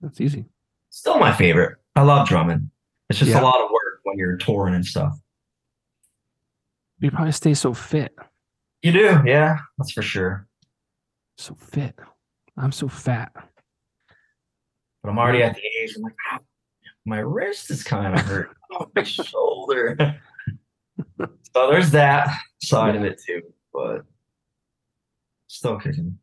That's 0.01 0.19
easy. 0.21 0.45
still 0.89 1.17
my 1.17 1.31
favorite. 1.33 1.77
I 1.95 2.01
love 2.03 2.27
drumming. 2.27 2.69
It's 3.09 3.17
just 3.19 3.31
Yeah. 3.31 3.41
a 3.41 3.43
lot 3.43 3.61
of 3.63 3.71
work 3.71 4.01
when 4.03 4.17
you're 4.17 4.37
touring 4.37 4.75
and 4.75 4.85
stuff. 4.85 5.17
You 7.03 7.11
probably 7.11 7.33
stay 7.33 7.53
so 7.53 7.73
fit, 7.73 8.15
You 8.81 8.93
do, 8.93 9.21
yeah, 9.25 9.57
that's 9.77 9.91
for 9.91 10.01
sure. 10.01 10.47
so 11.37 11.53
fit. 11.55 11.99
I'm 12.57 12.71
so 12.71 12.87
fat. 12.87 13.33
But 15.03 15.09
I'm 15.09 15.19
already 15.19 15.43
at 15.43 15.53
the 15.55 15.61
age. 15.81 15.95
I'm 15.97 16.03
like, 16.03 16.13
"Ah, 16.31 16.39
my 17.05 17.19
wrist 17.19 17.69
is 17.71 17.83
kind 17.83 18.13
of 18.17 18.21
hurt. 18.21 18.55
oh, 18.71 18.89
my 18.95 19.03
shoulder. 19.03 19.97
so 21.19 21.71
there's 21.71 21.91
that 21.91 22.29
side 22.61 22.95
of 22.95 23.03
it 23.03 23.21
too, 23.27 23.41
but 23.73 24.05
still 25.47 25.77
kicking. 25.77 26.17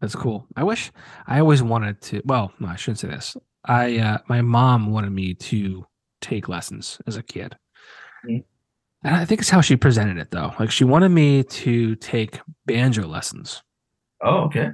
That's 0.00 0.16
cool. 0.16 0.48
I 0.56 0.64
wish 0.64 0.90
I 1.28 1.38
always 1.38 1.62
wanted 1.62 2.00
to. 2.02 2.22
Well, 2.24 2.52
no, 2.58 2.66
I 2.66 2.74
shouldn't 2.74 2.98
say 2.98 3.08
this. 3.08 3.36
I 3.64 3.98
uh, 3.98 4.18
my 4.28 4.42
mom 4.42 4.90
wanted 4.92 5.10
me 5.12 5.34
to 5.34 5.86
take 6.20 6.48
lessons 6.48 7.00
as 7.06 7.16
a 7.16 7.22
kid, 7.22 7.56
Mhm. 8.28 8.42
And 9.04 9.14
I 9.14 9.24
think 9.24 9.40
it's 9.42 9.50
how 9.50 9.60
she 9.60 9.76
presented 9.76 10.18
it 10.18 10.30
though. 10.30 10.52
Like 10.58 10.70
she 10.70 10.84
wanted 10.84 11.10
me 11.10 11.42
to 11.44 11.94
take 11.96 12.40
banjo 12.66 13.06
lessons, 13.06 13.62
Oh, 14.22 14.44
okay. 14.44 14.70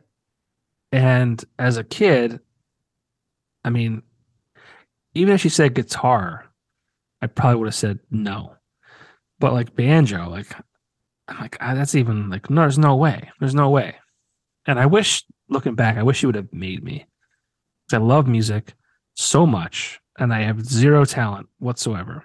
and 0.92 1.42
as 1.58 1.76
a 1.76 1.84
kid, 1.84 2.40
I 3.64 3.70
mean, 3.70 4.02
even 5.14 5.34
if 5.34 5.40
she 5.40 5.48
said 5.48 5.74
guitar, 5.74 6.46
I 7.20 7.26
probably 7.26 7.56
would 7.58 7.66
have 7.68 7.74
said 7.74 7.98
no. 8.10 8.54
But 9.38 9.52
like 9.52 9.74
banjo, 9.74 10.28
like 10.28 10.54
I'm 11.28 11.38
like 11.40 11.56
ah, 11.60 11.74
that's 11.74 11.94
even 11.94 12.30
like 12.30 12.48
no, 12.50 12.62
there's 12.62 12.78
no 12.78 12.96
way, 12.96 13.30
there's 13.40 13.54
no 13.54 13.70
way. 13.70 13.96
And 14.66 14.78
I 14.78 14.86
wish, 14.86 15.24
looking 15.48 15.74
back, 15.74 15.96
I 15.96 16.02
wish 16.02 16.18
she 16.18 16.26
would 16.26 16.34
have 16.36 16.52
made 16.52 16.84
me. 16.84 17.06
'Cause 17.90 17.98
I 17.98 18.02
love 18.02 18.28
music 18.28 18.74
so 19.14 19.44
much, 19.46 19.98
and 20.18 20.32
I 20.32 20.42
have 20.42 20.64
zero 20.64 21.04
talent 21.04 21.48
whatsoever. 21.58 22.24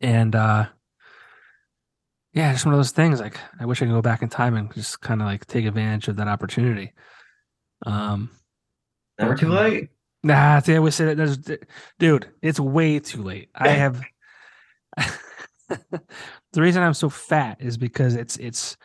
And 0.00 0.34
uh 0.34 0.66
yeah, 2.32 2.52
just 2.52 2.64
one 2.64 2.74
of 2.74 2.78
those 2.78 2.92
things. 2.92 3.20
Like 3.20 3.38
I 3.58 3.66
wish 3.66 3.82
I 3.82 3.86
could 3.86 3.92
go 3.92 4.02
back 4.02 4.22
in 4.22 4.28
time 4.28 4.54
and 4.54 4.72
just 4.72 5.00
kind 5.00 5.20
of 5.20 5.26
like 5.26 5.46
take 5.46 5.64
advantage 5.64 6.08
of 6.08 6.16
that 6.16 6.28
opportunity. 6.28 6.92
Um, 7.84 8.30
Never 9.18 9.34
too 9.34 9.48
late. 9.48 9.88
Nah, 10.22 10.60
see, 10.60 10.74
I 10.74 10.76
always 10.76 10.94
say 10.94 11.06
that. 11.06 11.16
There's, 11.16 11.38
dude, 11.98 12.28
it's 12.42 12.60
way 12.60 12.98
too 13.00 13.22
late. 13.22 13.48
I 13.54 13.68
have. 13.70 14.02
the 14.98 16.60
reason 16.60 16.82
I'm 16.82 16.94
so 16.94 17.08
fat 17.08 17.58
is 17.60 17.76
because 17.76 18.14
it's 18.14 18.36
it's 18.36 18.76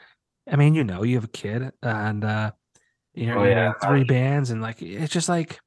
I 0.50 0.56
mean, 0.56 0.76
you 0.76 0.84
know, 0.84 1.04
you 1.04 1.16
have 1.16 1.26
a 1.26 1.30
kid 1.30 1.72
and 1.84 2.24
uh 2.24 2.52
you 3.14 3.28
know, 3.28 3.40
Oh, 3.40 3.44
yeah. 3.44 3.74
three 3.84 4.04
bands 4.04 4.50
and 4.50 4.62
like 4.62 4.82
it's 4.82 5.14
just 5.14 5.30
like 5.30 5.60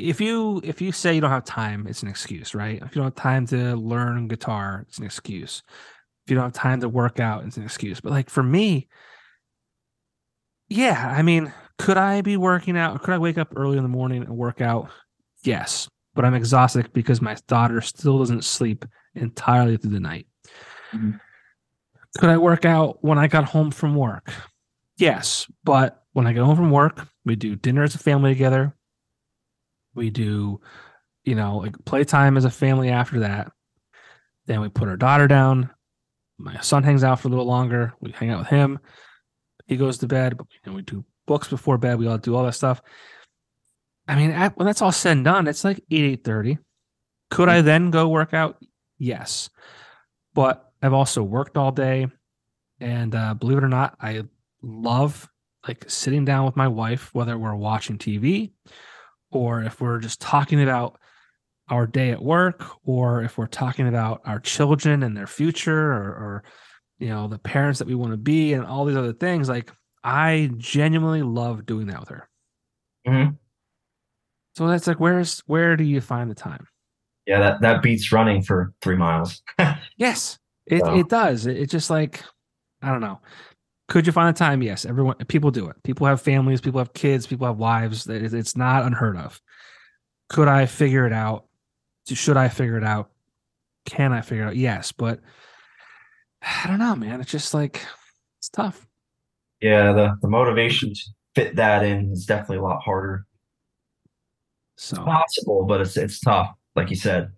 if 0.00 0.20
you 0.20 0.60
if 0.64 0.80
you 0.80 0.92
say 0.92 1.14
you 1.14 1.20
don't 1.20 1.30
have 1.30 1.44
time, 1.44 1.86
it's 1.86 2.02
an 2.02 2.08
excuse, 2.08 2.54
right? 2.54 2.80
If 2.82 2.94
you 2.94 3.02
don't 3.02 3.06
have 3.06 3.14
time 3.14 3.46
to 3.48 3.76
learn 3.76 4.28
guitar, 4.28 4.84
it's 4.88 4.98
an 4.98 5.04
excuse. 5.04 5.62
If 6.26 6.30
you 6.30 6.36
don't 6.36 6.44
have 6.44 6.52
time 6.52 6.80
to 6.80 6.88
work 6.88 7.20
out, 7.20 7.44
it's 7.44 7.56
an 7.56 7.64
excuse. 7.64 8.00
But 8.00 8.12
like 8.12 8.30
for 8.30 8.42
me, 8.42 8.88
yeah, 10.68 11.14
I 11.16 11.22
mean, 11.22 11.52
could 11.78 11.96
I 11.96 12.20
be 12.20 12.36
working 12.36 12.76
out? 12.76 13.02
Could 13.02 13.14
I 13.14 13.18
wake 13.18 13.38
up 13.38 13.52
early 13.56 13.76
in 13.76 13.82
the 13.82 13.88
morning 13.88 14.22
and 14.22 14.36
work 14.36 14.60
out? 14.60 14.90
Yes, 15.42 15.88
but 16.14 16.24
I'm 16.24 16.34
exhausted 16.34 16.92
because 16.92 17.20
my 17.20 17.36
daughter 17.48 17.80
still 17.80 18.18
doesn't 18.18 18.44
sleep 18.44 18.84
entirely 19.14 19.76
through 19.76 19.92
the 19.92 20.00
night. 20.00 20.26
Mhm. 20.92 21.20
Could 22.18 22.30
I 22.30 22.38
work 22.38 22.64
out 22.64 23.02
when 23.02 23.18
I 23.18 23.28
got 23.28 23.44
home 23.44 23.70
from 23.70 23.94
work? 23.94 24.32
Yes, 24.96 25.46
but 25.64 26.04
when 26.12 26.26
I 26.26 26.32
get 26.32 26.42
home 26.42 26.56
from 26.56 26.70
work, 26.70 27.06
we 27.24 27.36
do 27.36 27.56
dinner 27.56 27.82
as 27.82 27.94
a 27.94 27.98
family 27.98 28.32
together. 28.32 28.74
We 30.00 30.08
do, 30.08 30.62
you 31.24 31.34
know, 31.34 31.58
like 31.58 31.84
playtime 31.84 32.38
as 32.38 32.46
a 32.46 32.50
family 32.50 32.88
after 32.88 33.20
that. 33.20 33.52
Then 34.46 34.62
we 34.62 34.70
put 34.70 34.88
our 34.88 34.96
daughter 34.96 35.28
down. 35.28 35.68
My 36.38 36.58
son 36.62 36.84
hangs 36.84 37.04
out 37.04 37.20
for 37.20 37.28
a 37.28 37.30
little 37.30 37.44
longer. 37.44 37.92
We 38.00 38.10
hang 38.12 38.30
out 38.30 38.38
with 38.38 38.48
him. 38.48 38.78
He 39.66 39.76
goes 39.76 39.98
to 39.98 40.06
bed. 40.06 40.38
But, 40.38 40.46
we 40.72 40.80
do 40.80 41.04
books 41.26 41.48
before 41.48 41.76
bed. 41.76 41.98
We 41.98 42.06
all 42.06 42.16
do 42.16 42.34
all 42.34 42.46
that 42.46 42.54
stuff. 42.54 42.80
I 44.08 44.14
mean, 44.14 44.30
at, 44.30 44.56
when 44.56 44.64
that's 44.64 44.80
all 44.80 44.90
said 44.90 45.18
and 45.18 45.24
done, 45.26 45.46
it's 45.46 45.64
like 45.64 45.84
eight 45.90 46.04
eight 46.04 46.24
thirty. 46.24 46.56
Could 47.28 47.50
I 47.50 47.60
then 47.60 47.90
go 47.90 48.08
work 48.08 48.32
out? 48.32 48.56
Yes, 48.98 49.50
but 50.32 50.72
I've 50.80 50.94
also 50.94 51.22
worked 51.22 51.58
all 51.58 51.72
day, 51.72 52.06
and 52.80 53.14
uh, 53.14 53.34
believe 53.34 53.58
it 53.58 53.64
or 53.64 53.68
not, 53.68 53.98
I 54.00 54.22
love 54.62 55.28
like 55.68 55.90
sitting 55.90 56.24
down 56.24 56.46
with 56.46 56.56
my 56.56 56.68
wife, 56.68 57.10
whether 57.12 57.36
we're 57.36 57.54
watching 57.54 57.98
TV 57.98 58.52
or 59.30 59.62
if 59.62 59.80
we're 59.80 59.98
just 59.98 60.20
talking 60.20 60.62
about 60.62 60.98
our 61.68 61.86
day 61.86 62.10
at 62.10 62.22
work, 62.22 62.64
or 62.84 63.22
if 63.22 63.38
we're 63.38 63.46
talking 63.46 63.86
about 63.88 64.22
our 64.24 64.40
children 64.40 65.02
and 65.02 65.16
their 65.16 65.26
future, 65.26 65.92
or, 65.92 66.08
or 66.08 66.44
you 66.98 67.08
know 67.08 67.28
the 67.28 67.38
parents 67.38 67.78
that 67.78 67.88
we 67.88 67.94
want 67.94 68.12
to 68.12 68.16
be, 68.16 68.52
and 68.52 68.64
all 68.64 68.84
these 68.84 68.96
other 68.96 69.12
things. 69.12 69.48
Like 69.48 69.70
I 70.02 70.50
genuinely 70.56 71.22
love 71.22 71.66
doing 71.66 71.86
that 71.88 72.00
with 72.00 72.08
her. 72.08 72.28
Mhm. 73.06 73.36
So 74.56 74.66
that's 74.66 74.86
like, 74.86 74.98
where's 75.00 75.40
where 75.46 75.76
do 75.76 75.84
you 75.84 76.00
find 76.00 76.30
the 76.30 76.34
time? 76.34 76.66
Yeah, 77.26 77.38
that, 77.40 77.60
that 77.60 77.82
beats 77.82 78.10
running 78.10 78.42
for 78.42 78.72
three 78.82 78.96
miles. 78.96 79.42
Yes, 79.96 80.38
it 80.66 80.82
Wow. 80.82 80.98
it 80.98 81.08
does. 81.08 81.46
It, 81.46 81.56
it 81.58 81.70
just 81.70 81.90
like 81.90 82.24
I 82.82 82.88
don't 82.90 83.00
know. 83.02 83.20
Could 83.90 84.06
you 84.06 84.12
find 84.12 84.34
the 84.34 84.38
time? 84.38 84.62
Yes, 84.62 84.86
everyone 84.86 85.16
people 85.28 85.50
do 85.50 85.68
it. 85.68 85.76
People 85.82 86.06
have 86.06 86.22
families, 86.22 86.60
people 86.62 86.78
have 86.78 86.94
kids, 86.94 87.26
people 87.26 87.46
have 87.46 87.58
wives. 87.58 88.06
It- 88.08 88.32
It's 88.32 88.56
not 88.56 88.84
unheard 88.84 89.16
of. 89.18 89.40
Could 90.30 90.48
I 90.48 90.64
figure 90.66 91.06
it 91.06 91.12
out? 91.12 91.46
Should 92.08 92.36
I 92.38 92.48
figure 92.48 92.78
it 92.78 92.84
out? 92.84 93.10
Can 93.84 94.12
I 94.12 94.20
figure 94.22 94.44
it 94.44 94.46
out? 94.48 94.56
Yes, 94.56 94.92
but 94.92 95.20
I 96.40 96.66
don't 96.68 96.78
know, 96.78 96.94
man. 96.96 97.20
It's 97.20 97.30
just 97.30 97.52
like 97.52 97.84
it's 98.38 98.48
tough. 98.48 98.86
Yeah, 99.60 99.92
the, 99.92 100.14
the 100.22 100.28
motivation 100.28 100.94
to 100.94 101.00
fit 101.34 101.56
that 101.56 101.84
in 101.84 102.12
is 102.12 102.24
definitely 102.26 102.58
a 102.58 102.62
lot 102.62 102.80
harder. 102.82 103.26
So 104.76 104.96
Possible, 105.04 105.64
but 105.66 105.80
it's 105.82 105.96
it's 105.96 106.20
tough, 106.20 106.54
like 106.74 106.88
you 106.90 106.96
said. 106.96 107.32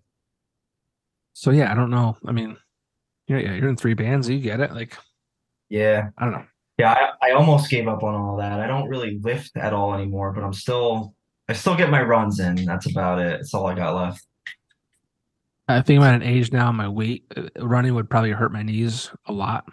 so 1.32 1.50
yeah, 1.50 1.72
I 1.72 1.74
don't 1.74 1.90
know. 1.90 2.16
I 2.24 2.30
mean, 2.32 2.56
you're 3.26 3.40
yeah, 3.40 3.54
you're 3.54 3.68
in 3.70 3.76
three 3.76 3.94
bands. 3.94 4.28
You 4.28 4.38
get 4.38 4.60
it. 4.60 4.72
Like 4.72 4.96
Yeah. 5.72 6.10
I 6.18 6.24
don't 6.24 6.34
know. 6.34 6.44
Yeah, 6.76 6.92
I, 6.92 7.28
I 7.28 7.32
almost 7.32 7.70
gave 7.70 7.88
up 7.88 8.02
on 8.02 8.14
all 8.14 8.36
that. 8.36 8.60
I 8.60 8.66
don't 8.66 8.88
really 8.90 9.18
lift 9.22 9.56
at 9.56 9.72
all 9.72 9.94
anymore, 9.94 10.32
but 10.32 10.44
I'm 10.44 10.52
still 10.52 11.14
I 11.48 11.54
still 11.54 11.74
get 11.74 11.88
my 11.90 12.02
runs 12.02 12.40
in. 12.40 12.56
That's 12.66 12.90
about 12.90 13.18
it. 13.20 13.38
That's 13.38 13.54
all 13.54 13.66
I 13.66 13.74
got 13.74 13.94
left. 13.94 14.26
I 15.68 15.80
think 15.80 16.00
I'm 16.00 16.06
at 16.06 16.14
an 16.16 16.22
age 16.22 16.52
now. 16.52 16.70
My 16.72 16.88
weight 16.88 17.24
uh, 17.36 17.44
running 17.64 17.94
would 17.94 18.10
probably 18.10 18.32
hurt 18.32 18.52
my 18.52 18.62
knees 18.62 19.10
a 19.26 19.32
lot. 19.32 19.64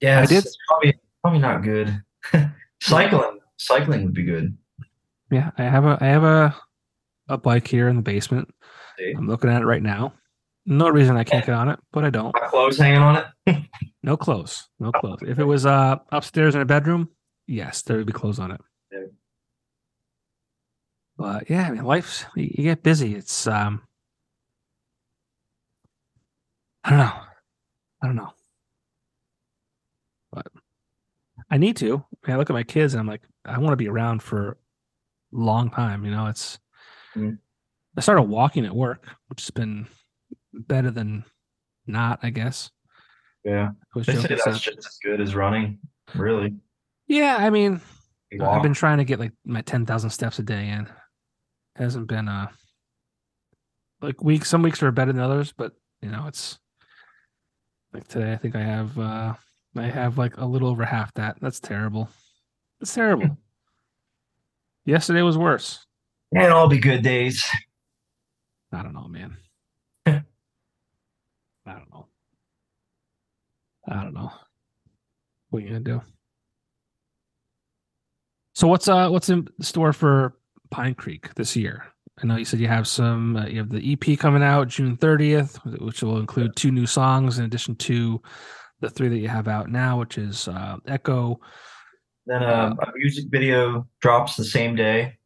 Yeah, 0.00 0.18
I 0.18 0.22
it's, 0.24 0.30
did- 0.30 0.46
probably 0.68 0.94
probably 1.22 1.40
not 1.40 1.62
good. 1.62 2.02
cycling 2.82 3.38
cycling 3.56 4.04
would 4.04 4.14
be 4.14 4.24
good. 4.24 4.56
Yeah, 5.30 5.52
I 5.56 5.62
have 5.62 5.86
a 5.86 5.96
I 6.02 6.06
have 6.06 6.24
a 6.24 6.54
a 7.28 7.38
bike 7.38 7.66
here 7.66 7.88
in 7.88 7.96
the 7.96 8.02
basement. 8.02 8.52
See? 8.98 9.14
I'm 9.16 9.26
looking 9.26 9.48
at 9.50 9.62
it 9.62 9.66
right 9.66 9.82
now. 9.82 10.12
No 10.66 10.88
reason 10.88 11.16
I 11.16 11.24
can't 11.24 11.44
get 11.44 11.54
on 11.54 11.68
it, 11.68 11.78
but 11.92 12.04
I 12.04 12.10
don't. 12.10 12.34
Clothes 12.34 12.78
hanging 12.78 13.02
on 13.02 13.24
it. 13.46 13.56
No 14.02 14.16
clothes. 14.16 14.68
No 14.78 14.92
clothes. 14.92 15.20
If 15.26 15.38
it 15.38 15.44
was 15.44 15.66
uh 15.66 15.96
upstairs 16.10 16.54
in 16.54 16.60
a 16.60 16.64
bedroom, 16.66 17.08
yes, 17.46 17.82
there 17.82 17.96
would 17.98 18.06
be 18.06 18.12
clothes 18.12 18.38
on 18.38 18.50
it. 18.50 18.60
Yeah. 18.92 18.98
But 21.16 21.50
yeah, 21.50 21.66
I 21.66 21.70
mean 21.70 21.84
life's 21.84 22.24
you 22.34 22.64
get 22.64 22.82
busy. 22.82 23.14
It's 23.14 23.46
um 23.46 23.82
I 26.82 26.90
don't 26.90 26.98
know. 26.98 27.12
I 28.02 28.06
don't 28.06 28.16
know. 28.16 28.32
But 30.32 30.46
I 31.50 31.56
need 31.58 31.76
to. 31.78 32.04
I, 32.24 32.26
mean, 32.26 32.34
I 32.34 32.38
look 32.38 32.50
at 32.50 32.54
my 32.54 32.62
kids 32.62 32.94
and 32.94 33.00
I'm 33.00 33.06
like, 33.06 33.22
I 33.44 33.58
want 33.58 33.72
to 33.72 33.76
be 33.76 33.88
around 33.88 34.22
for 34.22 34.50
a 34.50 34.56
long 35.32 35.70
time. 35.70 36.04
You 36.04 36.10
know, 36.10 36.26
it's 36.26 36.58
Mhm. 37.14 37.38
I 37.96 38.00
started 38.00 38.22
walking 38.22 38.66
at 38.66 38.74
work, 38.74 39.08
which 39.28 39.42
has 39.42 39.50
been 39.50 39.86
better 40.66 40.90
than 40.90 41.24
not, 41.86 42.20
I 42.22 42.30
guess. 42.30 42.70
Yeah. 43.44 43.70
I 43.94 43.98
was 43.98 44.06
They 44.06 44.16
say 44.16 44.38
that's 44.44 44.60
just 44.60 44.78
as 44.78 44.98
good 45.02 45.20
as 45.20 45.34
running. 45.34 45.78
Really. 46.14 46.54
yeah, 47.06 47.36
I 47.38 47.50
mean, 47.50 47.80
I've 48.40 48.62
been 48.62 48.74
trying 48.74 48.98
to 48.98 49.04
get 49.04 49.18
like 49.20 49.32
my 49.44 49.62
ten 49.62 49.86
thousand 49.86 50.10
steps 50.10 50.38
a 50.38 50.42
day 50.42 50.68
in. 50.68 50.88
Hasn't 51.76 52.06
been 52.06 52.28
uh 52.28 52.48
like 54.00 54.22
weeks. 54.22 54.48
Some 54.48 54.62
weeks 54.62 54.82
are 54.82 54.90
better 54.92 55.12
than 55.12 55.20
others, 55.22 55.52
but 55.56 55.72
you 56.02 56.10
know 56.10 56.26
it's 56.28 56.58
like 57.92 58.06
today. 58.08 58.32
I 58.32 58.36
think 58.36 58.54
I 58.56 58.62
have 58.62 58.98
uh 58.98 59.34
I 59.76 59.82
have 59.82 60.18
like 60.18 60.36
a 60.36 60.44
little 60.46 60.68
over 60.68 60.84
half 60.84 61.12
that. 61.14 61.36
That's 61.40 61.60
terrible. 61.60 62.08
It's 62.80 62.94
terrible. 62.94 63.36
Yesterday 64.84 65.22
was 65.22 65.38
worse. 65.38 65.84
Can't 66.34 66.52
all 66.52 66.68
be 66.68 66.78
good 66.78 67.02
days. 67.02 67.44
I 68.72 68.82
don't 68.82 68.94
know, 68.94 69.08
man. 69.08 69.36
I 71.66 71.72
don't 71.72 71.90
know. 71.90 72.06
I 73.88 74.02
don't 74.02 74.14
know. 74.14 74.30
What 75.50 75.62
are 75.62 75.66
you 75.66 75.68
gonna 75.68 75.80
do? 75.80 76.02
So 78.54 78.68
what's 78.68 78.88
uh 78.88 79.08
what's 79.08 79.28
in 79.28 79.48
store 79.60 79.92
for 79.92 80.36
Pine 80.70 80.94
Creek 80.94 81.34
this 81.34 81.56
year? 81.56 81.84
I 82.22 82.26
know 82.26 82.36
you 82.36 82.44
said 82.44 82.60
you 82.60 82.68
have 82.68 82.86
some. 82.86 83.36
Uh, 83.36 83.46
you 83.46 83.58
have 83.58 83.70
the 83.70 83.92
EP 83.92 84.18
coming 84.18 84.42
out 84.42 84.68
June 84.68 84.96
thirtieth, 84.96 85.56
which 85.64 86.02
will 86.02 86.18
include 86.18 86.54
two 86.54 86.70
new 86.70 86.86
songs 86.86 87.38
in 87.38 87.44
addition 87.44 87.74
to 87.76 88.22
the 88.80 88.90
three 88.90 89.08
that 89.08 89.18
you 89.18 89.28
have 89.28 89.48
out 89.48 89.70
now, 89.70 89.98
which 89.98 90.18
is 90.18 90.46
uh, 90.46 90.76
Echo. 90.86 91.40
Then 92.26 92.42
um, 92.42 92.78
a 92.80 92.92
music 92.94 93.26
video 93.30 93.86
drops 94.00 94.36
the 94.36 94.44
same 94.44 94.76
day. 94.76 95.18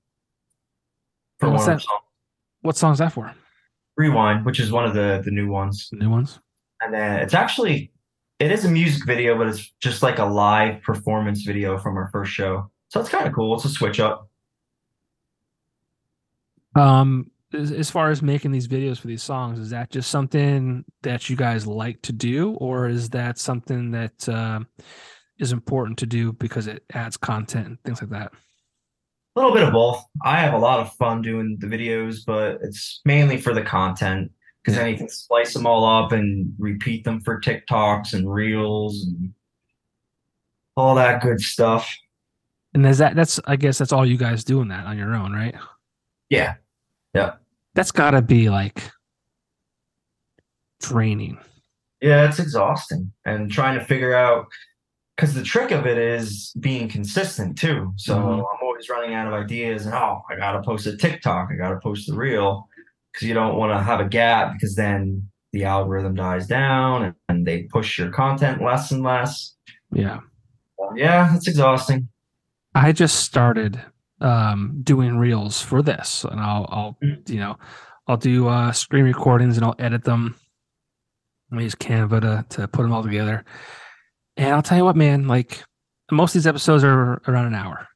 For 1.38 1.50
what's 1.50 1.66
that? 1.66 1.76
the 1.76 1.80
songs. 1.80 2.02
What 2.62 2.76
song's 2.76 2.98
that 2.98 3.12
for? 3.12 3.32
Rewind, 3.98 4.46
which 4.46 4.60
is 4.60 4.72
one 4.72 4.86
of 4.86 4.94
the 4.94 5.20
the 5.24 5.30
new 5.30 5.50
ones. 5.50 5.90
New 5.92 6.08
ones. 6.08 6.38
And 6.80 6.94
then 6.94 7.18
it's 7.20 7.34
actually 7.34 7.90
it 8.38 8.52
is 8.52 8.64
a 8.64 8.70
music 8.70 9.04
video, 9.04 9.36
but 9.36 9.48
it's 9.48 9.74
just 9.80 10.02
like 10.02 10.18
a 10.18 10.24
live 10.24 10.82
performance 10.82 11.42
video 11.42 11.76
from 11.78 11.96
our 11.96 12.08
first 12.12 12.32
show. 12.32 12.70
So 12.88 13.00
it's 13.00 13.08
kind 13.08 13.26
of 13.26 13.34
cool. 13.34 13.54
It's 13.56 13.64
a 13.64 13.68
switch 13.68 14.00
up. 14.00 14.30
Um, 16.76 17.30
as, 17.52 17.90
far 17.90 18.10
as 18.10 18.22
making 18.22 18.52
these 18.52 18.68
videos 18.68 18.98
for 18.98 19.08
these 19.08 19.22
songs, 19.22 19.58
is 19.58 19.70
that 19.70 19.90
just 19.90 20.10
something 20.10 20.84
that 21.02 21.28
you 21.28 21.36
guys 21.36 21.66
like 21.66 22.00
to 22.02 22.12
do, 22.12 22.52
or 22.54 22.88
is 22.88 23.10
that 23.10 23.38
something 23.38 23.90
that 23.90 24.28
uh, 24.28 24.60
is 25.38 25.52
important 25.52 25.98
to 25.98 26.06
do 26.06 26.32
because 26.32 26.66
it 26.66 26.84
adds 26.92 27.16
content 27.16 27.66
and 27.66 27.82
things 27.82 28.00
like 28.00 28.10
that? 28.10 28.32
A 29.38 29.40
little 29.40 29.54
bit 29.54 29.62
of 29.68 29.72
both. 29.72 30.04
I 30.24 30.40
have 30.40 30.52
a 30.52 30.58
lot 30.58 30.80
of 30.80 30.92
fun 30.94 31.22
doing 31.22 31.58
the 31.60 31.68
videos, 31.68 32.22
but 32.26 32.58
it's 32.60 33.00
mainly 33.04 33.36
for 33.40 33.54
the 33.54 33.62
content 33.62 34.32
because 34.64 34.76
Yeah. 34.76 34.82
then 34.82 34.90
you 34.92 34.98
can 34.98 35.08
slice 35.08 35.54
them 35.54 35.64
all 35.64 35.84
up 35.84 36.10
and 36.10 36.52
repeat 36.58 37.04
them 37.04 37.20
for 37.20 37.40
TikToks 37.40 38.14
and 38.14 38.28
Reels 38.28 39.06
and 39.06 39.32
all 40.76 40.96
that 40.96 41.22
good 41.22 41.40
stuff. 41.40 41.88
And 42.74 42.84
is 42.84 42.98
that 42.98 43.14
that's 43.14 43.38
I 43.46 43.54
guess 43.54 43.78
that's 43.78 43.92
all 43.92 44.04
you 44.04 44.16
guys 44.16 44.42
doing 44.42 44.66
that 44.68 44.86
on 44.86 44.98
your 44.98 45.14
own, 45.14 45.32
right? 45.32 45.54
Yeah. 46.30 46.54
Yeah. 47.14 47.34
That's 47.76 47.92
got 47.92 48.10
to 48.10 48.22
be 48.22 48.50
like 48.50 48.90
draining. 50.80 51.38
Yeah, 52.00 52.28
it's 52.28 52.40
exhausting 52.40 53.12
and 53.24 53.52
trying 53.52 53.78
to 53.78 53.84
figure 53.84 54.14
out 54.14 54.46
because 55.14 55.32
the 55.34 55.44
trick 55.44 55.70
of 55.70 55.86
it 55.86 55.96
is 55.98 56.52
being 56.58 56.88
consistent 56.88 57.56
too. 57.56 57.92
So 57.96 58.16
Mhm. 58.16 58.38
I'm 58.38 58.67
always 58.78 58.88
running 58.88 59.14
out 59.14 59.26
of 59.26 59.32
ideas 59.32 59.86
and 59.86 59.94
oh, 59.94 60.22
I 60.30 60.36
gotta 60.36 60.62
post 60.62 60.86
a 60.86 60.96
TikTok, 60.96 61.48
I 61.52 61.56
gotta 61.56 61.80
post 61.80 62.06
the 62.06 62.14
reel 62.14 62.68
because 63.12 63.26
you 63.26 63.34
don't 63.34 63.56
want 63.56 63.72
to 63.72 63.82
have 63.82 63.98
a 63.98 64.04
gap 64.08 64.52
because 64.52 64.76
then 64.76 65.28
the 65.52 65.64
algorithm 65.64 66.14
dies 66.14 66.46
down 66.46 67.02
and, 67.04 67.14
and 67.28 67.44
they 67.46 67.64
push 67.64 67.98
your 67.98 68.10
content 68.10 68.62
less 68.62 68.92
and 68.92 69.02
less. 69.02 69.56
Yeah. 69.92 70.20
Yeah, 70.94 71.34
it's 71.34 71.48
exhausting. 71.48 72.08
I 72.74 72.92
just 72.92 73.16
started 73.24 73.80
um, 74.20 74.78
doing 74.84 75.18
reels 75.18 75.60
for 75.60 75.82
this, 75.82 76.24
and 76.24 76.38
I'll, 76.40 76.66
I'll, 76.68 76.98
Mm. 77.02 77.28
you 77.28 77.40
know, 77.40 77.56
I'll 78.06 78.16
do 78.16 78.46
uh, 78.46 78.70
screen 78.72 79.04
recordings 79.04 79.56
and 79.56 79.66
I'll 79.66 79.74
edit 79.80 80.04
them. 80.04 80.36
I 81.52 81.60
use 81.62 81.74
Canva 81.74 82.20
to 82.20 82.56
to 82.56 82.68
put 82.68 82.82
them 82.82 82.92
all 82.92 83.02
together. 83.02 83.44
And 84.36 84.54
I'll 84.54 84.62
tell 84.62 84.78
you 84.78 84.84
what, 84.84 84.96
man, 84.96 85.26
like 85.26 85.64
most 86.12 86.30
of 86.30 86.34
these 86.34 86.46
episodes 86.46 86.84
are 86.84 87.20
around 87.26 87.46
an 87.46 87.54
hour. 87.54 87.88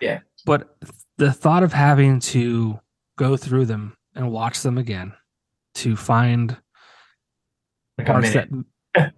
Yeah. 0.00 0.20
But 0.46 0.76
the 1.18 1.32
thought 1.32 1.62
of 1.62 1.72
having 1.74 2.20
to 2.20 2.80
go 3.18 3.36
through 3.36 3.66
them 3.66 3.96
and 4.14 4.30
watch 4.32 4.62
them 4.62 4.78
again 4.78 5.12
to 5.74 5.96
find 5.96 6.56
Like 7.98 8.06
parts 8.06 8.32
that 8.32 8.48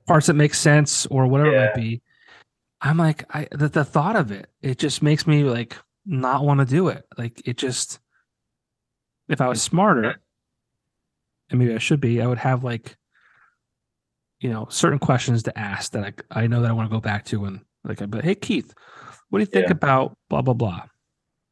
parts 0.06 0.26
that 0.26 0.34
make 0.34 0.54
sense 0.54 1.06
or 1.06 1.26
whatever 1.28 1.54
it 1.54 1.60
might 1.66 1.74
be. 1.74 2.02
I'm 2.80 2.96
like, 2.96 3.24
I 3.34 3.46
the, 3.52 3.68
the 3.68 3.84
thought 3.84 4.16
of 4.16 4.32
it, 4.32 4.48
it 4.62 4.78
just 4.78 5.02
makes 5.02 5.26
me 5.26 5.44
like 5.44 5.76
not 6.06 6.44
want 6.44 6.60
to 6.60 6.66
do 6.66 6.88
it. 6.88 7.04
Like 7.16 7.46
it 7.46 7.56
just 7.58 8.00
if 9.28 9.40
I 9.40 9.48
was 9.48 9.60
smarter, 9.62 10.20
and 11.50 11.58
maybe 11.60 11.74
I 11.74 11.78
should 11.78 12.00
be, 12.00 12.22
I 12.22 12.26
would 12.26 12.38
have 12.38 12.64
like 12.64 12.96
you 14.40 14.50
know 14.50 14.66
certain 14.70 14.98
questions 15.00 15.42
to 15.42 15.58
ask 15.58 15.92
that 15.92 16.14
I 16.30 16.42
I 16.44 16.46
know 16.46 16.62
that 16.62 16.70
I 16.70 16.74
want 16.74 16.88
to 16.88 16.96
go 16.96 17.00
back 17.00 17.24
to 17.26 17.44
and 17.44 17.60
like 17.84 18.00
like, 18.00 18.24
hey 18.24 18.34
Keith, 18.36 18.72
what 19.28 19.40
do 19.40 19.42
you 19.42 19.46
think 19.46 19.66
Yeah. 19.66 19.72
about 19.72 20.16
blah 20.30 20.42
blah 20.42 20.54
blah? 20.54 20.84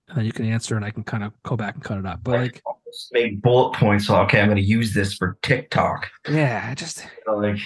And 0.09 0.25
you 0.25 0.33
can 0.33 0.45
answer 0.47 0.77
and 0.77 0.85
I 0.85 0.91
can 0.91 1.03
kind 1.03 1.25
of 1.25 1.33
go 1.43 1.57
back 1.57 1.75
and 1.75 1.83
cut 1.83 1.99
it 1.99 2.07
up. 2.07 2.21
But 2.23 2.41
like, 2.41 2.63
almost 2.65 3.09
make 3.13 3.43
bullet 3.43 3.75
points. 3.77 4.07
So 4.07 4.17
okay, 4.23 4.41
I'm 4.41 4.47
going 4.47 4.57
to 4.57 4.63
use 4.63 4.95
this 4.95 5.15
for 5.15 5.37
TikTok. 5.43 6.09
yeah, 6.29 6.67
I 6.71 6.75
just 6.75 7.05
You 7.05 7.33
know, 7.33 7.39
like 7.39 7.57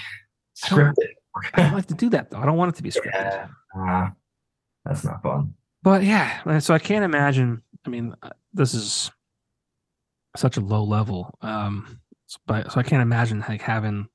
I 0.65 0.67
scripted. 0.69 1.09
I 1.55 1.63
don't 1.63 1.75
like 1.75 1.87
to 1.87 1.95
do 1.95 2.09
that 2.11 2.31
though. 2.31 2.39
I 2.39 2.47
don't 2.47 2.57
want 2.57 2.73
it 2.75 2.77
to 2.77 2.83
be 2.83 2.91
scripted. 2.91 3.13
Yeah, 3.15 3.47
Ah, 3.77 4.13
that's 4.85 5.05
not 5.05 5.23
fun. 5.23 5.55
But 5.83 6.03
yeah, 6.03 6.59
so 6.59 6.75
I 6.75 6.79
can't 6.79 7.05
imagine. 7.05 7.63
I 7.87 7.89
mean, 7.91 8.15
uh, 8.23 8.31
this 8.53 8.75
is 8.75 9.11
such 10.37 10.57
a 10.57 10.61
low 10.61 10.83
level. 10.85 11.35
Um, 11.43 12.01
but 12.47 12.71
so 12.73 12.81
I 12.81 12.83
can't 12.83 13.03
imagine 13.03 13.45
like 13.49 13.63
having, 13.63 14.09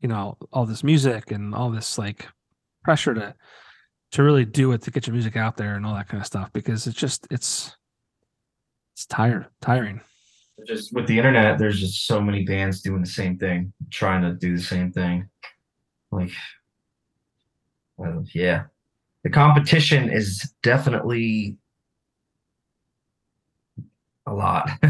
you 0.00 0.08
know, 0.08 0.36
all 0.52 0.66
this 0.66 0.82
music 0.84 1.30
and 1.30 1.54
all 1.54 1.70
this 1.70 1.98
like 1.98 2.26
pressure 2.84 3.14
to 3.14 3.34
to 4.12 4.22
really 4.22 4.44
do 4.44 4.72
it 4.72 4.82
to 4.82 4.90
get 4.90 5.06
your 5.06 5.14
music 5.14 5.36
out 5.36 5.56
there 5.56 5.74
and 5.74 5.84
all 5.84 5.94
that 5.94 6.08
kind 6.08 6.20
of 6.20 6.26
stuff 6.26 6.52
because 6.52 6.86
it's 6.86 6.96
just 6.96 7.26
it's 7.30 7.76
it's 8.94 9.06
tired 9.06 9.46
tiring. 9.60 10.00
Just 10.66 10.92
with 10.92 11.06
the 11.06 11.16
internet, 11.16 11.58
there's 11.58 11.78
just 11.78 12.06
so 12.06 12.20
many 12.20 12.44
bands 12.44 12.82
doing 12.82 13.00
the 13.00 13.06
same 13.06 13.38
thing, 13.38 13.72
trying 13.90 14.22
to 14.22 14.34
do 14.34 14.56
the 14.56 14.62
same 14.62 14.90
thing. 14.90 15.28
Like, 16.10 16.30
yeah, 18.34 18.64
the 19.22 19.30
competition 19.30 20.10
is 20.10 20.52
definitely 20.62 21.56
a 24.26 24.32
lot. 24.32 24.70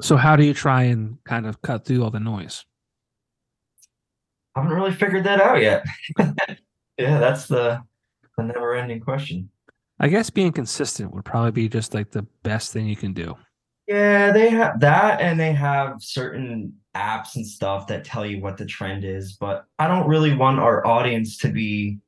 So 0.00 0.16
how 0.16 0.36
do 0.36 0.44
you 0.44 0.54
try 0.54 0.84
and 0.84 1.18
kind 1.24 1.44
of 1.44 1.60
cut 1.60 1.84
through 1.84 2.04
all 2.04 2.10
the 2.12 2.20
noise? 2.20 2.64
I 4.54 4.62
haven't 4.62 4.76
really 4.76 4.92
figured 4.92 5.24
that 5.24 5.40
out 5.40 5.60
yet. 5.60 5.84
yeah, 6.98 7.18
that's 7.18 7.46
the 7.46 7.82
the 8.36 8.44
never-ending 8.44 9.00
question. 9.00 9.50
I 10.00 10.08
guess 10.08 10.30
being 10.30 10.52
consistent 10.52 11.12
would 11.12 11.24
probably 11.24 11.50
be 11.50 11.68
just 11.68 11.92
like 11.92 12.10
the 12.10 12.26
best 12.42 12.72
thing 12.72 12.86
you 12.86 12.96
can 12.96 13.12
do. 13.12 13.36
Yeah, 13.88 14.32
they 14.32 14.50
have 14.50 14.78
that, 14.80 15.20
and 15.20 15.40
they 15.40 15.52
have 15.52 16.02
certain 16.02 16.74
apps 16.94 17.36
and 17.36 17.46
stuff 17.46 17.86
that 17.88 18.04
tell 18.04 18.24
you 18.26 18.40
what 18.40 18.56
the 18.56 18.66
trend 18.66 19.04
is. 19.04 19.32
But 19.32 19.64
I 19.78 19.88
don't 19.88 20.06
really 20.06 20.34
want 20.34 20.60
our 20.60 20.86
audience 20.86 21.38
to 21.38 21.48
be 21.48 21.98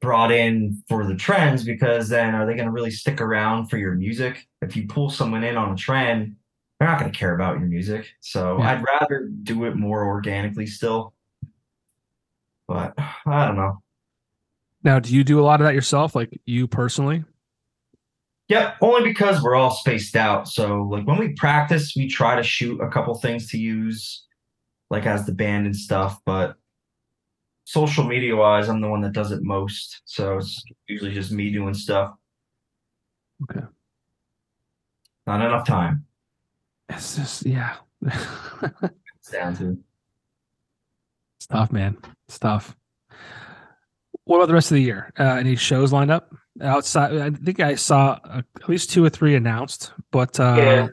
brought 0.00 0.30
in 0.30 0.82
for 0.88 1.06
the 1.06 1.14
trends 1.14 1.64
because 1.64 2.08
then 2.08 2.34
are 2.34 2.46
they 2.46 2.54
going 2.54 2.66
to 2.66 2.72
really 2.72 2.90
stick 2.90 3.20
around 3.20 3.66
for 3.66 3.78
your 3.78 3.94
music? 3.94 4.46
If 4.62 4.76
you 4.76 4.86
pull 4.86 5.10
someone 5.10 5.44
in 5.44 5.56
on 5.56 5.72
a 5.72 5.76
trend, 5.76 6.36
they're 6.78 6.88
not 6.88 7.00
going 7.00 7.10
to 7.10 7.18
care 7.18 7.34
about 7.34 7.58
your 7.58 7.68
music. 7.68 8.06
So 8.20 8.58
Yeah. 8.58 8.70
I'd 8.72 8.84
rather 8.84 9.28
do 9.42 9.64
it 9.64 9.76
more 9.76 10.04
organically 10.04 10.66
still. 10.66 11.14
But 12.66 12.94
I 12.98 13.46
don't 13.46 13.56
know. 13.56 13.82
Now, 14.84 14.98
do 14.98 15.14
you 15.14 15.24
do 15.24 15.40
a 15.40 15.42
lot 15.42 15.60
of 15.60 15.66
that 15.66 15.74
yourself, 15.74 16.14
like 16.14 16.40
you 16.46 16.66
personally? 16.66 17.24
Yep, 18.48 18.76
only 18.80 19.02
because 19.02 19.42
we're 19.42 19.54
all 19.54 19.70
spaced 19.70 20.16
out. 20.16 20.48
So 20.48 20.82
like 20.82 21.06
when 21.06 21.18
we 21.18 21.34
practice, 21.34 21.94
we 21.94 22.08
try 22.08 22.36
to 22.36 22.42
shoot 22.42 22.80
a 22.80 22.88
couple 22.88 23.14
things 23.14 23.50
to 23.50 23.58
use 23.58 24.24
like 24.90 25.04
as 25.04 25.26
the 25.26 25.32
band 25.32 25.66
and 25.66 25.76
stuff, 25.76 26.18
but 26.24 26.56
social 27.64 28.04
media 28.04 28.34
wise, 28.34 28.68
I'm 28.68 28.80
the 28.80 28.88
one 28.88 29.02
that 29.02 29.12
does 29.12 29.32
it 29.32 29.42
most. 29.42 30.00
So 30.06 30.38
it's 30.38 30.64
usually 30.86 31.12
just 31.12 31.30
me 31.30 31.52
doing 31.52 31.74
stuff. 31.74 32.14
Okay. 33.42 33.66
Not 35.26 35.44
enough 35.44 35.66
time. 35.66 36.06
It's 36.88 37.16
just 37.16 37.44
yeah. 37.44 37.76
It's 39.20 39.30
down 39.30 39.54
to 39.56 39.76
It's 41.36 41.46
tough, 41.46 41.70
man. 41.70 41.98
It's 42.26 42.38
tough. 42.38 42.74
What 44.28 44.36
about 44.36 44.48
the 44.48 44.52
rest 44.54 44.70
of 44.70 44.74
the 44.74 44.82
year? 44.82 45.10
Uh, 45.18 45.22
any 45.22 45.56
shows 45.56 45.90
lined 45.90 46.10
up 46.10 46.34
outside? 46.60 47.16
I 47.16 47.30
think 47.30 47.60
I 47.60 47.76
saw 47.76 48.18
uh, 48.24 48.42
at 48.60 48.68
least 48.68 48.90
two 48.90 49.02
or 49.02 49.08
three 49.08 49.34
announced, 49.34 49.92
but 50.10 50.38
uh, 50.38 50.54
Yeah. 50.58 50.88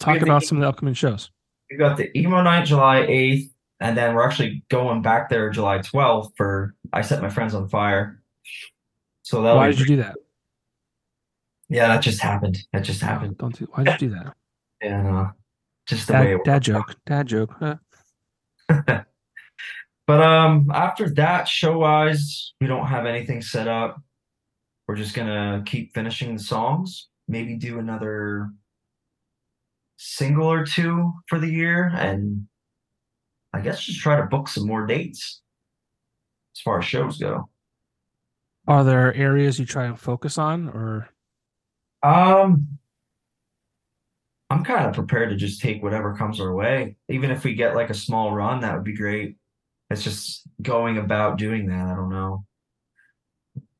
talk 0.00 0.22
about 0.22 0.40
the- 0.40 0.46
some 0.46 0.56
of 0.56 0.62
the 0.62 0.68
upcoming 0.70 0.94
shows. 0.94 1.30
we 1.70 1.76
got 1.76 1.98
the 1.98 2.08
emo 2.18 2.40
night 2.40 2.64
July 2.64 3.02
8th, 3.02 3.50
and 3.80 3.94
then 3.94 4.14
we're 4.14 4.26
actually 4.26 4.64
going 4.70 5.02
back 5.02 5.28
there 5.28 5.50
July 5.50 5.80
12th 5.80 6.32
for 6.38 6.74
I 6.90 7.02
set 7.02 7.20
my 7.20 7.28
friends 7.28 7.54
on 7.54 7.68
fire. 7.68 8.22
So 9.20 9.42
that 9.42 9.54
Why 9.54 9.66
did 9.68 9.80
you 9.80 9.84
do 9.86 9.96
that? 9.96 10.16
yeah, 11.68 11.88
that 11.88 12.00
just 12.00 12.22
happened. 12.22 12.56
That 12.72 12.84
just 12.84 13.02
No, 13.02 13.08
happened. 13.08 13.36
don't 13.36 13.54
do. 13.58 13.66
Why 13.72 13.84
did 13.84 14.00
you 14.00 14.08
do 14.08 14.14
that? 14.14 14.34
Yeah, 14.82 15.18
uh 15.20 15.30
just 15.86 16.06
the 16.06 16.14
way 16.14 16.18
Dad, 16.20 16.26
it 16.32 16.44
dad 16.44 16.52
worked 16.54 16.64
joke. 16.64 16.96
Dad 17.04 17.26
joke. 17.26 17.54
Huh? 17.60 17.76
But 20.08 20.22
um, 20.22 20.70
after 20.72 21.10
that, 21.16 21.46
show 21.48 21.80
wise, 21.80 22.54
we 22.62 22.66
don't 22.66 22.86
have 22.86 23.04
anything 23.04 23.42
set 23.42 23.68
up. 23.68 24.00
We're 24.88 24.96
just 24.96 25.14
gonna 25.14 25.62
keep 25.66 25.92
finishing 25.94 26.34
the 26.34 26.42
songs. 26.42 27.10
Maybe 27.28 27.56
do 27.56 27.78
another 27.78 28.48
single 29.98 30.50
or 30.50 30.64
two 30.64 31.12
for 31.26 31.38
the 31.38 31.50
year, 31.50 31.92
and 31.94 32.48
I 33.52 33.60
guess 33.60 33.82
just 33.82 34.00
try 34.00 34.16
to 34.16 34.24
book 34.24 34.48
some 34.48 34.66
more 34.66 34.86
dates 34.86 35.42
as 36.56 36.62
far 36.62 36.78
as 36.78 36.86
shows 36.86 37.18
go. 37.18 37.50
Are 38.66 38.84
there 38.84 39.12
areas 39.14 39.58
you 39.58 39.66
try 39.66 39.84
and 39.84 40.00
focus 40.00 40.38
on, 40.38 40.70
or 40.70 41.10
Um, 42.02 42.78
I'm 44.48 44.64
kind 44.64 44.86
of 44.86 44.94
prepared 44.94 45.30
to 45.30 45.36
just 45.36 45.60
take 45.60 45.82
whatever 45.82 46.16
comes 46.16 46.40
our 46.40 46.54
way. 46.54 46.96
Even 47.10 47.30
if 47.30 47.44
we 47.44 47.54
get 47.54 47.74
like 47.74 47.90
a 47.90 47.94
small 47.94 48.32
run, 48.32 48.60
that 48.60 48.74
would 48.74 48.84
be 48.84 48.96
great. 48.96 49.36
It's 49.90 50.02
just 50.02 50.46
going 50.60 50.98
about 50.98 51.38
doing 51.38 51.66
that. 51.68 51.86
I 51.86 51.94
don't 51.94 52.10
know, 52.10 52.44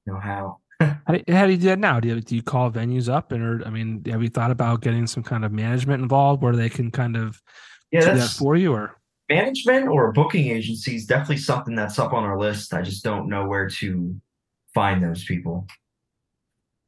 know 0.07 0.19
how. 0.19 0.59
how 0.81 0.97
do, 1.13 1.23
how 1.29 1.47
do 1.47 1.53
you 1.53 1.59
do 1.59 1.67
that 1.67 1.79
now? 1.79 2.01
Do 2.01 2.09
you, 2.09 2.21
do 2.21 2.35
you 2.35 2.43
call 2.43 2.71
venues 2.71 3.13
up, 3.13 3.33
and 3.33 3.43
or 3.43 3.67
I 3.67 3.71
mean, 3.71 4.03
have 4.07 4.23
you 4.23 4.29
thought 4.29 4.51
about 4.51 4.81
getting 4.81 5.07
some 5.07 5.23
kind 5.23 5.45
of 5.45 5.53
management 5.53 6.03
involved 6.03 6.43
where 6.43 6.57
they 6.57 6.69
can 6.69 6.91
kind 6.91 7.17
of 7.17 7.43
Yeah, 7.91 8.13
do 8.13 8.19
that 8.19 8.31
for 8.31 8.57
you, 8.57 8.73
or 8.73 8.97
management 9.29 9.89
or 9.89 10.13
booking 10.13 10.49
agency 10.49 10.97
is 10.97 11.05
definitely 11.05 11.39
something 11.39 11.75
that's 11.75 11.99
up 11.99 12.13
on 12.13 12.25
our 12.25 12.39
list. 12.39 12.73
I 12.73 12.83
just 12.83 13.05
don't 13.05 13.29
know 13.29 13.47
where 13.47 13.69
to 13.69 14.17
find 14.75 15.03
those 15.03 15.25
people. 15.25 15.67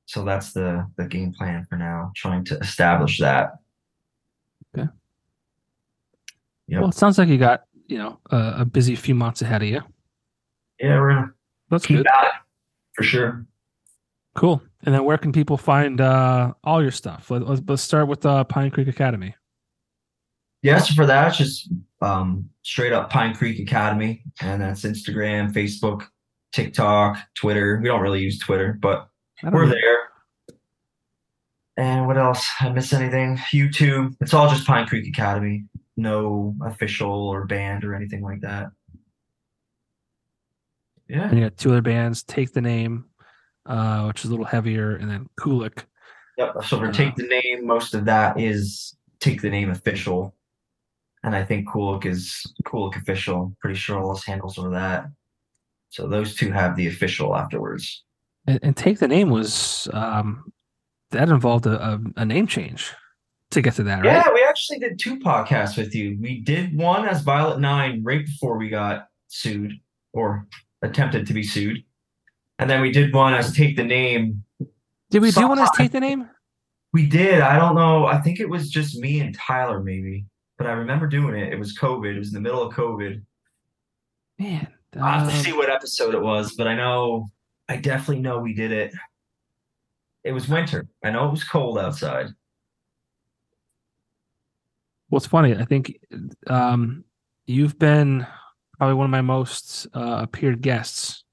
So 0.07 0.25
that's 0.25 0.53
the 0.53 0.91
the 0.97 1.07
game 1.07 1.33
plan 1.33 1.67
for 1.69 1.77
now, 1.77 2.13
trying 2.17 2.45
to 2.47 2.59
establish 2.59 3.19
that. 3.19 3.53
Okay. 4.75 4.89
Yep. 6.69 6.81
well, 6.81 6.89
it 6.91 6.95
sounds 6.95 7.19
like 7.19 7.29
you 7.29 7.39
got 7.39 7.65
you 7.91 7.99
know 7.99 8.19
a, 8.31 8.55
a 8.59 8.65
busy 8.65 8.95
few 8.95 9.15
months 9.15 9.43
ahead 9.43 9.63
of 9.63 9.69
you. 9.69 9.83
Yeah, 10.79 10.99
we're 11.01 11.15
gonna 11.15 11.33
That's 11.71 11.87
keep 11.87 11.99
good. 11.99 12.07
at 12.07 12.33
for 12.95 13.03
sure. 13.03 13.47
Cool. 14.35 14.63
And 14.85 14.95
then 14.95 15.05
where 15.05 15.19
can 15.19 15.33
people 15.33 15.57
find 15.57 16.01
uh, 16.01 16.55
all 16.65 16.81
your 16.81 16.93
stuff? 16.93 17.31
Let, 17.31 17.47
let's, 17.47 17.61
let's 17.67 17.83
start 17.83 18.09
with 18.09 18.25
uh, 18.25 18.45
Pine 18.45 18.71
Creek 18.71 18.89
Academy. 18.89 19.35
Yeah, 20.63 20.79
so 20.79 20.95
for 20.95 21.07
that, 21.07 21.29
it's 21.29 21.39
just 21.39 21.73
um, 22.01 22.49
straight 22.63 22.93
up 22.93 23.11
Pine 23.11 23.35
Creek 23.35 23.59
Academy, 23.59 24.23
and 24.41 24.63
that's 24.63 24.83
Instagram, 24.83 25.53
Facebook, 25.53 26.07
TikTok, 26.53 27.19
Twitter. 27.35 27.81
We 27.83 27.89
don't 27.89 28.01
really 28.01 28.21
use 28.21 28.39
Twitter, 28.39 28.79
but 28.81 29.09
we're 29.43 29.67
know. 29.67 29.73
there. 29.73 29.99
And 31.77 32.07
what 32.07 32.19
else? 32.19 32.47
I 32.61 32.69
miss 32.69 32.93
anything? 32.93 33.39
YouTube. 33.55 34.15
It's 34.21 34.35
all 34.35 34.51
just 34.51 34.67
Pine 34.67 34.87
Creek 34.87 35.09
Academy. 35.09 35.65
No 36.01 36.55
official 36.65 37.11
or 37.11 37.47
band 37.47 37.85
or 37.85 37.95
anything 37.95 38.23
like 38.23 38.41
that. 38.41 38.69
Yeah. 41.09 41.29
And 41.29 41.39
you 41.39 41.45
got 41.45 41.57
two 41.57 41.71
other 41.71 41.83
bands, 41.83 42.23
Take 42.23 42.53
the 42.53 42.61
Name, 42.61 43.05
uh, 43.67 44.05
which 44.05 44.25
is 44.25 44.27
a 44.27 44.31
little 44.31 44.47
heavier, 44.47 44.97
and 44.97 45.11
then 45.11 45.27
Kulick. 45.39 45.85
Yep. 46.39 46.55
So 46.65 46.79
for 46.79 46.87
Uh, 46.87 46.93
Take 46.93 47.17
the 47.17 47.27
Name, 47.27 47.67
most 47.67 47.95
of 47.95 48.05
that 48.07 48.41
is 48.41 48.97
Take 49.19 49.43
the 49.43 49.51
Name 49.51 49.71
official. 49.71 50.35
And 51.23 51.37
I 51.37 51.45
think 51.45 51.69
Kulick 51.69 52.07
is 52.07 52.43
Kulick 52.65 52.97
official. 52.97 53.55
Pretty 53.61 53.79
sure 53.79 53.99
all 53.99 54.09
those 54.15 54.25
handles 54.25 54.57
are 54.59 54.71
that. 54.71 55.07
So 55.91 56.07
those 56.07 56.35
two 56.35 56.51
have 56.53 56.77
the 56.77 56.87
official 56.87 57.37
afterwards. 57.37 58.05
And, 58.47 58.61
and 58.63 58.77
take 58.77 59.01
the 59.01 59.09
name 59.09 59.29
was 59.29 59.89
um, 59.93 60.51
that 61.11 61.29
involved 61.29 61.67
a, 61.67 61.79
a, 61.79 62.01
a 62.17 62.25
name 62.25 62.47
change 62.47 62.95
to 63.51 63.61
get 63.61 63.75
to 63.75 63.83
that, 63.85 64.05
right? 64.05 64.05
Yeah, 64.05 64.33
we 64.33 64.45
actually 64.49 64.79
did 64.79 64.99
two 64.99 65.19
podcasts 65.19 65.77
with 65.77 65.95
you. 65.95 66.17
We 66.21 66.41
did 66.41 66.77
one 66.77 67.07
as 67.09 67.23
Violet 67.23 67.61
Nine 67.61 68.03
right 68.05 68.25
before 68.25 68.57
we 68.57 68.69
got 68.69 69.09
sued 69.29 69.73
or 70.13 70.47
attempted 70.83 71.27
to 71.27 71.35
be 71.35 71.43
sued. 71.43 71.85
And 72.59 72.69
then 72.69 72.81
we 72.81 72.93
did 72.93 73.15
one 73.15 73.35
as 73.35 73.53
Take 73.55 73.77
the 73.77 73.85
Name. 73.85 74.45
Did 75.11 75.23
we 75.23 75.33
do 75.33 75.49
one 75.49 75.59
as 75.59 75.71
take 75.77 75.91
the 75.91 76.01
name? 76.01 76.29
We 76.93 77.07
did. 77.07 77.41
I 77.41 77.59
don't 77.59 77.75
know. 77.75 78.07
I 78.07 78.21
think 78.21 78.39
it 78.39 78.49
was 78.49 78.71
just 78.71 78.97
me 78.99 79.21
and 79.21 79.35
Tyler, 79.35 79.83
maybe. 79.83 80.25
But 80.57 80.69
I 80.69 80.73
remember 80.73 81.07
doing 81.07 81.35
it. 81.37 81.53
It 81.53 81.59
was 81.59 81.77
COVID. 81.77 82.15
It 82.15 82.19
was 82.19 82.29
in 82.29 82.35
the 82.35 82.41
middle 82.41 82.63
of 82.63 82.73
COVID. 82.75 83.21
Man, 84.39 84.69
I'll 84.97 85.21
have 85.21 85.29
to 85.29 85.37
um, 85.37 85.43
see 85.43 85.53
what 85.53 85.69
episode 85.69 86.15
it 86.15 86.23
was, 86.23 86.55
but 86.55 86.67
I 86.67 86.75
know 86.75 87.29
I 87.69 87.77
definitely 87.77 88.23
know 88.23 88.39
we 88.39 88.55
did 88.55 88.73
it. 88.73 88.93
It 90.23 90.33
was 90.33 90.49
winter. 90.49 90.87
I 91.05 91.11
know 91.11 91.27
it 91.27 91.33
was 91.33 91.45
cold 91.45 91.79
outside. 91.79 92.29
Well, 95.11 95.17
it's 95.19 95.27
funny. 95.27 95.57
I 95.57 95.65
think 95.65 95.99
um, 96.47 97.05
you've 97.47 97.79
been 97.79 98.27
probably 98.79 98.95
one 98.95 99.05
of 99.07 99.11
my 99.11 99.21
most 99.23 99.87
uh, 99.95 100.21
appeared 100.23 100.63
guests. 100.63 101.25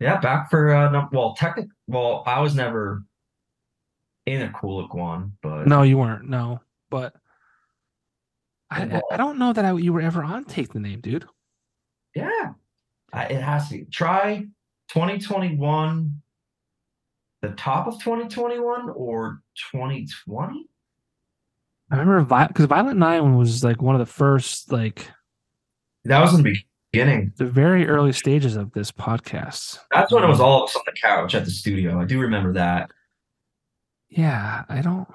Yeah, 0.00 0.18
back 0.18 0.48
for 0.50 0.72
uh 0.74 0.90
no, 0.90 1.08
well, 1.12 1.34
technic 1.34 1.66
well, 1.86 2.22
I 2.26 2.40
was 2.40 2.54
never 2.54 3.04
in 4.24 4.40
a 4.40 4.50
cool 4.52 4.88
one, 4.92 5.32
but 5.42 5.66
No, 5.66 5.82
you 5.82 5.98
weren't. 5.98 6.26
No, 6.28 6.60
but 6.90 7.14
I, 8.70 8.82
I- 8.82 8.86
Well- 8.86 9.02
I 9.10 9.16
don't 9.18 9.38
know 9.38 9.52
that 9.52 9.64
I, 9.66 9.72
you 9.74 9.92
were 9.92 10.00
ever 10.00 10.24
on 10.24 10.44
Take 10.46 10.72
the 10.72 10.80
Name, 10.80 11.00
dude. 11.00 11.26
yeah, 12.14 12.52
I, 13.12 13.24
it 13.26 13.42
has 13.42 13.68
to 13.68 13.74
be. 13.78 13.84
Try 13.90 14.46
2021, 14.88 16.22
the 17.42 17.48
top 17.50 17.86
of 17.86 17.94
2021 18.02 18.88
or 18.96 19.42
2020. 19.70 20.66
I 21.90 21.96
remember 21.98 22.46
because 22.48 22.66
Violet 22.66 22.96
Nine 22.96 23.36
was 23.36 23.64
like 23.64 23.82
one 23.82 23.94
of 23.94 23.98
the 23.98 24.06
first, 24.06 24.70
like 24.70 25.10
That 26.04 26.20
was 26.20 26.34
in 26.34 26.42
the 26.42 26.56
beginning. 26.92 27.32
the 27.36 27.46
very 27.46 27.88
early 27.88 28.12
stages 28.12 28.56
of 28.56 28.72
this 28.72 28.92
podcast. 28.92 29.78
That's 29.92 30.12
when 30.12 30.22
it 30.22 30.28
was 30.28 30.40
all 30.40 30.62
of 30.62 30.70
us 30.70 30.76
on 30.76 30.82
the 30.86 30.92
couch 30.92 31.34
at 31.34 31.44
the 31.44 31.50
studio. 31.50 32.00
I 32.00 32.04
do 32.04 32.20
remember 32.20 32.52
that. 32.54 32.90
Yeah, 34.08 34.64
I 34.68 34.82
don't. 34.82 35.08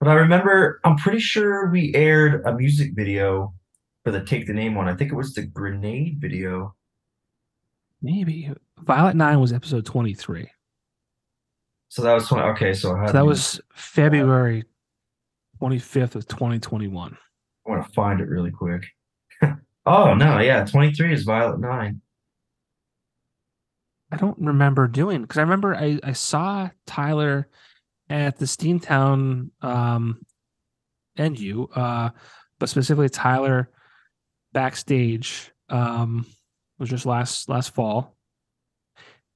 But 0.00 0.08
I 0.08 0.14
remember, 0.14 0.80
I'm 0.84 0.96
pretty 0.96 1.20
sure 1.20 1.70
we 1.70 1.94
aired 1.94 2.42
a 2.44 2.52
music 2.54 2.92
video 2.94 3.54
for 4.04 4.10
the 4.10 4.20
Take 4.24 4.46
the 4.46 4.52
Name 4.52 4.74
one. 4.74 4.88
I 4.88 4.94
think 4.96 5.12
it 5.12 5.16
was 5.16 5.34
the 5.34 5.42
Grenade 5.42 6.18
video. 6.20 6.74
Maybe 8.00 8.50
Violet 8.78 9.14
Nine 9.16 9.40
was 9.40 9.52
episode 9.52 9.86
twenty 9.86 10.14
three. 10.14 10.48
So 11.88 12.00
that 12.02 12.14
was 12.14 12.26
20. 12.26 12.42
Okay, 12.52 12.72
so, 12.72 12.96
So 13.06 13.12
that 13.12 13.26
was 13.26 13.60
February 13.74 14.64
twenty 15.62 15.78
fifth 15.78 16.16
of 16.16 16.26
twenty 16.26 16.58
twenty 16.58 16.88
one. 16.88 17.16
I 17.64 17.70
want 17.70 17.86
to 17.86 17.92
find 17.92 18.20
it 18.20 18.28
really 18.28 18.50
quick. 18.50 18.82
oh, 19.86 20.12
no, 20.14 20.40
yeah, 20.40 20.64
23 20.64 21.14
is 21.14 21.22
Violet 21.22 21.60
9. 21.60 22.00
I 24.10 24.16
don't 24.16 24.38
remember 24.40 24.88
doing 24.88 25.22
because 25.22 25.38
I 25.38 25.42
remember 25.42 25.76
I, 25.76 26.00
I 26.02 26.14
saw 26.14 26.68
Tyler 26.84 27.48
at 28.10 28.38
the 28.38 28.46
Steamtown 28.46 29.50
um 29.62 30.26
and 31.16 31.38
you 31.38 31.70
uh 31.76 32.10
but 32.58 32.68
specifically 32.68 33.08
Tyler 33.08 33.70
backstage 34.52 35.52
um 35.68 36.26
was 36.80 36.90
just 36.90 37.06
last 37.06 37.48
last 37.48 37.72
fall 37.72 38.16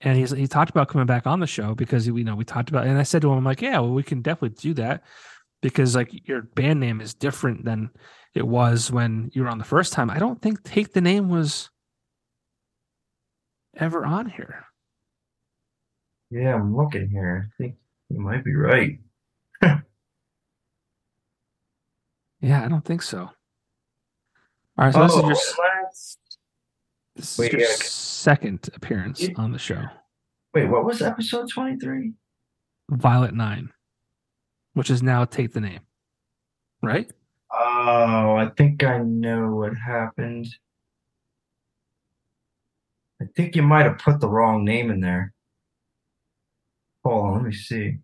and 0.01 0.19
he's 0.19 0.33
he 0.33 0.49
talked 0.49 0.71
about 0.71 0.89
coming 0.89 1.07
back 1.07 1.27
on 1.27 1.39
the 1.39 1.47
show 1.47 1.75
because 1.75 2.07
you 2.07 2.25
know 2.25 2.35
we 2.35 2.45
talked 2.45 2.69
about 2.69 2.87
and 2.87 2.99
I 2.99 3.05
said 3.05 3.23
to 3.23 3.31
him 3.31 3.39
I'm 3.39 3.45
like 3.45 3.63
yeah 3.63 3.79
well 3.79 3.95
we 3.95 4.03
can 4.03 4.21
definitely 4.21 4.57
do 4.61 4.75
that 4.75 5.05
because 5.63 5.95
like 5.97 6.11
your 6.29 6.43
band 6.43 6.81
name 6.81 7.01
is 7.01 7.15
different 7.15 7.65
than 7.65 7.91
it 8.35 8.47
was 8.47 8.91
when 8.91 9.31
you 9.33 9.43
were 9.43 9.49
on 9.49 9.59
the 9.59 9.65
first 9.65 9.93
time 9.93 10.11
I 10.11 10.19
don't 10.19 10.41
think 10.41 10.63
take 10.63 10.93
the 10.93 11.01
name 11.01 11.29
was 11.29 11.71
ever 13.77 14.05
on 14.05 14.27
here 14.31 14.65
Yeah, 16.31 16.55
I'm 16.55 16.77
looking 16.77 17.09
here. 17.11 17.51
I 17.51 17.63
think 17.63 17.77
you 18.11 18.21
might 18.21 18.45
be 18.45 18.55
right. 18.55 18.99
Yeah, 22.41 22.65
I 22.65 22.69
don't 22.69 22.85
think 22.85 23.03
so. 23.03 23.21
All 23.21 23.31
right, 24.85 24.93
so 24.95 25.03
this 25.03 25.13
is 25.13 25.19
Oh, 25.19 25.21
your 25.23 25.29
let's- 25.83 26.19
this 27.17 27.33
is 27.33 27.39
wait, 27.39 27.53
your 27.53 27.61
yeah. 27.63 27.75
second 27.79 28.69
appearance 28.75 29.27
on 29.37 29.53
the 29.53 29.59
show, 29.59 29.83
wait, 30.53 30.67
what 30.69 30.85
was 30.85 31.01
episode 31.01 31.49
23? 31.49 32.13
Violet 32.91 33.33
Nine, 33.35 33.71
which 34.77 34.91
is 34.91 35.03
now 35.03 35.25
Take 35.25 35.55
the 35.55 35.61
Name, 35.61 35.81
right? 36.83 37.11
Oh, 37.51 38.37
I 38.37 38.51
think 38.59 38.85
I 38.85 38.99
know 38.99 39.55
what 39.55 39.73
happened. 39.75 40.47
I 43.23 43.25
think 43.35 43.57
you 43.57 43.63
might 43.63 43.87
have 43.87 43.97
put 43.97 44.21
the 44.21 44.29
wrong 44.29 44.67
name 44.67 44.91
in 44.91 45.01
there. 45.01 45.33
Hold 47.07 47.25
on, 47.25 47.35
let 47.37 47.43
me 47.45 47.53
see. 47.53 47.95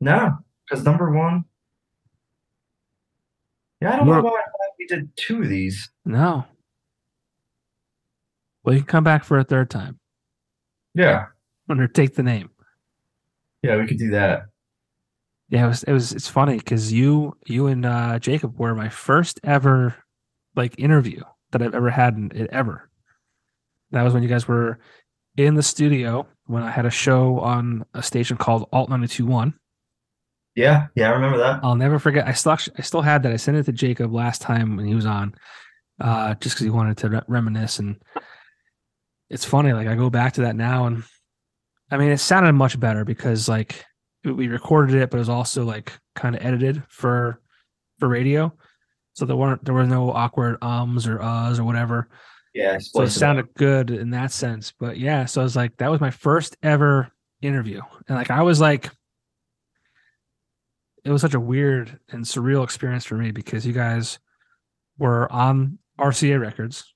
No, 0.00 0.38
because 0.64 0.84
number 0.84 1.10
one. 1.10 1.44
Yeah, 3.80 3.94
I 3.94 3.96
don't 3.96 4.06
know 4.06 4.12
We're- 4.12 4.22
why 4.22 4.30
I 4.42 4.44
thought 4.44 4.76
we 4.78 4.86
did 4.86 5.16
two 5.16 5.42
of 5.42 5.48
these. 5.48 5.90
No. 6.04 6.44
Well, 8.62 8.76
you 8.76 8.82
can 8.82 8.86
come 8.86 9.02
back 9.04 9.24
for 9.24 9.38
a 9.40 9.44
third 9.44 9.70
time 9.70 9.98
Yeah, 10.94 11.26
under 11.68 11.88
Take 11.88 12.14
the 12.14 12.22
Name. 12.22 12.50
Yeah, 13.62 13.76
we 13.76 13.86
could 13.86 13.98
do 13.98 14.10
that. 14.10 14.44
Yeah, 15.48 15.66
it 15.66 15.68
was. 15.68 15.82
It 15.84 15.92
was. 15.92 16.12
It's 16.12 16.28
funny 16.28 16.56
because 16.56 16.92
you, 16.92 17.36
you 17.46 17.66
and 17.66 17.84
uh, 17.84 18.18
Jacob 18.18 18.58
were 18.58 18.74
my 18.74 18.88
first 18.88 19.38
ever 19.44 19.94
like 20.56 20.78
interview 20.78 21.22
that 21.50 21.62
I've 21.62 21.74
ever 21.74 21.90
had 21.90 22.16
in 22.16 22.32
it 22.34 22.48
ever. 22.50 22.88
That 23.90 24.02
was 24.02 24.14
when 24.14 24.22
you 24.22 24.28
guys 24.28 24.48
were 24.48 24.78
in 25.36 25.54
the 25.54 25.62
studio 25.62 26.26
when 26.46 26.62
I 26.62 26.70
had 26.70 26.86
a 26.86 26.90
show 26.90 27.38
on 27.40 27.84
a 27.94 28.02
station 28.02 28.36
called 28.36 28.68
Alt 28.72 28.88
921. 28.88 29.54
Yeah, 30.54 30.88
yeah, 30.94 31.08
I 31.08 31.14
remember 31.14 31.38
that. 31.38 31.60
I'll 31.62 31.76
never 31.76 31.98
forget. 31.98 32.26
I 32.26 32.32
still 32.32 32.52
I 32.52 32.82
still 32.82 33.00
had 33.00 33.22
that. 33.22 33.32
I 33.32 33.36
sent 33.36 33.56
it 33.56 33.64
to 33.64 33.72
Jacob 33.72 34.12
last 34.12 34.42
time 34.42 34.76
when 34.76 34.86
he 34.86 34.94
was 34.94 35.06
on, 35.06 35.34
uh, 36.00 36.34
just 36.34 36.56
because 36.56 36.64
he 36.64 36.70
wanted 36.70 36.98
to 36.98 37.08
re- 37.08 37.22
reminisce. 37.26 37.78
And 37.78 37.96
it's 39.30 39.46
funny, 39.46 39.72
like 39.72 39.88
I 39.88 39.94
go 39.94 40.10
back 40.10 40.34
to 40.34 40.42
that 40.42 40.56
now, 40.56 40.86
and 40.86 41.04
I 41.92 41.98
mean, 41.98 42.10
it 42.10 42.18
sounded 42.18 42.54
much 42.54 42.80
better 42.80 43.04
because 43.04 43.48
like 43.48 43.84
we 44.24 44.48
recorded 44.48 44.96
it, 44.96 45.10
but 45.10 45.18
it 45.18 45.20
was 45.20 45.28
also 45.28 45.64
like 45.64 45.92
kind 46.16 46.34
of 46.34 46.44
edited 46.44 46.82
for 46.88 47.40
for 47.98 48.08
radio, 48.08 48.52
so 49.12 49.26
there 49.26 49.36
weren't 49.36 49.64
there 49.64 49.74
was 49.74 49.88
no 49.88 50.10
awkward 50.10 50.56
ums 50.62 51.06
or 51.06 51.18
uhs 51.18 51.58
or 51.58 51.64
whatever. 51.64 52.08
Yeah, 52.54 52.78
So 52.78 53.02
it 53.02 53.10
sounded 53.10 53.52
good 53.54 53.90
in 53.90 54.10
that 54.10 54.32
sense. 54.32 54.72
But 54.78 54.98
yeah, 54.98 55.24
so 55.24 55.40
I 55.40 55.44
was 55.44 55.56
like, 55.56 55.76
that 55.78 55.90
was 55.90 56.00
my 56.00 56.10
first 56.10 56.56
ever 56.62 57.10
interview. 57.40 57.80
And 58.08 58.16
like 58.16 58.30
I 58.30 58.42
was 58.42 58.60
like 58.60 58.90
it 61.04 61.10
was 61.10 61.20
such 61.20 61.34
a 61.34 61.40
weird 61.40 61.98
and 62.10 62.24
surreal 62.24 62.64
experience 62.64 63.04
for 63.04 63.16
me 63.16 63.32
because 63.32 63.66
you 63.66 63.72
guys 63.72 64.18
were 64.98 65.30
on 65.30 65.78
RCA 66.00 66.40
records. 66.40 66.94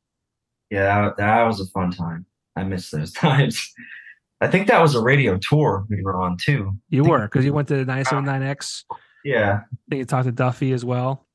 Yeah, 0.70 1.02
that, 1.02 1.16
that 1.18 1.42
was 1.44 1.60
a 1.60 1.66
fun 1.66 1.90
time. 1.90 2.24
I 2.54 2.64
miss 2.64 2.90
those 2.90 3.12
times. 3.12 3.74
I 4.40 4.48
think 4.48 4.68
that 4.68 4.80
was 4.82 4.94
a 4.94 5.02
radio 5.02 5.38
tour 5.38 5.86
we 5.88 6.02
were 6.02 6.20
on 6.20 6.36
too. 6.36 6.72
You 6.90 7.04
were 7.04 7.22
because 7.22 7.44
you 7.44 7.52
went 7.54 7.68
to 7.68 7.84
979X. 7.86 8.84
Yeah, 9.24 9.60
I 9.64 9.76
think 9.88 9.98
you 10.00 10.04
talked 10.04 10.26
to 10.26 10.32
Duffy 10.32 10.72
as 10.72 10.84
well. 10.84 11.26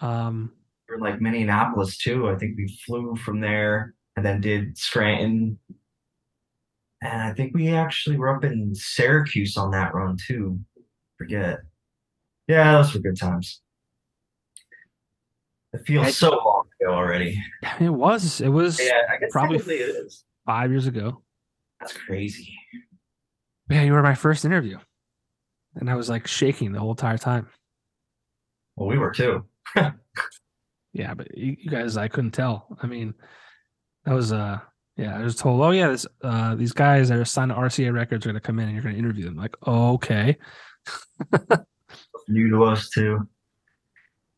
Um 0.00 0.52
we 0.88 0.96
were 0.96 1.02
like 1.02 1.20
Minneapolis 1.20 1.98
too. 1.98 2.28
I 2.28 2.36
think 2.36 2.56
we 2.56 2.68
flew 2.86 3.16
from 3.16 3.40
there 3.40 3.94
and 4.16 4.24
then 4.24 4.40
did 4.40 4.78
Scranton. 4.78 5.58
And 7.02 7.20
I 7.22 7.32
think 7.34 7.54
we 7.54 7.70
actually 7.74 8.16
were 8.16 8.34
up 8.34 8.44
in 8.44 8.74
Syracuse 8.74 9.56
on 9.56 9.70
that 9.72 9.94
run 9.94 10.16
too. 10.26 10.60
Forget. 11.18 11.58
Yeah, 12.46 12.72
those 12.72 12.94
were 12.94 13.00
good 13.00 13.18
times. 13.18 13.60
It 15.72 15.80
feels 15.86 16.06
I- 16.06 16.10
so 16.10 16.30
long 16.30 16.64
ago 16.80 16.92
already. 16.94 17.42
it 17.80 17.88
was 17.90 18.40
it 18.40 18.48
was 18.48 18.78
Yeah, 18.80 19.00
I 19.10 19.16
guess 19.18 19.30
Probably 19.32 19.58
probably 19.58 19.76
it 19.76 19.88
is. 20.06 20.24
five 20.46 20.70
years 20.70 20.86
ago. 20.86 21.22
That's 21.84 21.98
crazy. 21.98 22.54
Yeah, 23.68 23.82
you 23.82 23.92
were 23.92 24.02
my 24.02 24.14
first 24.14 24.46
interview. 24.46 24.78
And 25.74 25.90
I 25.90 25.96
was 25.96 26.08
like 26.08 26.26
shaking 26.26 26.72
the 26.72 26.80
whole 26.80 26.92
entire 26.92 27.18
time. 27.18 27.48
Well, 28.76 28.88
we 28.88 28.98
were 28.98 29.10
too. 29.12 29.44
Yeah, 30.96 31.12
but 31.14 31.36
you, 31.36 31.56
you 31.58 31.68
guys, 31.68 31.96
I 31.96 32.06
couldn't 32.06 32.30
tell. 32.30 32.68
I 32.80 32.86
mean, 32.86 33.14
that 34.04 34.14
was 34.14 34.32
uh, 34.32 34.60
yeah, 34.96 35.18
I 35.18 35.22
was 35.22 35.34
told, 35.34 35.60
oh 35.60 35.72
yeah, 35.72 35.88
this 35.88 36.06
uh, 36.22 36.54
these 36.54 36.70
guys 36.70 37.08
that 37.08 37.18
are 37.18 37.24
signed 37.24 37.50
to 37.50 37.56
RCA 37.56 37.92
Records 37.92 38.24
are 38.24 38.28
going 38.28 38.40
to 38.40 38.46
come 38.46 38.60
in 38.60 38.66
and 38.66 38.74
you're 38.74 38.82
going 38.84 38.94
to 38.94 38.98
interview 39.00 39.24
them. 39.24 39.36
Like, 39.36 39.56
oh, 39.66 39.94
okay, 39.94 40.36
New 42.28 42.48
to 42.50 42.62
us 42.62 42.90
too. 42.90 43.28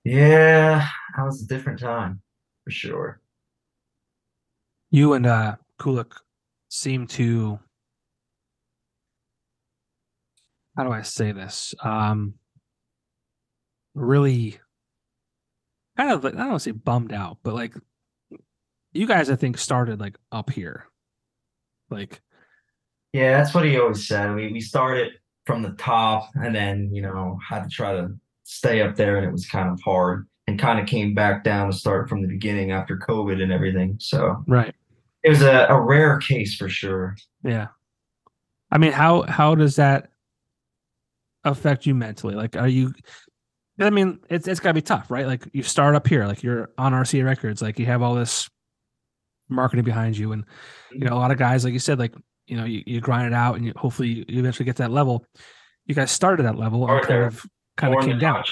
Yeah, 0.05 0.87
that 1.17 1.25
was 1.25 1.43
a 1.43 1.47
different 1.47 1.79
time. 1.79 2.23
for 2.65 2.71
sure. 2.71 3.21
You 4.91 5.13
and 5.13 5.27
uh 5.27 5.57
Kulick 5.79 6.13
seem 6.77 7.07
to 7.07 7.59
how 10.77 10.85
do 10.85 10.93
I 10.93 11.03
say 11.03 11.33
this? 11.33 11.75
Um 11.83 12.35
really 13.95 14.59
kind 15.97 16.11
of 16.11 16.23
like 16.23 16.35
I 16.35 16.39
don't 16.39 16.49
want 16.49 16.61
to 16.61 16.65
say 16.65 16.73
bummed 16.73 17.13
out, 17.13 17.39
but 17.43 17.55
like 17.55 17.75
you 18.93 19.07
guys 19.07 19.31
I 19.31 19.37
think 19.37 19.59
started 19.59 20.01
like 20.01 20.19
up 20.31 20.51
here. 20.51 20.87
Like 21.91 22.21
Yeah, 23.13 23.39
that's 23.39 23.55
what 23.55 23.65
he 23.65 23.79
always 23.79 24.07
said. 24.07 24.35
We 24.35 24.53
we 24.53 24.61
started 24.61 25.15
from 25.47 25.63
the 25.63 25.73
top 25.73 26.31
and 26.35 26.55
then, 26.55 26.91
you 26.93 27.03
know, 27.03 27.39
had 27.49 27.63
to 27.63 27.69
try 27.69 27.93
to 27.93 28.11
stay 28.43 28.83
up 28.83 28.97
there 28.97 29.17
and 29.17 29.27
it 29.27 29.33
was 29.33 29.47
kind 29.47 29.71
of 29.71 29.81
hard 29.83 30.27
and 30.47 30.59
kind 30.59 30.79
of 30.79 30.87
came 30.87 31.15
back 31.15 31.43
down 31.43 31.71
to 31.71 31.77
start 31.77 32.09
from 32.09 32.23
the 32.23 32.29
beginning 32.29 32.71
after 32.71 32.99
COVID 32.99 33.43
and 33.43 33.53
everything. 33.53 33.97
So 33.99 34.45
right. 34.47 34.75
It 35.27 35.31
was 35.31 35.43
a, 35.43 35.67
a 35.69 35.81
rare 35.81 36.19
case 36.19 36.55
for 36.55 36.69
sure. 36.69 37.17
Yeah. 37.43 37.67
I 38.71 38.79
mean, 38.79 38.93
how 38.93 39.23
how 39.23 39.57
does 39.57 39.75
that 39.75 40.11
affect 41.43 41.85
you 41.85 41.97
mentally? 41.97 42.37
Like 42.37 42.57
are 42.57 42.69
you 42.69 42.95
I 43.81 43.91
mean, 43.91 44.21
it's 44.31 44.47
it's 44.47 44.61
gotta 44.61 44.75
be 44.75 44.83
tough, 44.83 45.11
right? 45.11 45.27
Like 45.27 45.49
you 45.53 45.65
start 45.65 45.97
up 45.97 46.07
here, 46.07 46.27
like 46.27 46.45
you're 46.45 46.71
on 46.79 46.93
RCA 46.93 47.25
Records, 47.25 47.61
like 47.61 47.77
you 47.81 47.87
have 47.87 48.03
all 48.03 48.15
this 48.15 48.49
marketing 49.49 49.85
behind 49.85 50.17
you, 50.17 50.31
and 50.31 50.45
you 50.93 51.01
know 51.01 51.15
a 51.15 51.19
lot 51.19 51.33
of 51.33 51.39
guys, 51.39 51.65
like 51.65 51.73
you 51.73 51.81
said, 51.81 51.99
like 51.99 52.15
you 52.47 52.57
know 52.57 52.65
you, 52.65 52.85
you 52.87 53.01
grind 53.01 53.27
it 53.27 53.35
out, 53.35 53.57
and 53.57 53.67
you, 53.67 53.73
hopefully 53.75 54.25
you 54.29 54.39
eventually 54.39 54.65
get 54.65 54.77
to 54.77 54.85
that 54.85 54.93
level. 54.93 55.27
You 55.87 55.97
guys 55.97 56.13
started 56.13 56.47
at 56.47 56.53
that 56.53 56.59
level 56.59 56.87
and 56.87 56.99
Right 56.99 57.03
kind 57.03 57.25
of 57.25 57.45
kind 57.77 57.99
of 57.99 58.05
came 58.05 58.19
down. 58.21 58.45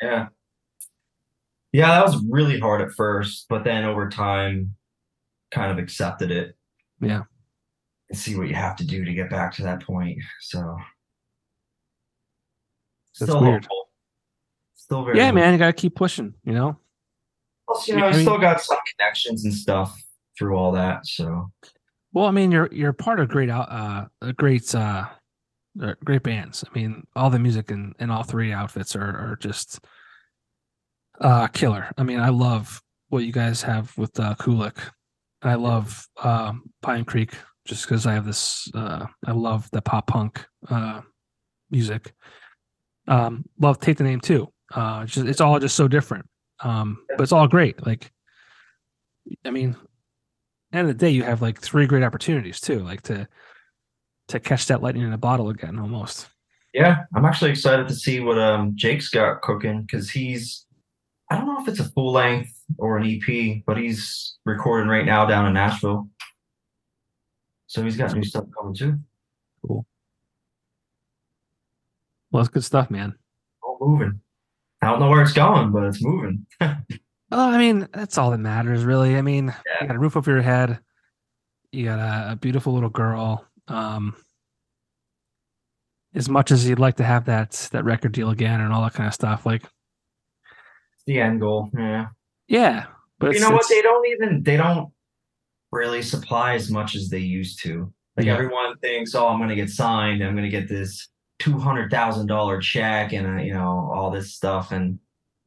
Yeah. 0.00 0.28
Yeah, 1.72 1.88
that 1.88 2.06
was 2.06 2.24
really 2.30 2.60
hard 2.60 2.82
at 2.82 2.92
first, 2.92 3.46
but 3.48 3.64
then 3.64 3.84
over 3.84 4.08
time 4.08 4.76
kind 5.54 5.70
of 5.70 5.78
accepted 5.78 6.30
it. 6.30 6.56
Yeah. 7.00 7.22
And 8.10 8.18
see 8.18 8.36
what 8.36 8.48
you 8.48 8.54
have 8.54 8.76
to 8.76 8.86
do 8.86 9.04
to 9.04 9.14
get 9.14 9.30
back 9.30 9.52
to 9.54 9.62
that 9.62 9.82
point. 9.82 10.18
So 10.40 10.76
That's 13.18 13.30
still 13.30 13.40
weird. 13.42 13.62
hopeful. 13.64 13.88
Still 14.74 15.04
very 15.04 15.16
Yeah, 15.18 15.26
hopeful. 15.26 15.40
man, 15.40 15.52
you 15.52 15.58
gotta 15.58 15.72
keep 15.72 15.94
pushing. 15.94 16.34
You 16.44 16.52
know. 16.52 16.78
Plus, 17.66 17.88
you 17.88 17.96
I 17.96 18.00
know, 18.00 18.10
mean- 18.10 18.20
still 18.20 18.38
got 18.38 18.60
some 18.60 18.78
connections 18.96 19.44
and 19.44 19.54
stuff 19.54 19.98
through 20.38 20.56
all 20.56 20.72
that. 20.72 21.06
So 21.06 21.50
Well, 22.12 22.26
I 22.26 22.30
mean, 22.30 22.50
you're 22.52 22.68
you're 22.72 22.92
part 22.92 23.20
of 23.20 23.28
great 23.28 23.48
out 23.50 23.70
uh 23.70 24.32
great 24.32 24.74
uh 24.74 25.06
uh, 25.82 25.94
great 26.04 26.22
bands. 26.22 26.62
I 26.68 26.78
mean, 26.78 27.04
all 27.16 27.30
the 27.30 27.38
music 27.38 27.70
in, 27.70 27.94
in 27.98 28.10
all 28.10 28.22
three 28.22 28.52
outfits 28.52 28.94
are 28.94 29.02
are 29.32 29.36
just 29.40 29.80
uh 31.20 31.46
killer. 31.48 31.90
I 31.96 32.02
mean, 32.02 32.20
I 32.20 32.28
love 32.28 32.82
what 33.08 33.24
you 33.24 33.32
guys 33.32 33.62
have 33.62 33.96
with 33.96 34.18
uh 34.20 34.34
Kulick. 34.34 34.76
I 35.44 35.54
love 35.54 36.06
um 36.22 36.64
Pine 36.82 37.04
Creek 37.04 37.32
just 37.66 37.84
because 37.84 38.06
I 38.06 38.14
have 38.14 38.26
this 38.26 38.68
uh 38.74 39.06
I 39.26 39.32
love 39.32 39.68
the 39.70 39.82
pop 39.82 40.06
punk 40.06 40.44
uh 40.68 41.02
music. 41.70 42.14
Um 43.06 43.44
love 43.60 43.78
Take 43.78 43.98
the 43.98 44.04
Name 44.04 44.20
too. 44.20 44.48
Uh 44.74 45.04
just 45.04 45.26
it's 45.26 45.40
all 45.40 45.58
just 45.60 45.76
so 45.76 45.88
different. 45.88 46.26
Um 46.60 47.04
but 47.08 47.22
it's 47.22 47.32
all 47.32 47.48
great. 47.48 47.84
Like 47.86 48.10
I 49.44 49.50
mean, 49.50 49.76
end 50.72 50.88
of 50.90 50.98
the 50.98 51.06
day, 51.06 51.10
you 51.10 51.22
have 51.22 51.42
like 51.42 51.60
three 51.60 51.86
great 51.86 52.02
opportunities 52.02 52.60
too, 52.60 52.80
like 52.80 53.02
to 53.02 53.28
to 54.28 54.40
catch 54.40 54.66
that 54.66 54.82
lightning 54.82 55.04
in 55.04 55.12
a 55.12 55.18
bottle 55.18 55.50
again, 55.50 55.78
almost. 55.78 56.28
yeah, 56.72 57.04
I'm 57.14 57.24
actually 57.26 57.50
excited 57.50 57.88
to 57.88 57.94
see 57.94 58.20
what 58.20 58.38
um 58.38 58.72
Jake's 58.74 59.08
got 59.08 59.42
cooking 59.42 59.82
because 59.82 60.10
he's 60.10 60.66
I 61.30 61.36
don't 61.36 61.46
know 61.46 61.60
if 61.60 61.68
it's 61.68 61.80
a 61.80 61.90
full 61.90 62.12
length 62.12 62.52
or 62.78 62.98
an 62.98 63.06
EP, 63.06 63.62
but 63.66 63.76
he's 63.78 64.36
recording 64.44 64.88
right 64.88 65.06
now 65.06 65.24
down 65.26 65.46
in 65.46 65.54
Nashville. 65.54 66.08
So 67.66 67.82
he's 67.82 67.96
got 67.96 68.14
new 68.14 68.22
stuff 68.24 68.44
coming 68.56 68.74
too. 68.74 68.98
Cool. 69.66 69.86
Well, 72.30 72.42
that's 72.42 72.52
good 72.52 72.64
stuff, 72.64 72.90
man. 72.90 73.14
All 73.62 73.78
moving. 73.80 74.20
I 74.82 74.86
don't 74.90 75.00
know 75.00 75.08
where 75.08 75.22
it's 75.22 75.32
going, 75.32 75.70
but 75.72 75.84
it's 75.84 76.02
moving. 76.04 76.46
Oh, 77.32 77.50
I 77.50 77.58
mean, 77.58 77.88
that's 77.92 78.16
all 78.16 78.30
that 78.30 78.38
matters, 78.38 78.84
really. 78.84 79.16
I 79.16 79.22
mean, 79.22 79.46
Yeah. 79.66 79.72
you 79.80 79.86
got 79.88 79.96
a 79.96 79.98
roof 79.98 80.16
over 80.16 80.30
your 80.30 80.42
head, 80.42 80.78
you 81.72 81.84
got 81.86 81.98
a, 81.98 82.32
a 82.32 82.36
beautiful 82.36 82.74
little 82.74 82.90
girl. 82.90 83.44
Um, 83.66 84.14
as 86.14 86.28
much 86.28 86.52
as 86.52 86.68
you'd 86.68 86.78
like 86.78 86.96
to 86.98 87.02
have 87.02 87.24
that 87.24 87.52
that 87.72 87.84
record 87.84 88.12
deal 88.12 88.30
again 88.30 88.60
and 88.60 88.72
all 88.72 88.82
that 88.82 88.92
kind 88.92 89.08
of 89.08 89.14
stuff, 89.14 89.44
like, 89.46 89.64
the 91.06 91.20
end 91.20 91.40
goal. 91.40 91.70
Yeah. 91.76 92.06
yeah, 92.48 92.86
but 93.18 93.34
you 93.34 93.40
know 93.40 93.50
what? 93.50 93.66
They 93.68 93.82
don't 93.82 94.06
even 94.08 94.42
they 94.42 94.56
don't 94.56 94.90
really 95.72 96.02
supply 96.02 96.54
as 96.54 96.70
much 96.70 96.94
as 96.94 97.08
they 97.08 97.18
used 97.18 97.60
to. 97.62 97.92
Like 98.16 98.26
Yeah. 98.26 98.34
everyone 98.34 98.76
thinks, 98.78 99.14
oh, 99.14 99.26
I'm 99.28 99.38
gonna 99.40 99.56
get 99.56 99.70
signed, 99.70 100.22
I'm 100.22 100.34
gonna 100.34 100.48
get 100.48 100.68
this 100.68 101.08
two 101.38 101.58
hundred 101.58 101.90
thousand 101.90 102.26
dollar 102.28 102.60
check 102.60 103.12
and 103.12 103.26
uh, 103.38 103.42
you 103.42 103.52
know 103.52 103.90
all 103.92 104.10
this 104.10 104.34
stuff, 104.34 104.72
and 104.72 104.98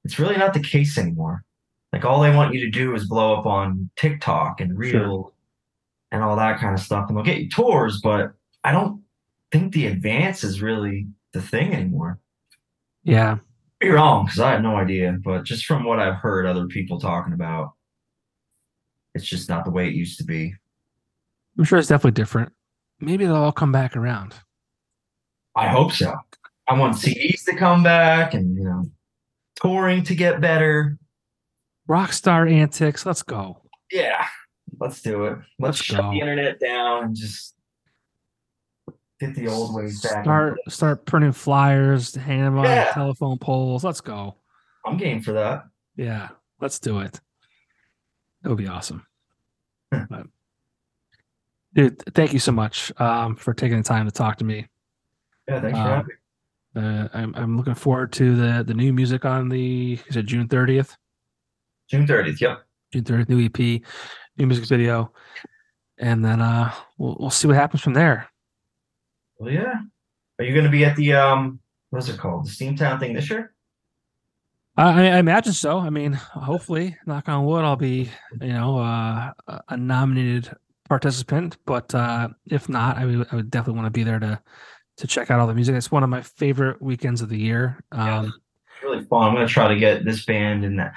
it's 0.03 0.19
really 0.19 0.37
not 0.37 0.53
the 0.53 0.59
case 0.59 0.97
anymore. 0.97 1.43
Like 1.93 2.03
all 2.05 2.21
they 2.21 2.35
want 2.35 2.53
you 2.53 2.59
to 2.61 2.69
do 2.69 2.93
is 2.95 3.07
blow 3.07 3.35
up 3.35 3.45
on 3.45 3.89
TikTok 3.95 4.59
and 4.61 4.77
Sure. 4.85 5.31
And 6.11 6.23
all 6.23 6.35
that 6.37 6.59
kind 6.59 6.73
of 6.73 6.79
stuff, 6.79 7.07
and 7.09 7.17
they'll 7.17 7.25
get 7.25 7.39
you 7.39 7.49
tours, 7.49 7.99
but 8.01 8.31
I 8.63 8.71
don't 8.71 9.01
think 9.51 9.73
the 9.73 9.87
advance 9.87 10.43
is 10.43 10.61
really 10.61 11.07
the 11.33 11.41
thing 11.41 11.73
anymore. 11.73 12.19
yeah, 13.03 13.37
Be 13.79 13.89
wrong 13.89 14.25
because 14.25 14.39
I 14.39 14.51
have 14.53 14.61
no 14.63 14.75
idea, 14.75 15.17
but 15.23 15.43
just 15.43 15.65
from 15.65 15.83
what 15.83 15.99
I've 15.99 16.15
heard 16.15 16.45
other 16.45 16.65
people 16.65 16.99
talking 16.99 17.33
about, 17.33 17.73
it's 19.13 19.25
just 19.25 19.49
not 19.49 19.65
the 19.65 19.71
way 19.71 19.87
it 19.87 19.93
used 19.93 20.17
to 20.17 20.23
be. 20.23 20.53
I'm 21.57 21.63
sure 21.63 21.77
it's 21.77 21.87
definitely 21.87 22.11
different. 22.11 22.51
Maybe 22.99 23.25
they'll 23.25 23.35
all 23.35 23.51
come 23.51 23.71
back 23.71 23.95
around. 23.95 24.33
I 25.55 25.67
hope 25.67 25.91
so. 25.91 26.13
I 26.67 26.77
want 26.77 26.95
CDs 26.95 27.45
to 27.45 27.55
come 27.55 27.83
back 27.83 28.33
and 28.33 28.55
you 28.55 28.63
know, 28.63 28.85
touring 29.55 30.03
to 30.03 30.15
get 30.15 30.41
better. 30.41 30.97
Rockstar 31.89 32.51
antics, 32.51 33.05
let's 33.05 33.23
go. 33.23 33.61
Yeah, 33.91 34.25
let's 34.79 35.01
do 35.01 35.25
it. 35.25 35.37
Let's, 35.59 35.77
Let's 35.79 35.83
shut 35.83 36.01
go. 36.01 36.11
the 36.11 36.19
internet 36.19 36.59
down 36.59 37.05
and 37.05 37.15
just 37.15 37.55
get 39.19 39.35
the 39.35 39.47
old 39.47 39.73
ways 39.75 40.01
back. 40.01 40.23
Start 40.23 40.57
start 40.69 41.05
printing 41.05 41.31
flyers, 41.31 42.15
hanging 42.15 42.45
them 42.45 42.57
on 42.57 42.65
Yeah. 42.65 42.91
telephone 42.93 43.37
poles. 43.37 43.83
Let's 43.83 44.01
go. 44.01 44.35
I'm 44.85 44.97
game 44.97 45.21
for 45.21 45.33
that. 45.33 45.65
Yeah, 45.95 46.29
let's 46.61 46.79
do 46.79 46.99
it. 46.99 47.19
That 48.41 48.49
would 48.49 48.57
be 48.57 48.67
awesome. 48.67 49.05
But- 49.91 50.27
dude, 51.73 52.01
thank 52.13 52.33
you 52.33 52.39
so 52.39 52.51
much 52.51 52.91
um, 52.99 53.35
for 53.35 53.53
taking 53.53 53.77
the 53.77 53.83
time 53.83 54.05
to 54.05 54.11
talk 54.11 54.37
to 54.37 54.45
me. 54.45 54.67
Yeah, 55.47 55.61
thanks 55.61 55.77
for 55.77 55.83
Um, 55.83 55.89
having 55.89 56.07
me. 56.07 56.13
Uh, 56.75 57.07
I'm 57.13 57.33
I'm 57.35 57.57
looking 57.57 57.73
forward 57.73 58.11
to 58.13 58.35
the 58.35 58.63
the 58.63 58.73
new 58.73 58.93
music 58.93 59.25
on 59.25 59.49
the 59.49 59.99
is 60.07 60.15
it 60.17 60.23
June 60.27 60.47
30th? 60.47 60.95
June 61.89 62.05
30th. 62.05 62.39
Yep. 62.41 62.63
June 62.93 63.03
30th, 63.03 63.29
new 63.29 63.45
EP, 63.45 63.81
new 64.37 64.45
music 64.45 64.65
video, 64.65 65.11
and 65.97 66.23
then 66.23 66.39
uh 66.41 66.71
we'll 66.97 67.17
we'll 67.19 67.29
see 67.31 67.47
what 67.47 67.55
happens 67.55 67.81
from 67.81 67.93
there. 67.93 68.29
Well, 69.39 69.51
yeah. 69.51 69.73
Are 70.39 70.45
you 70.45 70.53
going 70.53 70.65
to 70.65 70.71
be 70.71 70.85
at 70.85 70.95
the 70.95 71.13
um? 71.13 71.59
What's 71.89 72.09
it 72.09 72.17
called? 72.19 72.45
The 72.45 72.49
Steamtown 72.51 72.99
thing 72.99 73.13
this 73.13 73.29
year? 73.29 73.53
I, 74.75 75.07
I 75.09 75.17
imagine 75.17 75.53
so. 75.53 75.79
I 75.79 75.89
mean, 75.89 76.13
hopefully, 76.13 76.97
knock 77.05 77.27
on 77.29 77.45
wood, 77.45 77.63
I'll 77.65 77.75
be, 77.75 78.11
you 78.41 78.53
know, 78.53 78.77
uh, 78.77 79.31
a- 79.69 79.77
nominated 79.77 80.51
participant. 80.87 81.57
But 81.65 81.95
uh, 81.95 82.29
if 82.45 82.69
not, 82.69 82.97
I 82.97 83.05
would, 83.05 83.27
I 83.31 83.35
would 83.37 83.49
definitely 83.49 83.81
want 83.81 83.87
to 83.87 83.97
be 83.97 84.03
there 84.03 84.19
to 84.19 84.39
to 84.97 85.07
check 85.07 85.31
out 85.31 85.39
all 85.39 85.47
the 85.47 85.53
music. 85.55 85.75
It's 85.75 85.91
one 85.91 86.03
of 86.03 86.09
my 86.09 86.21
favorite 86.21 86.81
weekends 86.81 87.21
of 87.21 87.29
the 87.29 87.37
year. 87.37 87.83
Um, 87.91 88.25
It's 88.25 88.83
really 88.83 89.03
fun. 89.05 89.27
I'm 89.29 89.33
going 89.35 89.47
to 89.47 89.53
try 89.53 89.67
to 89.67 89.79
get 89.79 90.03
this 90.05 90.25
band 90.25 90.65
and 90.65 90.77
that. 90.79 90.93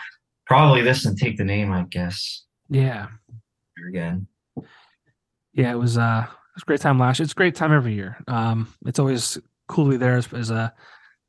Probably 0.46 0.82
this 0.82 1.04
and 1.06 1.16
take 1.16 1.36
the 1.36 1.44
name, 1.44 1.70
I 1.70 1.82
guess. 1.84 2.44
yeah, 2.68 3.06
Again. 3.88 4.26
yeah, 5.52 5.70
it 5.72 5.78
was 5.78 5.96
uh, 5.96 6.26
it 6.50 6.56
was 6.56 6.62
a 6.62 6.66
great 6.66 6.80
time 6.80 6.98
last 6.98 7.18
year. 7.18 7.24
It's 7.24 7.32
a 7.32 7.36
great 7.36 7.54
time 7.54 7.72
every 7.72 7.94
year. 7.94 8.16
Um, 8.26 8.72
it's 8.86 8.98
always 8.98 9.38
cool 9.68 9.84
to 9.84 9.90
be 9.92 9.96
there 9.96 10.16
as, 10.16 10.32
as 10.32 10.50
a, 10.50 10.72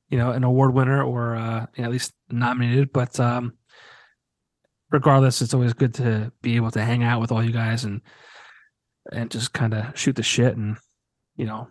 you 0.10 0.18
know, 0.18 0.32
an 0.32 0.44
award 0.44 0.74
winner 0.74 1.04
or 1.04 1.36
uh, 1.36 1.66
you 1.76 1.84
know, 1.84 1.86
at 1.90 1.92
least 1.92 2.14
nominated. 2.30 2.92
But 2.92 3.20
um, 3.20 3.54
regardless, 4.92 5.42
it's 5.42 5.54
always 5.54 5.74
good 5.74 5.94
to 5.96 6.32
be 6.42 6.56
able 6.56 6.72
to 6.72 6.84
hang 6.84 7.04
out 7.04 7.22
with 7.22 7.32
all 7.32 7.44
you 7.44 7.52
guys 7.52 7.84
and 7.86 8.02
and 9.12 9.32
just 9.32 9.54
kind 9.54 9.74
of 9.74 9.98
shoot 9.98 10.16
the 10.16 10.24
shit 10.24 10.56
and 10.58 10.78
you 11.36 11.46
know 11.46 11.68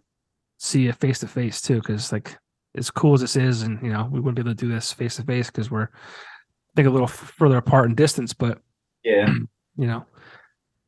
see 0.59 0.88
it 0.88 0.96
face 0.96 1.18
to 1.20 1.28
face 1.28 1.61
too. 1.61 1.76
Because 1.76 2.12
like 2.12 2.36
as 2.76 2.90
cool 2.90 3.14
as 3.14 3.20
this 3.20 3.36
is, 3.36 3.62
and 3.62 3.82
you 3.82 3.92
know 3.92 4.09
we 4.11 4.20
wouldn't 4.20 4.36
be 4.36 4.42
able 4.42 4.53
to 4.53 4.66
do 4.66 4.72
this 4.72 4.92
face 4.92 5.16
to 5.16 5.22
face 5.22 5.48
because 5.48 5.70
we're 5.70 5.88
I 5.88 6.72
think 6.76 6.88
a 6.88 6.90
little 6.90 7.09
further 7.09 7.57
apart 7.57 7.88
in 7.88 7.94
distance, 7.96 8.32
but 8.32 8.59
Yeah. 9.03 9.26
you 9.76 9.86
know, 9.86 10.05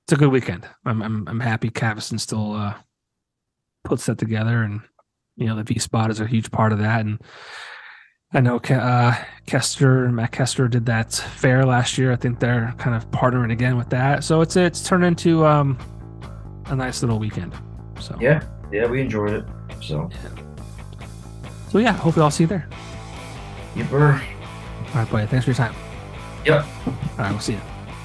it's 0.05 0.13
a 0.13 0.17
good 0.17 0.31
weekend. 0.31 0.69
I'm 0.85 1.03
I'm 1.03 1.29
I'm 1.29 1.41
happy 1.41 1.71
Cavison 1.71 2.19
still 2.19 2.55
uh 2.55 2.75
puts 3.85 4.07
that 4.07 4.19
together 4.19 4.63
and 4.63 4.81
you 5.37 5.47
know 5.47 5.57
the 5.57 5.65
V 5.65 5.79
spot 5.79 6.11
is 6.11 6.21
a 6.21 6.27
huge 6.27 6.51
part 6.51 6.73
of 6.73 6.79
that 6.79 7.01
and 7.01 7.21
I 8.35 8.41
know 8.41 8.57
uh, 8.57 9.15
Kester, 9.45 10.09
Matt 10.11 10.33
Kester 10.33 10.67
did 10.67 10.87
that 10.87 11.13
fair 11.13 11.67
last 11.67 11.99
year. 11.99 12.13
I 12.13 12.17
think 12.17 12.41
they're 12.41 12.75
kind 12.79 12.97
of 12.97 13.11
partnering 13.11 13.53
again 13.53 13.77
with 13.77 13.91
that. 13.91 14.25
So 14.25 14.41
it's 14.41 14.57
it's 14.57 14.83
turned 14.83 15.05
into 15.05 15.45
um, 15.45 15.79
a 16.67 16.75
nice 16.75 17.03
little 17.03 17.19
weekend. 17.19 17.53
So 18.01 18.17
yeah, 18.19 18.43
yeah, 18.73 18.87
we 18.87 19.03
enjoyed 19.03 19.35
it. 19.35 19.45
So 19.83 20.09
so 21.69 21.79
yeah, 21.79 21.93
hopefully 21.93 22.25
I'll 22.25 22.31
see 22.31 22.45
you 22.45 22.49
there. 22.49 22.67
You 23.77 23.85
were. 23.91 24.13
All 24.15 24.95
right, 24.95 25.11
buddy. 25.11 25.27
Thanks 25.27 25.45
for 25.45 25.51
your 25.51 25.57
time. 25.57 25.75
Yep. 26.47 26.65
All 26.87 26.95
right, 27.19 27.31
we'll 27.31 27.41
see 27.41 27.53
you. 27.53 27.61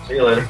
See 0.08 0.16
you 0.16 0.24
later. 0.24 0.48